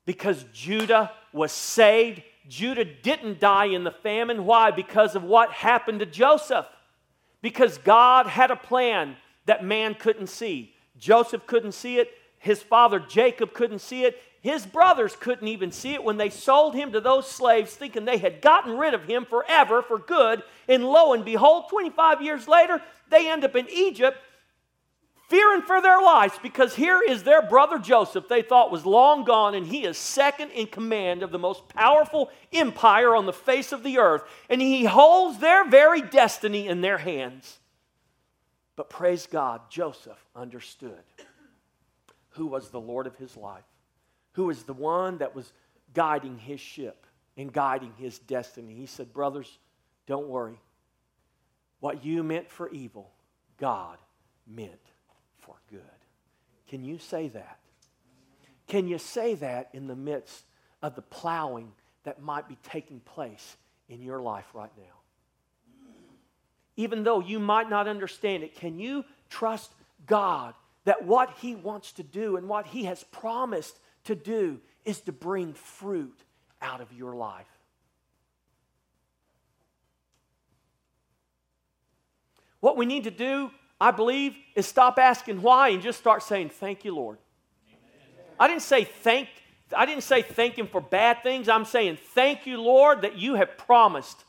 Because 0.07 0.43
Judah 0.55 1.12
was 1.35 1.53
saved, 1.53 2.22
Judah 2.49 2.87
didn't 2.87 3.41
die 3.41 3.66
in 3.66 3.85
the 3.85 3.91
famine. 3.91 4.47
Why? 4.47 4.70
Because 4.70 5.14
of 5.14 5.22
what 5.22 5.53
happened 5.53 6.01
to 6.01 6.07
Joseph. 6.07 6.66
Because 7.43 7.76
God 7.76 8.26
had 8.26 8.51
a 8.51 8.57
plan 8.57 9.18
that 9.45 9.62
man 9.62 9.97
couldn't 9.97 10.29
see. 10.29 10.74
Joseph 10.97 11.47
couldn't 11.47 11.72
see 11.72 11.99
it, 11.99 12.11
his 12.39 12.62
father 12.62 12.99
Jacob 12.99 13.53
couldn't 13.53 13.81
see 13.81 14.07
it, 14.07 14.18
his 14.41 14.64
brothers 14.64 15.16
couldn't 15.16 15.49
even 15.49 15.72
see 15.72 15.95
it 15.95 16.05
when 16.05 16.16
they 16.16 16.30
sold 16.30 16.74
him 16.74 16.93
to 16.93 17.01
those 17.01 17.28
slaves, 17.28 17.74
thinking 17.74 18.05
they 18.05 18.18
had 18.18 18.41
gotten 18.41 18.76
rid 18.78 18.95
of 18.95 19.05
him 19.05 19.24
forever 19.24 19.82
for 19.82 19.99
good. 19.99 20.43
And 20.68 20.84
lo 20.84 21.12
and 21.12 21.24
behold, 21.24 21.64
25 21.70 22.22
years 22.22 22.47
later, 22.47 22.80
they 23.11 23.28
end 23.28 23.45
up 23.45 23.57
in 23.57 23.68
Egypt 23.68 24.18
fearing 25.28 25.62
for 25.62 25.82
their 25.82 26.01
lives 26.01 26.39
because 26.43 26.74
here 26.74 27.03
is 27.07 27.22
their 27.22 27.43
brother 27.43 27.78
Joseph, 27.78 28.28
they 28.28 28.43
thought 28.43 28.70
was 28.70 28.86
long 28.86 29.24
gone, 29.24 29.55
and 29.55 29.66
he 29.66 29.84
is 29.84 29.99
second 29.99 30.51
in 30.51 30.66
command 30.66 31.22
of 31.22 31.30
the 31.30 31.39
most 31.39 31.68
powerful 31.68 32.30
empire 32.53 33.14
on 33.14 33.26
the 33.26 33.32
face 33.32 33.72
of 33.72 33.82
the 33.82 33.99
earth. 33.99 34.22
And 34.49 34.61
he 34.61 34.84
holds 34.84 35.39
their 35.39 35.68
very 35.68 36.01
destiny 36.01 36.68
in 36.68 36.80
their 36.80 36.99
hands. 36.99 37.59
But 38.76 38.89
praise 38.89 39.26
God, 39.26 39.62
Joseph 39.68 40.24
understood 40.34 41.03
who 42.30 42.47
was 42.47 42.70
the 42.70 42.80
Lord 42.80 43.09
of 43.09 43.16
his 43.16 43.36
life 43.36 43.64
who 44.39 44.45
was 44.45 44.62
the 44.62 44.72
one 44.72 45.18
that 45.18 45.34
was 45.34 45.53
guiding 45.95 46.39
his 46.39 46.61
ship 46.61 47.07
and 47.36 47.53
guiding 47.53 47.93
his 47.99 48.20
destiny. 48.20 48.72
He 48.72 48.86
said, 48.86 49.12
Brothers, 49.12 49.59
don't 50.07 50.28
worry. 50.28 50.61
What 51.80 52.05
you 52.05 52.22
meant 52.22 52.49
for 52.49 52.70
evil, 52.70 53.11
God 53.59 53.99
meant 54.47 54.70
for 55.39 55.57
good. 55.68 55.80
Can 56.68 56.84
you 56.84 57.01
say 57.01 57.26
that? 57.30 57.59
Can 58.68 58.86
you 58.86 58.99
say 58.99 59.34
that 59.34 59.70
in 59.72 59.89
the 59.89 59.97
midst 59.97 60.45
of 60.82 60.95
the 60.95 61.03
plowing 61.03 61.72
that 62.05 62.22
might 62.22 62.49
be 62.49 62.59
taking 62.62 63.01
place 63.01 63.57
in 63.89 64.03
your 64.03 64.20
life 64.20 64.47
right 64.55 64.70
now? 64.76 65.82
Even 66.76 67.03
though 67.03 67.18
you 67.18 67.41
might 67.41 67.68
not 67.68 67.89
understand 67.89 68.45
it, 68.45 68.55
can 68.55 68.78
you 68.78 69.05
trust 69.30 69.72
God 70.07 70.55
that 70.84 71.05
what 71.05 71.28
He 71.41 71.57
wants 71.57 71.91
to 71.95 72.05
do 72.05 72.36
and 72.36 72.49
what 72.49 72.68
He 72.68 72.84
has 72.84 73.03
promised 73.03 73.76
to 74.05 74.15
do 74.15 74.61
is 74.85 75.01
to 75.03 75.13
bring 75.13 75.53
fruit 75.53 76.19
out 76.63 76.81
of 76.81 76.93
your 76.93 77.15
life. 77.15 77.47
What 82.61 82.77
we 82.77 82.87
need 82.87 83.05
to 83.05 83.11
do, 83.11 83.51
I 83.81 83.91
believe, 83.93 84.35
is 84.57 84.67
stop 84.67 84.99
asking 84.99 85.43
why 85.43 85.69
and 85.69 85.83
just 85.83 85.99
start 85.99 86.23
saying, 86.23 86.51
Thank 86.51 86.85
you, 86.85 86.95
Lord. 86.95 87.19
I 88.41 88.49
didn't 88.49 88.63
say 88.63 88.85
thank 88.85 89.29
I 89.77 89.85
didn't 89.85 90.05
say 90.05 90.23
thank 90.23 90.57
him 90.57 90.67
for 90.67 90.81
bad 90.81 91.23
things. 91.23 91.49
I'm 91.49 91.65
saying 91.65 91.99
thank 92.15 92.47
you, 92.47 92.61
Lord, 92.61 93.03
that 93.03 93.19
you 93.19 93.35
have 93.35 93.59
promised 93.59 94.25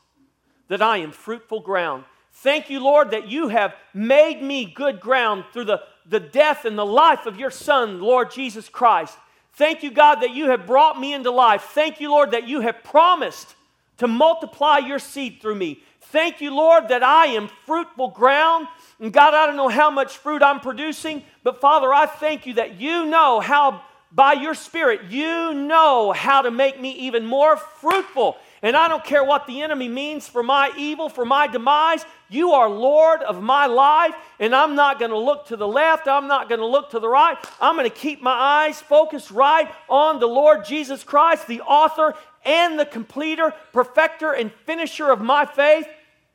that 0.68 0.82
I 0.82 0.98
am 0.98 1.12
fruitful 1.12 1.60
ground. 1.60 2.04
Thank 2.32 2.70
you, 2.70 2.80
Lord, 2.80 3.10
that 3.10 3.28
you 3.28 3.48
have 3.48 3.74
made 3.94 4.42
me 4.42 4.64
good 4.64 5.00
ground 5.00 5.44
through 5.52 5.64
the, 5.64 5.82
the 6.06 6.20
death 6.20 6.64
and 6.64 6.78
the 6.78 6.86
life 6.86 7.26
of 7.26 7.38
your 7.38 7.50
Son, 7.50 8.00
Lord 8.00 8.30
Jesus 8.30 8.68
Christ. 8.68 9.16
Thank 9.54 9.82
you, 9.82 9.90
God, 9.90 10.16
that 10.16 10.30
you 10.30 10.50
have 10.50 10.66
brought 10.66 10.98
me 10.98 11.12
into 11.12 11.30
life. 11.30 11.62
Thank 11.74 12.00
you, 12.00 12.10
Lord, 12.10 12.30
that 12.30 12.48
you 12.48 12.60
have 12.60 12.82
promised 12.82 13.54
to 13.98 14.06
multiply 14.06 14.78
your 14.78 14.98
seed 14.98 15.40
through 15.42 15.56
me. 15.56 15.82
Thank 16.00 16.40
you, 16.40 16.54
Lord, 16.54 16.88
that 16.88 17.02
I 17.02 17.26
am 17.26 17.48
fruitful 17.66 18.08
ground. 18.08 18.66
And 18.98 19.12
God, 19.12 19.34
I 19.34 19.46
don't 19.46 19.56
know 19.56 19.68
how 19.68 19.90
much 19.90 20.16
fruit 20.16 20.42
I'm 20.42 20.60
producing, 20.60 21.22
but 21.44 21.60
Father, 21.60 21.92
I 21.92 22.06
thank 22.06 22.46
you 22.46 22.54
that 22.54 22.80
you 22.80 23.06
know 23.06 23.40
how, 23.40 23.82
by 24.10 24.32
your 24.32 24.54
Spirit, 24.54 25.10
you 25.10 25.52
know 25.52 26.12
how 26.12 26.42
to 26.42 26.50
make 26.50 26.80
me 26.80 26.92
even 26.92 27.26
more 27.26 27.56
fruitful. 27.56 28.38
And 28.62 28.76
I 28.76 28.88
don't 28.88 29.04
care 29.04 29.24
what 29.24 29.46
the 29.46 29.62
enemy 29.62 29.88
means 29.88 30.28
for 30.28 30.42
my 30.42 30.70
evil, 30.76 31.08
for 31.08 31.24
my 31.24 31.46
demise. 31.46 32.04
You 32.28 32.52
are 32.52 32.68
Lord 32.68 33.22
of 33.22 33.42
my 33.42 33.66
life, 33.66 34.14
and 34.38 34.54
I'm 34.54 34.74
not 34.74 34.98
going 34.98 35.12
to 35.12 35.18
look 35.18 35.46
to 35.46 35.56
the 35.56 35.66
left. 35.66 36.06
I'm 36.06 36.28
not 36.28 36.48
going 36.48 36.60
to 36.60 36.66
look 36.66 36.90
to 36.90 37.00
the 37.00 37.08
right. 37.08 37.38
I'm 37.60 37.76
going 37.76 37.88
to 37.88 37.96
keep 37.96 38.20
my 38.20 38.32
eyes 38.32 38.80
focused 38.80 39.30
right 39.30 39.70
on 39.88 40.20
the 40.20 40.28
Lord 40.28 40.66
Jesus 40.66 41.02
Christ, 41.02 41.46
the 41.46 41.62
author 41.62 42.14
and 42.44 42.78
the 42.78 42.84
completer, 42.86 43.54
perfecter, 43.72 44.32
and 44.32 44.52
finisher 44.66 45.10
of 45.10 45.22
my 45.22 45.46
faith. 45.46 45.86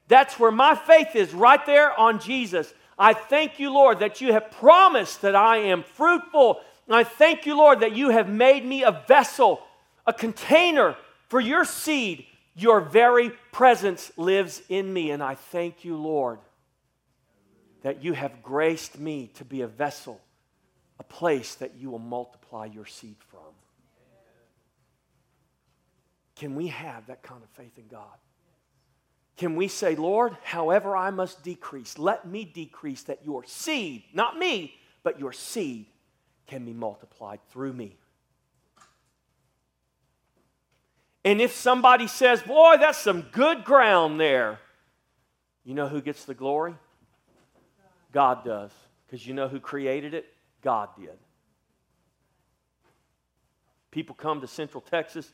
That's 0.08 0.40
where 0.40 0.52
my 0.52 0.76
faith 0.76 1.16
is, 1.16 1.34
right 1.34 1.64
there 1.66 1.98
on 2.00 2.20
Jesus. 2.20 2.74
I 2.98 3.14
thank 3.14 3.60
you, 3.60 3.72
Lord, 3.72 4.00
that 4.00 4.22
you 4.22 4.34
have 4.34 4.52
promised 4.52 5.22
that 5.22 5.36
I 5.36 5.58
am 5.58 5.84
fruitful. 5.84 6.62
And 6.88 6.96
I 6.96 7.04
thank 7.04 7.46
you, 7.46 7.58
Lord, 7.58 7.82
that 7.82 7.96
you 7.96 8.10
have 8.10 8.30
made 8.30 8.66
me 8.66 8.84
a 8.84 9.04
vessel, 9.08 9.62
a 10.08 10.14
container 10.14 10.96
for 11.28 11.40
your 11.40 11.66
seed, 11.66 12.26
your 12.56 12.80
very 12.80 13.32
presence 13.52 14.12
lives 14.18 14.62
in 14.70 14.92
me. 14.92 15.12
And 15.12 15.22
I 15.22 15.36
thank 15.36 15.84
you, 15.84 15.98
Lord, 15.98 16.40
that 17.82 18.04
you 18.04 18.14
have 18.14 18.42
graced 18.42 18.98
me 18.98 19.32
to 19.36 19.46
be 19.46 19.62
a 19.62 19.68
vessel, 19.68 20.22
a 21.00 21.04
place 21.04 21.56
that 21.56 21.76
you 21.76 21.90
will 21.90 22.00
multiply 22.00 22.66
your 22.66 22.86
seed 22.86 23.18
from. 23.30 23.40
Can 26.36 26.56
we 26.56 26.68
have 26.68 27.08
that 27.08 27.24
kind 27.24 27.42
of 27.42 27.50
faith 27.50 27.78
in 27.78 27.88
God? 27.88 28.18
Can 29.38 29.56
we 29.56 29.68
say, 29.68 29.96
Lord, 29.96 30.38
however 30.44 30.96
I 30.96 31.10
must 31.10 31.44
decrease, 31.44 31.98
let 31.98 32.26
me 32.26 32.46
decrease 32.46 33.04
that 33.04 33.20
your 33.26 33.44
seed, 33.46 34.04
not 34.14 34.38
me, 34.38 34.74
but 35.04 35.20
your 35.20 35.34
seed 35.34 35.88
can 36.48 36.64
be 36.64 36.74
multiplied 36.74 37.40
through 37.50 37.74
me? 37.74 37.98
And 41.26 41.42
if 41.42 41.54
somebody 41.54 42.06
says, 42.06 42.44
Boy, 42.44 42.78
that's 42.80 43.00
some 43.00 43.22
good 43.32 43.66
ground 43.66 44.20
there, 44.20 44.60
you 45.66 45.74
know 45.74 45.88
who 45.88 46.00
gets 46.00 46.24
the 46.24 46.36
glory? 46.36 46.76
God 48.12 48.46
does. 48.46 48.72
Because 49.06 49.26
you 49.26 49.34
know 49.34 49.48
who 49.48 49.60
created 49.60 50.14
it? 50.14 50.32
God 50.62 50.90
did. 50.98 51.18
People 53.90 54.16
come 54.16 54.42
to 54.42 54.48
Central 54.48 54.82
Texas 54.82 55.32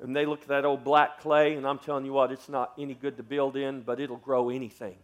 and 0.00 0.14
they 0.14 0.24
look 0.24 0.42
at 0.42 0.48
that 0.48 0.64
old 0.64 0.82
black 0.82 1.20
clay, 1.20 1.54
and 1.54 1.66
I'm 1.66 1.78
telling 1.78 2.04
you 2.04 2.12
what, 2.12 2.32
it's 2.32 2.48
not 2.48 2.72
any 2.78 2.94
good 2.94 3.16
to 3.16 3.22
build 3.22 3.56
in, 3.56 3.82
but 3.82 4.00
it'll 4.00 4.16
grow 4.16 4.50
anything. 4.50 4.96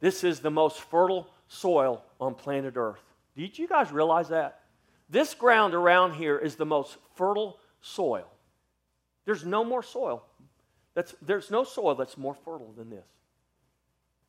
This 0.00 0.22
is 0.22 0.40
the 0.40 0.50
most 0.50 0.80
fertile 0.80 1.28
soil 1.48 2.02
on 2.20 2.34
planet 2.34 2.74
Earth. 2.76 3.02
Did 3.36 3.58
you 3.58 3.66
guys 3.66 3.90
realize 3.90 4.28
that? 4.28 4.60
This 5.10 5.34
ground 5.34 5.74
around 5.74 6.14
here 6.14 6.38
is 6.38 6.54
the 6.54 6.64
most 6.64 6.96
fertile 7.16 7.58
soil. 7.80 8.26
There's 9.26 9.44
no 9.44 9.64
more 9.64 9.82
soil. 9.82 10.22
That's, 10.94 11.14
there's 11.20 11.50
no 11.50 11.64
soil 11.64 11.94
that's 11.94 12.16
more 12.16 12.34
fertile 12.34 12.72
than 12.74 12.88
this. 12.88 13.04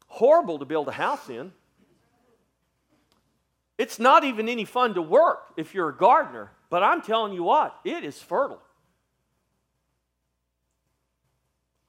Horrible 0.08 0.60
to 0.60 0.66
build 0.66 0.90
a 0.90 0.92
house 0.92 1.30
in. 1.30 1.54
It's 3.78 4.00
not 4.00 4.24
even 4.24 4.50
any 4.50 4.66
fun 4.66 4.96
to 4.96 5.02
work 5.02 5.54
if 5.56 5.74
you're 5.74 5.90
a 5.90 5.96
gardener, 5.96 6.52
but 6.70 6.84
I'm 6.84 7.02
telling 7.02 7.32
you 7.32 7.44
what, 7.44 7.80
it 7.86 8.04
is 8.04 8.20
fertile. 8.20 8.62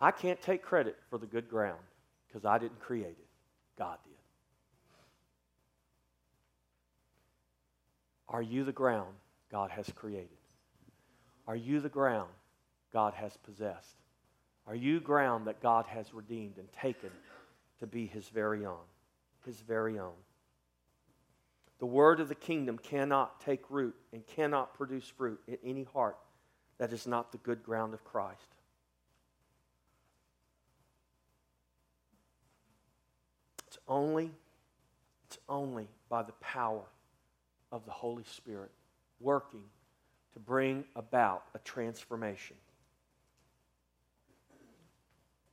I 0.00 0.10
can't 0.10 0.40
take 0.40 0.62
credit 0.62 0.96
for 1.10 1.18
the 1.18 1.26
good 1.26 1.48
ground 1.48 1.80
because 2.28 2.44
I 2.44 2.58
didn't 2.58 2.78
create 2.78 3.16
it, 3.18 3.26
God 3.78 3.98
did. 4.04 4.14
Are 8.28 8.42
you 8.42 8.64
the 8.64 8.72
ground 8.72 9.14
God 9.50 9.70
has 9.70 9.90
created? 9.94 10.28
Are 11.46 11.56
you 11.56 11.80
the 11.80 11.88
ground 11.88 12.28
God 12.92 13.14
has 13.14 13.36
possessed? 13.36 13.96
Are 14.66 14.74
you 14.74 15.00
ground 15.00 15.46
that 15.46 15.62
God 15.62 15.86
has 15.86 16.12
redeemed 16.12 16.58
and 16.58 16.70
taken 16.72 17.10
to 17.80 17.86
be 17.86 18.06
his 18.06 18.28
very 18.28 18.66
own? 18.66 18.84
His 19.46 19.60
very 19.60 19.98
own. 19.98 20.12
The 21.78 21.86
word 21.86 22.20
of 22.20 22.28
the 22.28 22.34
kingdom 22.34 22.76
cannot 22.78 23.40
take 23.40 23.70
root 23.70 23.94
and 24.12 24.26
cannot 24.26 24.74
produce 24.74 25.08
fruit 25.08 25.40
in 25.46 25.58
any 25.64 25.84
heart 25.84 26.18
that 26.78 26.92
is 26.92 27.06
not 27.06 27.32
the 27.32 27.38
good 27.38 27.62
ground 27.62 27.94
of 27.94 28.04
Christ. 28.04 28.56
It's 33.66 33.78
only, 33.86 34.32
it's 35.26 35.38
only 35.48 35.88
by 36.08 36.22
the 36.22 36.32
power 36.40 36.84
of 37.70 37.84
the 37.84 37.92
Holy 37.92 38.24
Spirit 38.24 38.70
working 39.20 39.64
to 40.32 40.40
bring 40.40 40.84
about 40.96 41.44
a 41.54 41.58
transformation. 41.58 42.56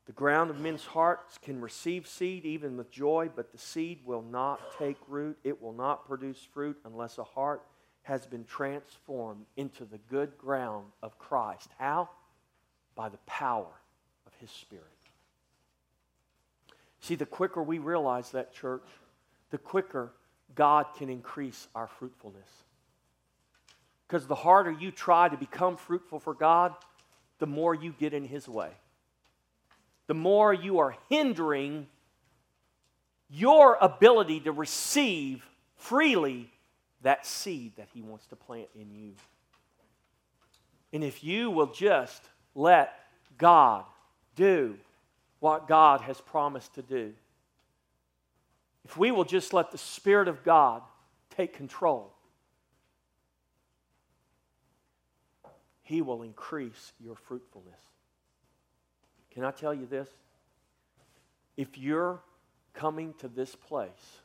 The 0.05 0.11
ground 0.11 0.51
of 0.51 0.59
men's 0.59 0.85
hearts 0.85 1.39
can 1.39 1.59
receive 1.59 2.07
seed 2.07 2.45
even 2.45 2.77
with 2.77 2.91
joy, 2.91 3.29
but 3.35 3.51
the 3.51 3.57
seed 3.57 4.01
will 4.05 4.21
not 4.21 4.77
take 4.77 4.97
root. 5.07 5.37
It 5.43 5.61
will 5.61 5.73
not 5.73 6.07
produce 6.07 6.47
fruit 6.53 6.77
unless 6.85 7.17
a 7.17 7.23
heart 7.23 7.63
has 8.03 8.27
been 8.27 8.45
transformed 8.45 9.45
into 9.57 9.83
the 9.83 9.97
good 9.97 10.37
ground 10.37 10.85
of 11.01 11.17
Christ. 11.17 11.69
How? 11.79 12.09
By 12.93 13.09
the 13.09 13.17
power 13.25 13.71
of 14.27 14.33
His 14.39 14.51
Spirit. 14.51 14.85
See, 16.99 17.15
the 17.15 17.25
quicker 17.25 17.63
we 17.63 17.79
realize 17.79 18.31
that, 18.31 18.53
church, 18.53 18.85
the 19.49 19.57
quicker 19.57 20.13
God 20.53 20.85
can 20.97 21.09
increase 21.09 21.67
our 21.73 21.87
fruitfulness. 21.87 22.49
Because 24.07 24.27
the 24.27 24.35
harder 24.35 24.71
you 24.71 24.91
try 24.91 25.29
to 25.29 25.37
become 25.37 25.77
fruitful 25.77 26.19
for 26.19 26.35
God, 26.35 26.75
the 27.39 27.47
more 27.47 27.73
you 27.73 27.91
get 27.97 28.13
in 28.13 28.23
His 28.23 28.47
way 28.47 28.69
the 30.07 30.13
more 30.13 30.53
you 30.53 30.79
are 30.79 30.95
hindering 31.09 31.87
your 33.29 33.77
ability 33.81 34.39
to 34.41 34.51
receive 34.51 35.45
freely 35.75 36.49
that 37.01 37.25
seed 37.25 37.75
that 37.77 37.87
He 37.93 38.01
wants 38.01 38.25
to 38.27 38.35
plant 38.35 38.67
in 38.75 38.91
you. 38.91 39.13
And 40.93 41.03
if 41.03 41.23
you 41.23 41.51
will 41.51 41.71
just 41.71 42.23
let 42.53 42.93
God 43.37 43.85
do 44.35 44.77
what 45.39 45.67
God 45.67 46.01
has 46.01 46.21
promised 46.21 46.75
to 46.75 46.81
do, 46.81 47.13
if 48.85 48.95
we 48.95 49.11
will 49.11 49.25
just 49.25 49.53
let 49.53 49.71
the 49.71 49.77
Spirit 49.77 50.27
of 50.27 50.43
God 50.43 50.81
take 51.35 51.53
control, 51.53 52.13
He 55.81 56.01
will 56.01 56.23
increase 56.23 56.93
your 56.99 57.15
fruitfulness. 57.15 57.81
Can 59.35 59.43
I 59.43 59.51
tell 59.51 59.73
you 59.73 59.85
this? 59.85 60.09
If 61.57 61.77
you're 61.77 62.21
coming 62.73 63.13
to 63.19 63.27
this 63.27 63.55
place 63.55 64.19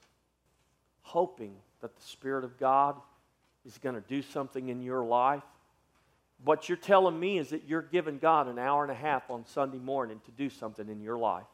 hoping 1.03 1.55
that 1.81 1.95
the 1.97 2.03
Spirit 2.03 2.45
of 2.45 2.59
God 2.59 2.97
is 3.67 3.79
going 3.79 3.97
to 3.97 4.01
do 4.01 4.23
something 4.23 4.69
in 4.69 4.81
your 4.81 5.05
life, 5.05 5.43
what 6.45 6.69
you're 6.69 6.79
telling 6.79 7.19
me 7.19 7.39
is 7.39 7.51
that 7.51 7.65
you're 7.67 7.83
giving 7.83 8.19
God 8.19 8.49
an 8.49 8.59
hour 8.59 8.83
and 8.83 8.93
a 8.93 8.95
half 8.95 9.29
on 9.31 9.45
Sunday 9.45 9.79
morning 9.79 10.21
to 10.25 10.31
do 10.31 10.49
something 10.49 10.89
in 10.89 11.01
your 11.01 11.19
life. 11.19 11.47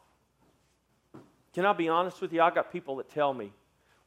Can 1.53 1.65
I 1.65 1.73
be 1.73 1.89
honest 1.89 2.21
with 2.21 2.31
you? 2.31 2.41
I 2.41 2.51
got 2.51 2.71
people 2.71 2.97
that 2.97 3.09
tell 3.09 3.33
me, 3.33 3.51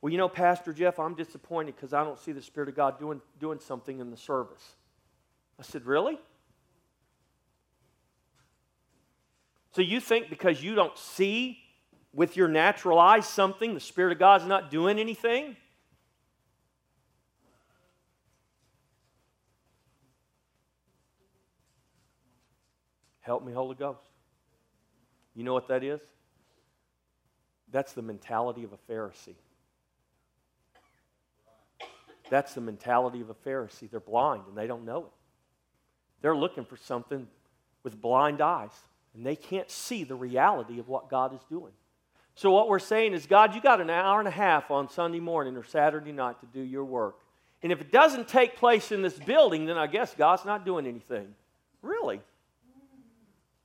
well, 0.01 0.11
you 0.11 0.19
know, 0.19 0.29
Pastor 0.29 0.73
Jeff, 0.73 0.99
I'm 0.99 1.15
disappointed 1.15 1.75
because 1.77 1.93
I 1.93 2.05
don't 2.05 2.19
see 2.19 2.33
the 2.33 2.41
Spirit 2.41 2.69
of 2.69 2.77
God 2.77 2.99
doing, 2.99 3.21
doing 3.39 3.59
something 3.59 3.99
in 3.99 4.11
the 4.11 4.17
service. 4.17 4.77
I 5.59 5.63
said, 5.63 5.85
Really? 5.85 6.19
So 9.73 9.83
you 9.83 10.01
think 10.01 10.29
because 10.31 10.63
you 10.63 10.75
don't 10.75 10.97
see 10.99 11.59
with 12.13 12.37
your 12.37 12.49
natural 12.49 12.99
eyes 12.99 13.27
something, 13.27 13.75
the 13.75 13.81
Spirit 13.81 14.13
of 14.13 14.19
God's 14.19 14.47
not 14.47 14.71
doing 14.71 14.99
anything? 14.99 15.57
Help 23.21 23.45
me, 23.45 23.53
Holy 23.53 23.77
Ghost. 23.77 24.01
You 25.37 25.45
know 25.45 25.55
what 25.55 25.69
that 25.69 25.85
is? 25.85 26.01
That's 27.71 27.93
the 27.93 28.03
mentality 28.03 28.65
of 28.65 28.73
a 28.73 28.93
Pharisee. 28.93 29.37
That's 32.29 32.55
the 32.55 32.61
mentality 32.61 33.21
of 33.21 33.31
a 33.31 33.35
Pharisee. 33.35 33.89
They're 33.89 34.01
blind 34.01 34.43
and 34.49 34.57
they 34.57 34.67
don't 34.67 34.85
know 34.85 35.03
it. 35.03 35.13
They're 36.23 36.37
looking 36.37 36.65
for 36.65 36.77
something 36.77 37.29
with 37.85 38.01
blind 38.01 38.41
eyes 38.41 38.73
and 39.15 39.25
they 39.25 39.37
can't 39.37 39.71
see 39.71 40.05
the 40.05 40.15
reality 40.15 40.79
of 40.79 40.89
what 40.89 41.11
God 41.11 41.35
is 41.35 41.41
doing. 41.49 41.73
So, 42.35 42.51
what 42.53 42.69
we're 42.69 42.79
saying 42.79 43.13
is, 43.13 43.27
God, 43.27 43.55
you 43.55 43.61
got 43.61 43.81
an 43.81 43.91
hour 43.91 44.19
and 44.19 44.29
a 44.29 44.33
half 44.33 44.71
on 44.71 44.89
Sunday 44.89 45.21
morning 45.21 45.57
or 45.57 45.65
Saturday 45.65 46.13
night 46.13 46.41
to 46.41 46.47
do 46.47 46.61
your 46.61 46.85
work. 46.85 47.17
And 47.63 47.73
if 47.73 47.81
it 47.81 47.93
doesn't 47.93 48.29
take 48.29 48.57
place 48.57 48.93
in 48.93 49.03
this 49.03 49.19
building, 49.19 49.67
then 49.67 49.77
I 49.77 49.87
guess 49.87 50.15
God's 50.15 50.45
not 50.45 50.65
doing 50.65 50.87
anything. 50.87 51.35
Really? 51.83 52.21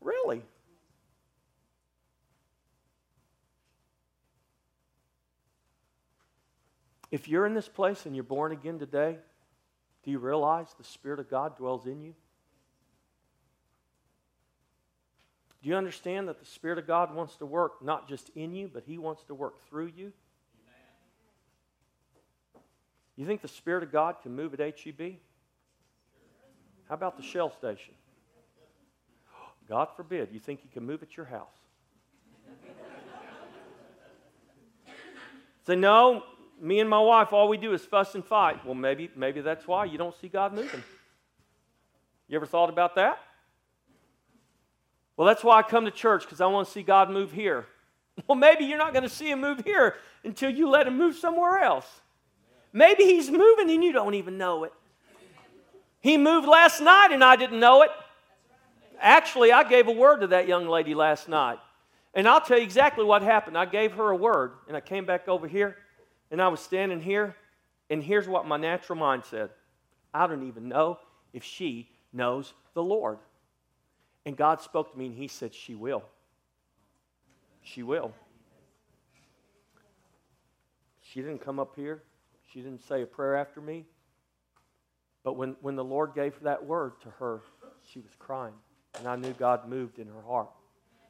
Really? 0.01 0.41
If 7.11 7.29
you're 7.29 7.45
in 7.45 7.53
this 7.53 7.69
place 7.69 8.05
and 8.05 8.13
you're 8.13 8.23
born 8.23 8.51
again 8.51 8.77
today, 8.77 9.17
do 10.03 10.11
you 10.11 10.19
realize 10.19 10.67
the 10.77 10.83
Spirit 10.83 11.19
of 11.19 11.29
God 11.29 11.55
dwells 11.55 11.85
in 11.85 12.01
you? 12.01 12.13
Do 15.65 15.71
you 15.71 15.77
understand 15.77 16.27
that 16.27 16.39
the 16.39 16.45
Spirit 16.45 16.77
of 16.77 16.85
God 16.85 17.15
wants 17.15 17.37
to 17.37 17.45
work 17.47 17.83
not 17.83 18.07
just 18.07 18.29
in 18.35 18.53
you, 18.53 18.69
but 18.71 18.83
He 18.85 18.99
wants 18.99 19.23
to 19.23 19.33
work 19.33 19.67
through 19.67 19.91
you? 19.97 20.13
You 23.15 23.25
think 23.25 23.41
the 23.41 23.47
Spirit 23.47 23.81
of 23.81 23.91
God 23.91 24.17
can 24.21 24.35
move 24.35 24.53
at 24.53 24.59
HEB? 24.59 25.15
How 26.87 26.93
about 26.93 27.17
the 27.17 27.23
Shell 27.23 27.49
station? 27.49 27.95
God 29.67 29.87
forbid, 29.95 30.29
you 30.31 30.39
think 30.39 30.61
He 30.61 30.67
can 30.67 30.85
move 30.85 31.01
at 31.01 31.17
your 31.17 31.25
house? 31.25 31.57
Say, 35.65 35.75
no, 35.75 36.25
me 36.61 36.79
and 36.79 36.87
my 36.87 36.99
wife, 36.99 37.33
all 37.33 37.47
we 37.47 37.57
do 37.57 37.73
is 37.73 37.83
fuss 37.83 38.13
and 38.13 38.23
fight. 38.23 38.63
Well, 38.63 38.75
maybe, 38.75 39.09
maybe 39.15 39.41
that's 39.41 39.67
why 39.67 39.85
you 39.85 39.97
don't 39.97 40.15
see 40.21 40.27
God 40.27 40.53
moving. 40.53 40.83
You 42.27 42.35
ever 42.35 42.45
thought 42.45 42.69
about 42.69 42.93
that? 42.97 43.17
Well, 45.17 45.27
that's 45.27 45.43
why 45.43 45.59
I 45.59 45.61
come 45.61 45.85
to 45.85 45.91
church, 45.91 46.23
because 46.23 46.41
I 46.41 46.47
want 46.47 46.67
to 46.67 46.73
see 46.73 46.83
God 46.83 47.09
move 47.09 47.31
here. 47.31 47.65
Well, 48.27 48.37
maybe 48.37 48.63
you're 48.63 48.77
not 48.77 48.93
going 48.93 49.03
to 49.03 49.09
see 49.09 49.29
him 49.29 49.41
move 49.41 49.61
here 49.65 49.95
until 50.23 50.49
you 50.49 50.69
let 50.69 50.87
him 50.87 50.97
move 50.97 51.17
somewhere 51.17 51.57
else. 51.57 51.85
Maybe 52.71 53.03
he's 53.03 53.29
moving 53.29 53.69
and 53.69 53.83
you 53.83 53.91
don't 53.91 54.13
even 54.13 54.37
know 54.37 54.63
it. 54.63 54.71
He 55.99 56.17
moved 56.17 56.47
last 56.47 56.79
night 56.79 57.09
and 57.11 57.21
I 57.21 57.35
didn't 57.35 57.59
know 57.59 57.81
it. 57.81 57.89
Actually, 59.01 59.51
I 59.51 59.63
gave 59.67 59.89
a 59.89 59.91
word 59.91 60.21
to 60.21 60.27
that 60.27 60.47
young 60.47 60.67
lady 60.67 60.95
last 60.95 61.27
night. 61.27 61.59
And 62.13 62.27
I'll 62.27 62.39
tell 62.39 62.57
you 62.57 62.63
exactly 62.63 63.03
what 63.03 63.21
happened. 63.21 63.57
I 63.57 63.65
gave 63.65 63.91
her 63.93 64.09
a 64.09 64.15
word, 64.15 64.53
and 64.67 64.77
I 64.77 64.79
came 64.79 65.05
back 65.05 65.27
over 65.27 65.47
here, 65.47 65.75
and 66.31 66.41
I 66.41 66.47
was 66.47 66.61
standing 66.61 67.01
here, 67.01 67.35
and 67.89 68.01
here's 68.01 68.27
what 68.27 68.47
my 68.47 68.55
natural 68.55 68.97
mind 68.97 69.25
said 69.25 69.49
I 70.13 70.25
don't 70.25 70.47
even 70.47 70.69
know 70.69 70.99
if 71.33 71.43
she 71.43 71.89
knows 72.13 72.53
the 72.73 72.81
Lord. 72.81 73.17
And 74.25 74.35
God 74.35 74.61
spoke 74.61 74.91
to 74.91 74.97
me, 74.97 75.07
and 75.07 75.15
He 75.15 75.27
said, 75.27 75.53
She 75.53 75.75
will. 75.75 76.03
She 77.61 77.83
will. 77.83 78.11
She 81.01 81.21
didn't 81.21 81.41
come 81.41 81.59
up 81.59 81.75
here, 81.75 82.03
she 82.51 82.61
didn't 82.61 82.83
say 82.85 83.01
a 83.01 83.05
prayer 83.05 83.35
after 83.35 83.61
me. 83.61 83.85
But 85.23 85.37
when, 85.37 85.55
when 85.61 85.75
the 85.75 85.83
Lord 85.83 86.13
gave 86.13 86.39
that 86.41 86.63
word 86.63 86.93
to 87.01 87.09
her, 87.09 87.41
she 87.81 87.99
was 87.99 88.11
crying. 88.19 88.53
And 88.99 89.07
I 89.07 89.15
knew 89.15 89.33
God 89.33 89.67
moved 89.67 89.97
in 89.97 90.07
her 90.07 90.21
heart. 90.21 90.49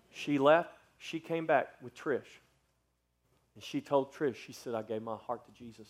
She 0.10 0.38
left, 0.38 0.70
she 0.98 1.20
came 1.20 1.46
back 1.46 1.68
with 1.82 1.94
Trish. 1.94 2.40
And 3.56 3.64
she 3.64 3.82
told 3.82 4.14
Trish, 4.14 4.36
she 4.36 4.54
said, 4.54 4.74
I 4.74 4.82
gave 4.84 5.02
my 5.02 5.18
heart 5.18 5.46
to 5.46 5.52
Jesus 5.52 5.88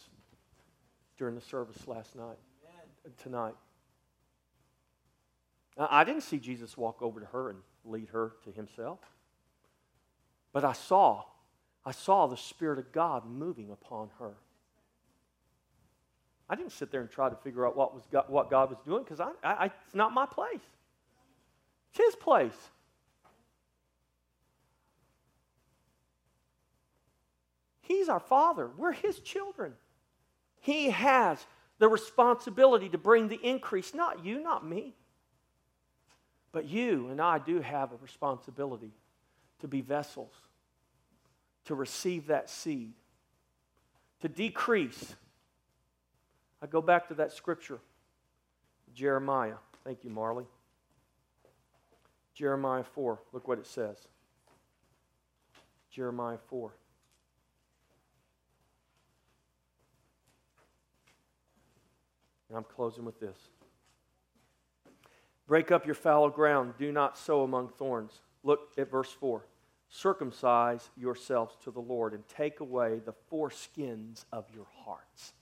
during 1.17 1.35
the 1.35 1.41
service 1.41 1.87
last 1.87 2.15
night, 2.15 2.37
tonight. 3.21 3.53
Now, 5.77 5.87
I 5.91 6.03
didn't 6.03 6.21
see 6.21 6.39
Jesus 6.39 6.77
walk 6.77 7.01
over 7.01 7.19
to 7.19 7.25
her 7.27 7.49
and 7.49 7.59
lead 7.83 8.09
her 8.09 8.33
to 8.45 8.51
himself. 8.51 8.99
But 10.53 10.63
I 10.63 10.73
saw, 10.73 11.23
I 11.85 11.91
saw 11.91 12.27
the 12.27 12.37
Spirit 12.37 12.79
of 12.79 12.91
God 12.91 13.25
moving 13.25 13.71
upon 13.71 14.09
her. 14.19 14.33
I 16.49 16.55
didn't 16.55 16.71
sit 16.71 16.91
there 16.91 17.01
and 17.01 17.09
try 17.09 17.29
to 17.29 17.35
figure 17.35 17.65
out 17.65 17.75
what, 17.75 17.93
was 17.93 18.03
God, 18.11 18.25
what 18.27 18.49
God 18.49 18.69
was 18.69 18.79
doing 18.85 19.03
because 19.03 19.19
I, 19.19 19.31
I, 19.43 19.65
it's 19.65 19.95
not 19.95 20.13
my 20.13 20.25
place. 20.25 20.61
It's 21.89 22.05
His 22.05 22.15
place. 22.15 22.69
He's 27.81 28.09
our 28.09 28.19
Father. 28.19 28.69
We're 28.77 28.91
His 28.91 29.19
children. 29.19 29.73
He 30.61 30.89
has 30.91 31.45
the 31.79 31.87
responsibility 31.87 32.89
to 32.89 32.97
bring 32.97 33.27
the 33.27 33.39
increase, 33.43 33.93
not 33.93 34.23
you, 34.23 34.41
not 34.41 34.65
me. 34.65 34.95
But 36.55 36.69
you 36.69 37.09
and 37.09 37.19
I 37.19 37.37
do 37.37 37.59
have 37.59 37.91
a 37.91 37.97
responsibility 37.97 38.93
to 39.59 39.67
be 39.67 39.81
vessels, 39.81 40.31
to 41.65 41.75
receive 41.75 42.27
that 42.27 42.49
seed, 42.49 42.93
to 44.21 44.29
decrease. 44.29 45.15
I 46.61 46.67
go 46.67 46.81
back 46.81 47.09
to 47.09 47.13
that 47.15 47.33
scripture, 47.33 47.79
Jeremiah. 48.93 49.57
Thank 49.83 50.05
you, 50.05 50.09
Marley. 50.09 50.45
Jeremiah 52.33 52.85
4. 52.85 53.19
Look 53.33 53.49
what 53.49 53.59
it 53.59 53.67
says. 53.67 53.97
Jeremiah 55.91 56.37
4. 56.47 56.71
And 62.47 62.57
I'm 62.57 62.63
closing 62.63 63.03
with 63.03 63.19
this. 63.19 63.49
Break 65.47 65.71
up 65.71 65.85
your 65.85 65.95
fallow 65.95 66.29
ground. 66.29 66.73
Do 66.77 66.91
not 66.91 67.17
sow 67.17 67.43
among 67.43 67.69
thorns. 67.69 68.21
Look 68.43 68.71
at 68.77 68.89
verse 68.89 69.11
4. 69.11 69.45
Circumcise 69.89 70.89
yourselves 70.97 71.55
to 71.63 71.71
the 71.71 71.79
Lord 71.79 72.13
and 72.13 72.27
take 72.27 72.59
away 72.59 72.99
the 73.05 73.13
foreskins 73.31 74.25
of 74.31 74.45
your 74.53 74.65
hearts. 74.83 75.33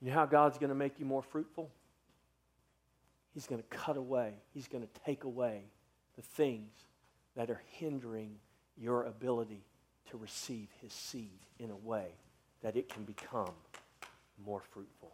You 0.00 0.08
know 0.08 0.14
how 0.14 0.26
God's 0.26 0.58
going 0.58 0.70
to 0.70 0.74
make 0.74 0.98
you 0.98 1.04
more 1.04 1.22
fruitful? 1.22 1.70
He's 3.34 3.46
going 3.46 3.60
to 3.60 3.68
cut 3.68 3.96
away, 3.96 4.34
He's 4.52 4.66
going 4.66 4.82
to 4.82 5.00
take 5.04 5.24
away 5.24 5.62
the 6.16 6.22
things 6.22 6.72
that 7.36 7.50
are 7.50 7.62
hindering 7.72 8.36
your 8.76 9.04
ability 9.04 9.62
to 10.10 10.16
receive 10.16 10.68
His 10.80 10.92
seed 10.92 11.40
in 11.58 11.70
a 11.70 11.76
way 11.76 12.06
that 12.62 12.76
it 12.76 12.88
can 12.88 13.04
become 13.04 13.52
more 14.44 14.62
fruitful. 14.72 15.12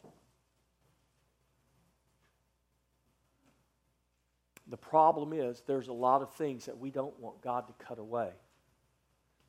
The 4.68 4.76
problem 4.76 5.32
is 5.32 5.62
there's 5.66 5.88
a 5.88 5.92
lot 5.92 6.22
of 6.22 6.34
things 6.34 6.66
that 6.66 6.78
we 6.78 6.90
don't 6.90 7.18
want 7.20 7.40
God 7.40 7.68
to 7.68 7.84
cut 7.84 7.98
away. 7.98 8.30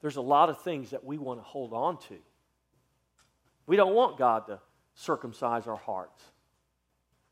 There's 0.01 0.17
a 0.17 0.21
lot 0.21 0.49
of 0.49 0.61
things 0.61 0.91
that 0.91 1.03
we 1.03 1.17
want 1.17 1.39
to 1.39 1.43
hold 1.43 1.73
on 1.73 1.97
to. 2.09 2.17
We 3.65 3.75
don't 3.75 3.93
want 3.93 4.17
God 4.17 4.47
to 4.47 4.59
circumcise 4.93 5.67
our 5.67 5.75
hearts. 5.75 6.23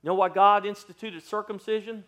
You 0.01 0.07
know 0.09 0.15
why 0.15 0.29
God 0.29 0.65
instituted 0.65 1.23
circumcision? 1.23 2.03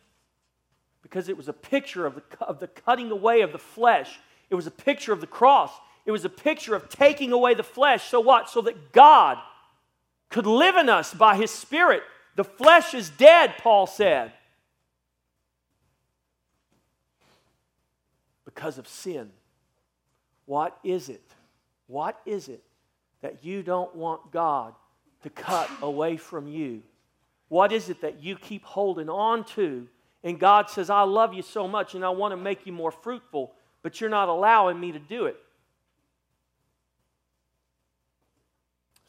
Because 1.02 1.30
it 1.30 1.38
was 1.38 1.48
a 1.48 1.54
picture 1.54 2.06
of 2.06 2.16
the, 2.16 2.46
of 2.46 2.60
the 2.60 2.68
cutting 2.68 3.12
away 3.12 3.42
of 3.42 3.52
the 3.52 3.60
flesh. 3.60 4.20
It 4.50 4.56
was 4.56 4.68
a 4.68 4.72
picture 4.72 5.14
of 5.14 5.22
the 5.22 5.28
cross. 5.28 5.72
It 6.06 6.12
was 6.12 6.26
a 6.26 6.30
picture 6.30 6.76
of 6.76 6.90
taking 6.90 7.32
away 7.32 7.54
the 7.54 7.64
flesh. 7.64 8.10
So 8.10 8.20
what? 8.20 8.50
So 8.50 8.62
that 8.62 8.92
God 8.92 9.38
could 10.30 10.46
live 10.46 10.76
in 10.76 10.90
us 10.90 11.14
by 11.14 11.36
His 11.38 11.52
Spirit. 11.52 12.02
The 12.36 12.44
flesh 12.44 12.94
is 12.94 13.10
dead, 13.10 13.56
Paul 13.60 13.88
said. 13.88 14.34
Because 18.58 18.80
of 18.80 18.88
sin. 18.88 19.30
What 20.48 20.80
is 20.84 21.10
it? 21.10 21.22
What 21.86 22.20
is 22.26 22.50
it 22.50 22.64
that 23.22 23.46
you 23.46 23.62
don't 23.62 23.96
want 23.96 24.32
God 24.32 24.74
to 25.22 25.30
cut 25.30 25.70
away 25.84 26.18
from 26.18 26.48
you? 26.48 26.82
What 27.50 27.72
is 27.72 27.88
it 27.90 28.02
that 28.02 28.24
you 28.24 28.36
keep 28.36 28.64
holding 28.64 29.10
on 29.10 29.46
to? 29.56 29.88
And 30.24 30.40
God 30.40 30.72
says, 30.72 30.90
I 30.90 31.04
love 31.04 31.36
you 31.36 31.44
so 31.44 31.68
much 31.68 31.94
and 31.94 32.04
I 32.04 32.10
want 32.10 32.32
to 32.32 32.36
make 32.36 32.66
you 32.66 32.74
more 32.74 32.90
fruitful, 32.90 33.54
but 33.84 34.02
you're 34.02 34.10
not 34.10 34.28
allowing 34.28 34.80
me 34.80 34.92
to 34.92 35.00
do 35.00 35.28
it. 35.28 35.38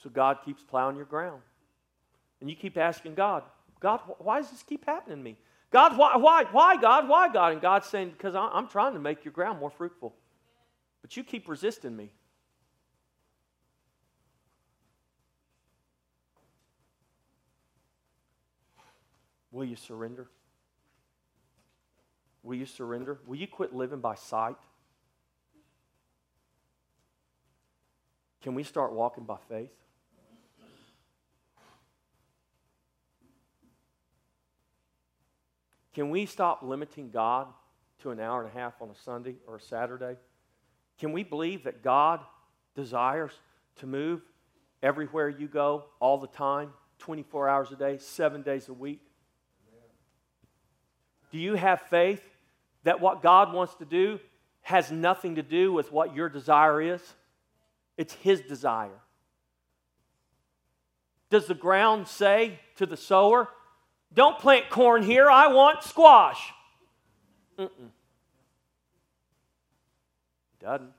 So 0.03 0.11
God 0.11 0.41
keeps 0.45 0.63
plowing 0.63 0.97
your 0.97 1.07
ground. 1.07 1.41
And 2.43 2.51
you 2.51 2.55
keep 2.55 2.77
asking 2.77 3.15
God, 3.15 3.45
God, 3.81 4.01
why 4.19 4.43
does 4.43 4.51
this 4.51 4.63
keep 4.63 4.85
happening 4.85 5.17
to 5.17 5.25
me? 5.25 5.39
God, 5.71 5.99
why, 5.99 6.17
why, 6.17 6.45
why, 6.51 6.77
God, 6.77 7.09
why, 7.09 7.31
God? 7.31 7.53
And 7.53 7.61
God's 7.61 7.87
saying, 7.87 8.11
because 8.11 8.35
I'm 8.35 8.69
trying 8.69 8.95
to 8.95 8.99
make 8.99 9.25
your 9.25 9.33
ground 9.33 9.61
more 9.61 9.71
fruitful. 9.71 10.15
But 11.03 11.17
you 11.17 11.23
keep 11.23 11.49
resisting 11.49 11.95
me. 11.95 12.11
Will 19.51 19.65
you 19.65 19.77
surrender? 19.77 20.29
Will 22.43 22.55
you 22.55 22.67
surrender? 22.67 23.19
Will 23.27 23.37
you 23.37 23.47
quit 23.47 23.75
living 23.75 24.01
by 24.01 24.15
sight? 24.15 24.57
Can 28.41 28.55
we 28.55 28.63
start 28.63 28.93
walking 28.93 29.25
by 29.25 29.37
faith? 29.49 29.73
Can 35.99 36.11
we 36.11 36.27
stop 36.27 36.63
limiting 36.63 37.11
God 37.11 37.49
to 38.03 38.11
an 38.11 38.21
hour 38.21 38.41
and 38.41 38.49
a 38.49 38.57
half 38.57 38.81
on 38.81 38.89
a 38.89 38.95
Sunday 38.95 39.35
or 39.49 39.57
a 39.57 39.61
Saturday? 39.61 40.17
Can 41.01 41.11
we 41.11 41.25
believe 41.25 41.65
that 41.65 41.83
God 41.83 42.21
desires 42.77 43.33
to 43.81 43.89
move 43.89 44.23
everywhere 44.81 45.29
you 45.29 45.49
go 45.49 45.87
all 45.99 46.17
the 46.19 46.29
time, 46.29 46.73
24 47.01 47.49
hours 47.49 47.73
a 47.73 47.75
day, 47.75 47.99
seven 47.99 48.43
days 48.43 48.69
a 48.69 48.73
week? 48.73 49.01
Do 51.33 51.39
you 51.39 51.55
have 51.55 51.81
faith 51.81 52.23
that 52.85 53.01
what 53.01 53.21
God 53.21 53.53
wants 53.53 53.75
to 53.75 53.85
do 53.85 54.21
has 54.61 54.93
nothing 54.93 55.35
to 55.35 55.43
do 55.43 55.73
with 55.73 55.91
what 55.91 56.15
your 56.15 56.29
desire 56.29 56.81
is? 56.81 57.03
It's 57.97 58.15
His 58.15 58.41
desire. 58.41 59.01
Does 61.29 61.49
the 61.49 61.55
ground 61.55 62.07
say 62.07 62.61
to 62.77 62.87
the 62.87 62.97
sower, 62.97 63.49
don't 64.15 64.39
plant 64.39 64.71
corn 64.71 65.03
here. 65.03 65.31
I 65.31 65.49
want 65.49 65.83
squash. 65.83 66.53
Mm-mm. 67.59 67.91
Doesn't. 70.61 70.93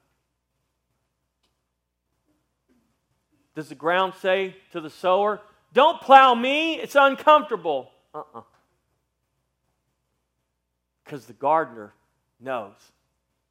Does 3.55 3.69
the 3.69 3.75
ground 3.75 4.13
say 4.21 4.55
to 4.71 4.79
the 4.79 4.89
sower, 4.89 5.41
Don't 5.73 5.99
plow 6.01 6.33
me, 6.33 6.75
it's 6.75 6.95
uncomfortable? 6.95 7.91
Uh 8.13 8.19
uh-uh. 8.19 8.39
uh 8.39 8.41
Because 11.03 11.25
the 11.25 11.33
gardener 11.33 11.93
knows 12.39 12.75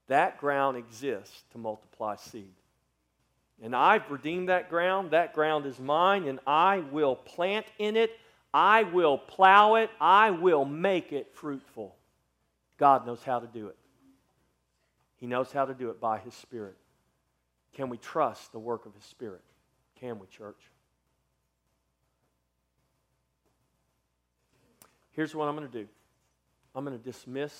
that 0.08 0.38
ground 0.38 0.76
exists 0.76 1.42
to 1.52 1.58
multiply 1.58 2.16
seed. 2.16 2.54
And 3.62 3.74
I've 3.76 4.10
redeemed 4.10 4.48
that 4.48 4.70
ground. 4.70 5.10
That 5.10 5.34
ground 5.34 5.66
is 5.66 5.78
mine, 5.78 6.26
and 6.26 6.40
I 6.46 6.78
will 6.78 7.16
plant 7.16 7.66
in 7.78 7.96
it 7.96 8.12
I 8.52 8.84
will 8.84 9.18
plow 9.18 9.76
it, 9.76 9.90
I 10.00 10.30
will 10.30 10.64
make 10.64 11.12
it 11.12 11.34
fruitful. 11.34 11.94
God 12.78 13.06
knows 13.06 13.22
how 13.22 13.40
to 13.40 13.46
do 13.46 13.68
it. 13.68 13.76
He 15.16 15.26
knows 15.26 15.52
how 15.52 15.64
to 15.64 15.74
do 15.74 15.90
it 15.90 16.00
by 16.00 16.18
His 16.18 16.34
Spirit. 16.34 16.76
Can 17.74 17.88
we 17.88 17.98
trust 17.98 18.52
the 18.52 18.58
work 18.58 18.86
of 18.86 18.94
His 18.94 19.04
Spirit? 19.04 19.42
Can 20.00 20.18
we, 20.18 20.26
church? 20.26 20.56
here's 25.18 25.34
what 25.34 25.48
I'm 25.48 25.56
going 25.56 25.68
to 25.68 25.82
do 25.82 25.88
I'm 26.76 26.84
going 26.84 26.96
to 26.96 27.04
dismiss. 27.04 27.52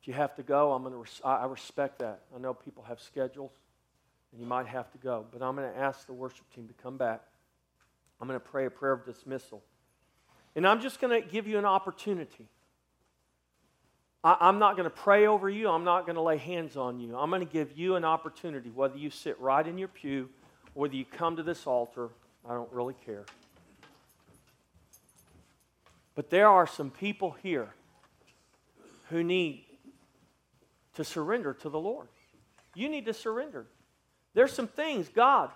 If 0.00 0.06
you 0.06 0.14
have 0.14 0.36
to 0.36 0.44
go, 0.44 0.72
I'm 0.72 0.82
going 0.82 0.94
to 0.94 1.00
res- 1.00 1.20
I 1.24 1.44
respect 1.46 1.98
that. 1.98 2.20
I 2.34 2.38
know 2.38 2.54
people 2.54 2.84
have 2.84 3.00
schedules 3.00 3.50
and 4.30 4.40
you 4.40 4.46
might 4.46 4.66
have 4.66 4.92
to 4.92 4.98
go, 4.98 5.26
but 5.32 5.42
I'm 5.42 5.56
going 5.56 5.72
to 5.72 5.76
ask 5.76 6.06
the 6.06 6.12
worship 6.12 6.44
team 6.54 6.68
to 6.68 6.74
come 6.74 6.96
back. 6.96 7.22
I'm 8.20 8.28
going 8.28 8.38
to 8.38 8.46
pray 8.46 8.66
a 8.66 8.70
prayer 8.70 8.92
of 8.92 9.04
dismissal. 9.04 9.62
And 10.56 10.66
I'm 10.66 10.80
just 10.80 11.00
going 11.00 11.22
to 11.22 11.26
give 11.26 11.46
you 11.46 11.58
an 11.58 11.64
opportunity. 11.64 12.48
I, 14.24 14.48
am 14.48 14.58
not 14.58 14.76
going 14.76 14.84
to 14.84 14.94
pray 14.94 15.26
over 15.26 15.48
you. 15.48 15.68
I'm 15.68 15.84
not 15.84 16.04
going 16.04 16.16
to 16.16 16.22
lay 16.22 16.38
hands 16.38 16.76
on 16.76 16.98
you. 16.98 17.16
I'm 17.16 17.30
going 17.30 17.46
to 17.46 17.52
give 17.52 17.78
you 17.78 17.94
an 17.94 18.04
opportunity, 18.04 18.70
whether 18.70 18.96
you 18.96 19.10
sit 19.10 19.38
right 19.40 19.64
in 19.64 19.78
your 19.78 19.88
pew, 19.88 20.28
whether 20.74 20.96
you 20.96 21.04
come 21.04 21.36
to 21.36 21.42
this 21.42 21.66
altar. 21.66 22.08
I 22.48 22.54
don't 22.54 22.72
really 22.72 22.94
care. 23.06 23.24
But 26.14 26.30
there 26.30 26.48
are 26.48 26.66
some 26.66 26.90
people 26.90 27.36
here 27.42 27.68
who 29.10 29.22
need 29.22 29.64
to 30.94 31.04
surrender 31.04 31.54
to 31.54 31.68
the 31.68 31.78
Lord. 31.78 32.08
You 32.74 32.88
need 32.88 33.06
to 33.06 33.14
surrender. 33.14 33.66
There's 34.34 34.52
some 34.52 34.66
things, 34.66 35.08
God, 35.08 35.50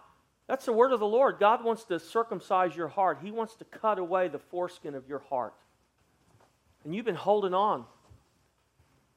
that's 0.49 0.65
the 0.67 0.73
word 0.73 0.93
of 0.93 1.01
the 1.01 1.07
Lord. 1.07 1.37
God 1.39 1.65
wants 1.65 1.85
to 1.85 1.99
circumcise 1.99 2.77
your 2.77 2.89
heart, 2.89 3.19
He 3.23 3.31
wants 3.31 3.55
to 3.57 3.65
cut 3.65 3.99
away 3.99 4.29
the 4.29 4.39
foreskin 4.39 4.95
of 4.95 5.09
your 5.09 5.21
heart. 5.21 5.55
And 6.85 6.95
you've 6.95 7.05
been 7.05 7.15
holding 7.15 7.55
on. 7.55 7.85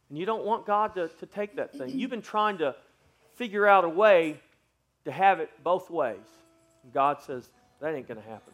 And 0.09 0.19
you 0.19 0.26
don't 0.26 0.45
want 0.45 0.67
God 0.67 0.93
to, 0.95 1.07
to 1.07 1.26
take 1.26 1.55
that 1.55 1.73
thing. 1.73 1.89
You've 1.89 2.11
been 2.11 2.21
trying 2.21 2.59
to 2.59 2.76
figure 3.36 3.65
out 3.65 3.84
a 3.86 3.89
way 3.89 4.39
to 5.05 5.11
have 5.11 5.39
it 5.39 5.49
both 5.63 5.89
ways. 5.89 6.17
And 6.84 6.93
God 6.93 7.21
says, 7.21 7.49
that 7.82 7.93
ain't 7.93 8.07
going 8.07 8.21
to 8.21 8.28
happen. 8.28 8.53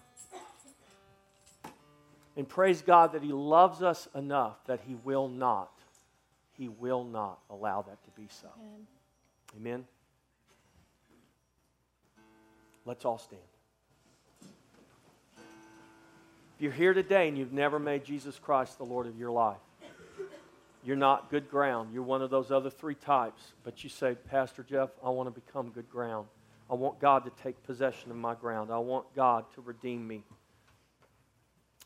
And 2.38 2.48
praise 2.48 2.82
God 2.82 3.14
that 3.14 3.22
He 3.22 3.34
loves 3.34 3.84
us 3.84 4.08
enough 4.16 4.58
that 4.66 4.80
He 4.88 4.96
will 4.96 5.28
not, 5.28 5.72
He 6.58 6.70
will 6.70 7.04
not 7.04 7.40
allow 7.50 7.82
that 7.82 8.04
to 8.04 8.10
be 8.12 8.28
so. 8.30 8.48
Amen. 8.58 9.74
Amen. 9.74 9.86
Let's 12.86 13.06
all 13.06 13.18
stand. 13.18 13.42
If 15.36 16.62
you're 16.62 16.72
here 16.72 16.94
today 16.94 17.28
and 17.28 17.38
you've 17.38 17.54
never 17.54 17.80
made 17.80 18.06
Jesus 18.06 18.38
Christ 18.40 18.78
the 18.78 18.84
Lord 18.86 19.08
of 19.08 19.18
your 19.18 19.32
life, 19.32 19.58
you're 20.84 20.96
not 20.96 21.30
good 21.30 21.50
ground. 21.50 21.94
You're 21.94 22.04
one 22.04 22.22
of 22.22 22.30
those 22.30 22.52
other 22.52 22.70
three 22.70 22.96
types. 22.96 23.42
But 23.64 23.84
you 23.84 23.90
say, 23.90 24.16
Pastor 24.30 24.64
Jeff, 24.64 24.90
I 25.04 25.10
want 25.10 25.34
to 25.34 25.42
become 25.42 25.70
good 25.70 25.90
ground. 25.90 26.28
I 26.70 26.74
want 26.74 27.00
God 27.00 27.24
to 27.26 27.44
take 27.44 27.62
possession 27.64 28.10
of 28.12 28.18
my 28.18 28.34
ground. 28.34 28.72
I 28.72 28.78
want 28.80 29.06
God 29.16 29.46
to 29.56 29.62
redeem 29.62 30.08
me. 30.08 30.24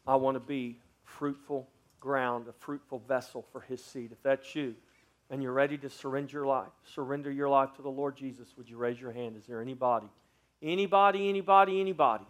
I 0.07 0.15
want 0.15 0.35
to 0.35 0.39
be 0.39 0.79
fruitful 1.03 1.67
ground, 1.99 2.47
a 2.47 2.53
fruitful 2.53 3.01
vessel 3.07 3.45
for 3.51 3.61
his 3.61 3.83
seed. 3.83 4.11
If 4.11 4.21
that's 4.21 4.55
you 4.55 4.75
and 5.29 5.41
you're 5.41 5.53
ready 5.53 5.77
to 5.79 5.89
surrender 5.89 6.33
your 6.33 6.45
life, 6.45 6.69
surrender 6.93 7.31
your 7.31 7.49
life 7.49 7.73
to 7.77 7.81
the 7.81 7.89
Lord 7.89 8.15
Jesus, 8.15 8.47
would 8.57 8.69
you 8.69 8.77
raise 8.77 9.01
your 9.01 9.11
hand? 9.11 9.35
Is 9.35 9.45
there 9.47 9.61
anybody? 9.61 10.07
Anybody, 10.65 11.29
anybody, 11.29 11.79
anybody 11.79 12.25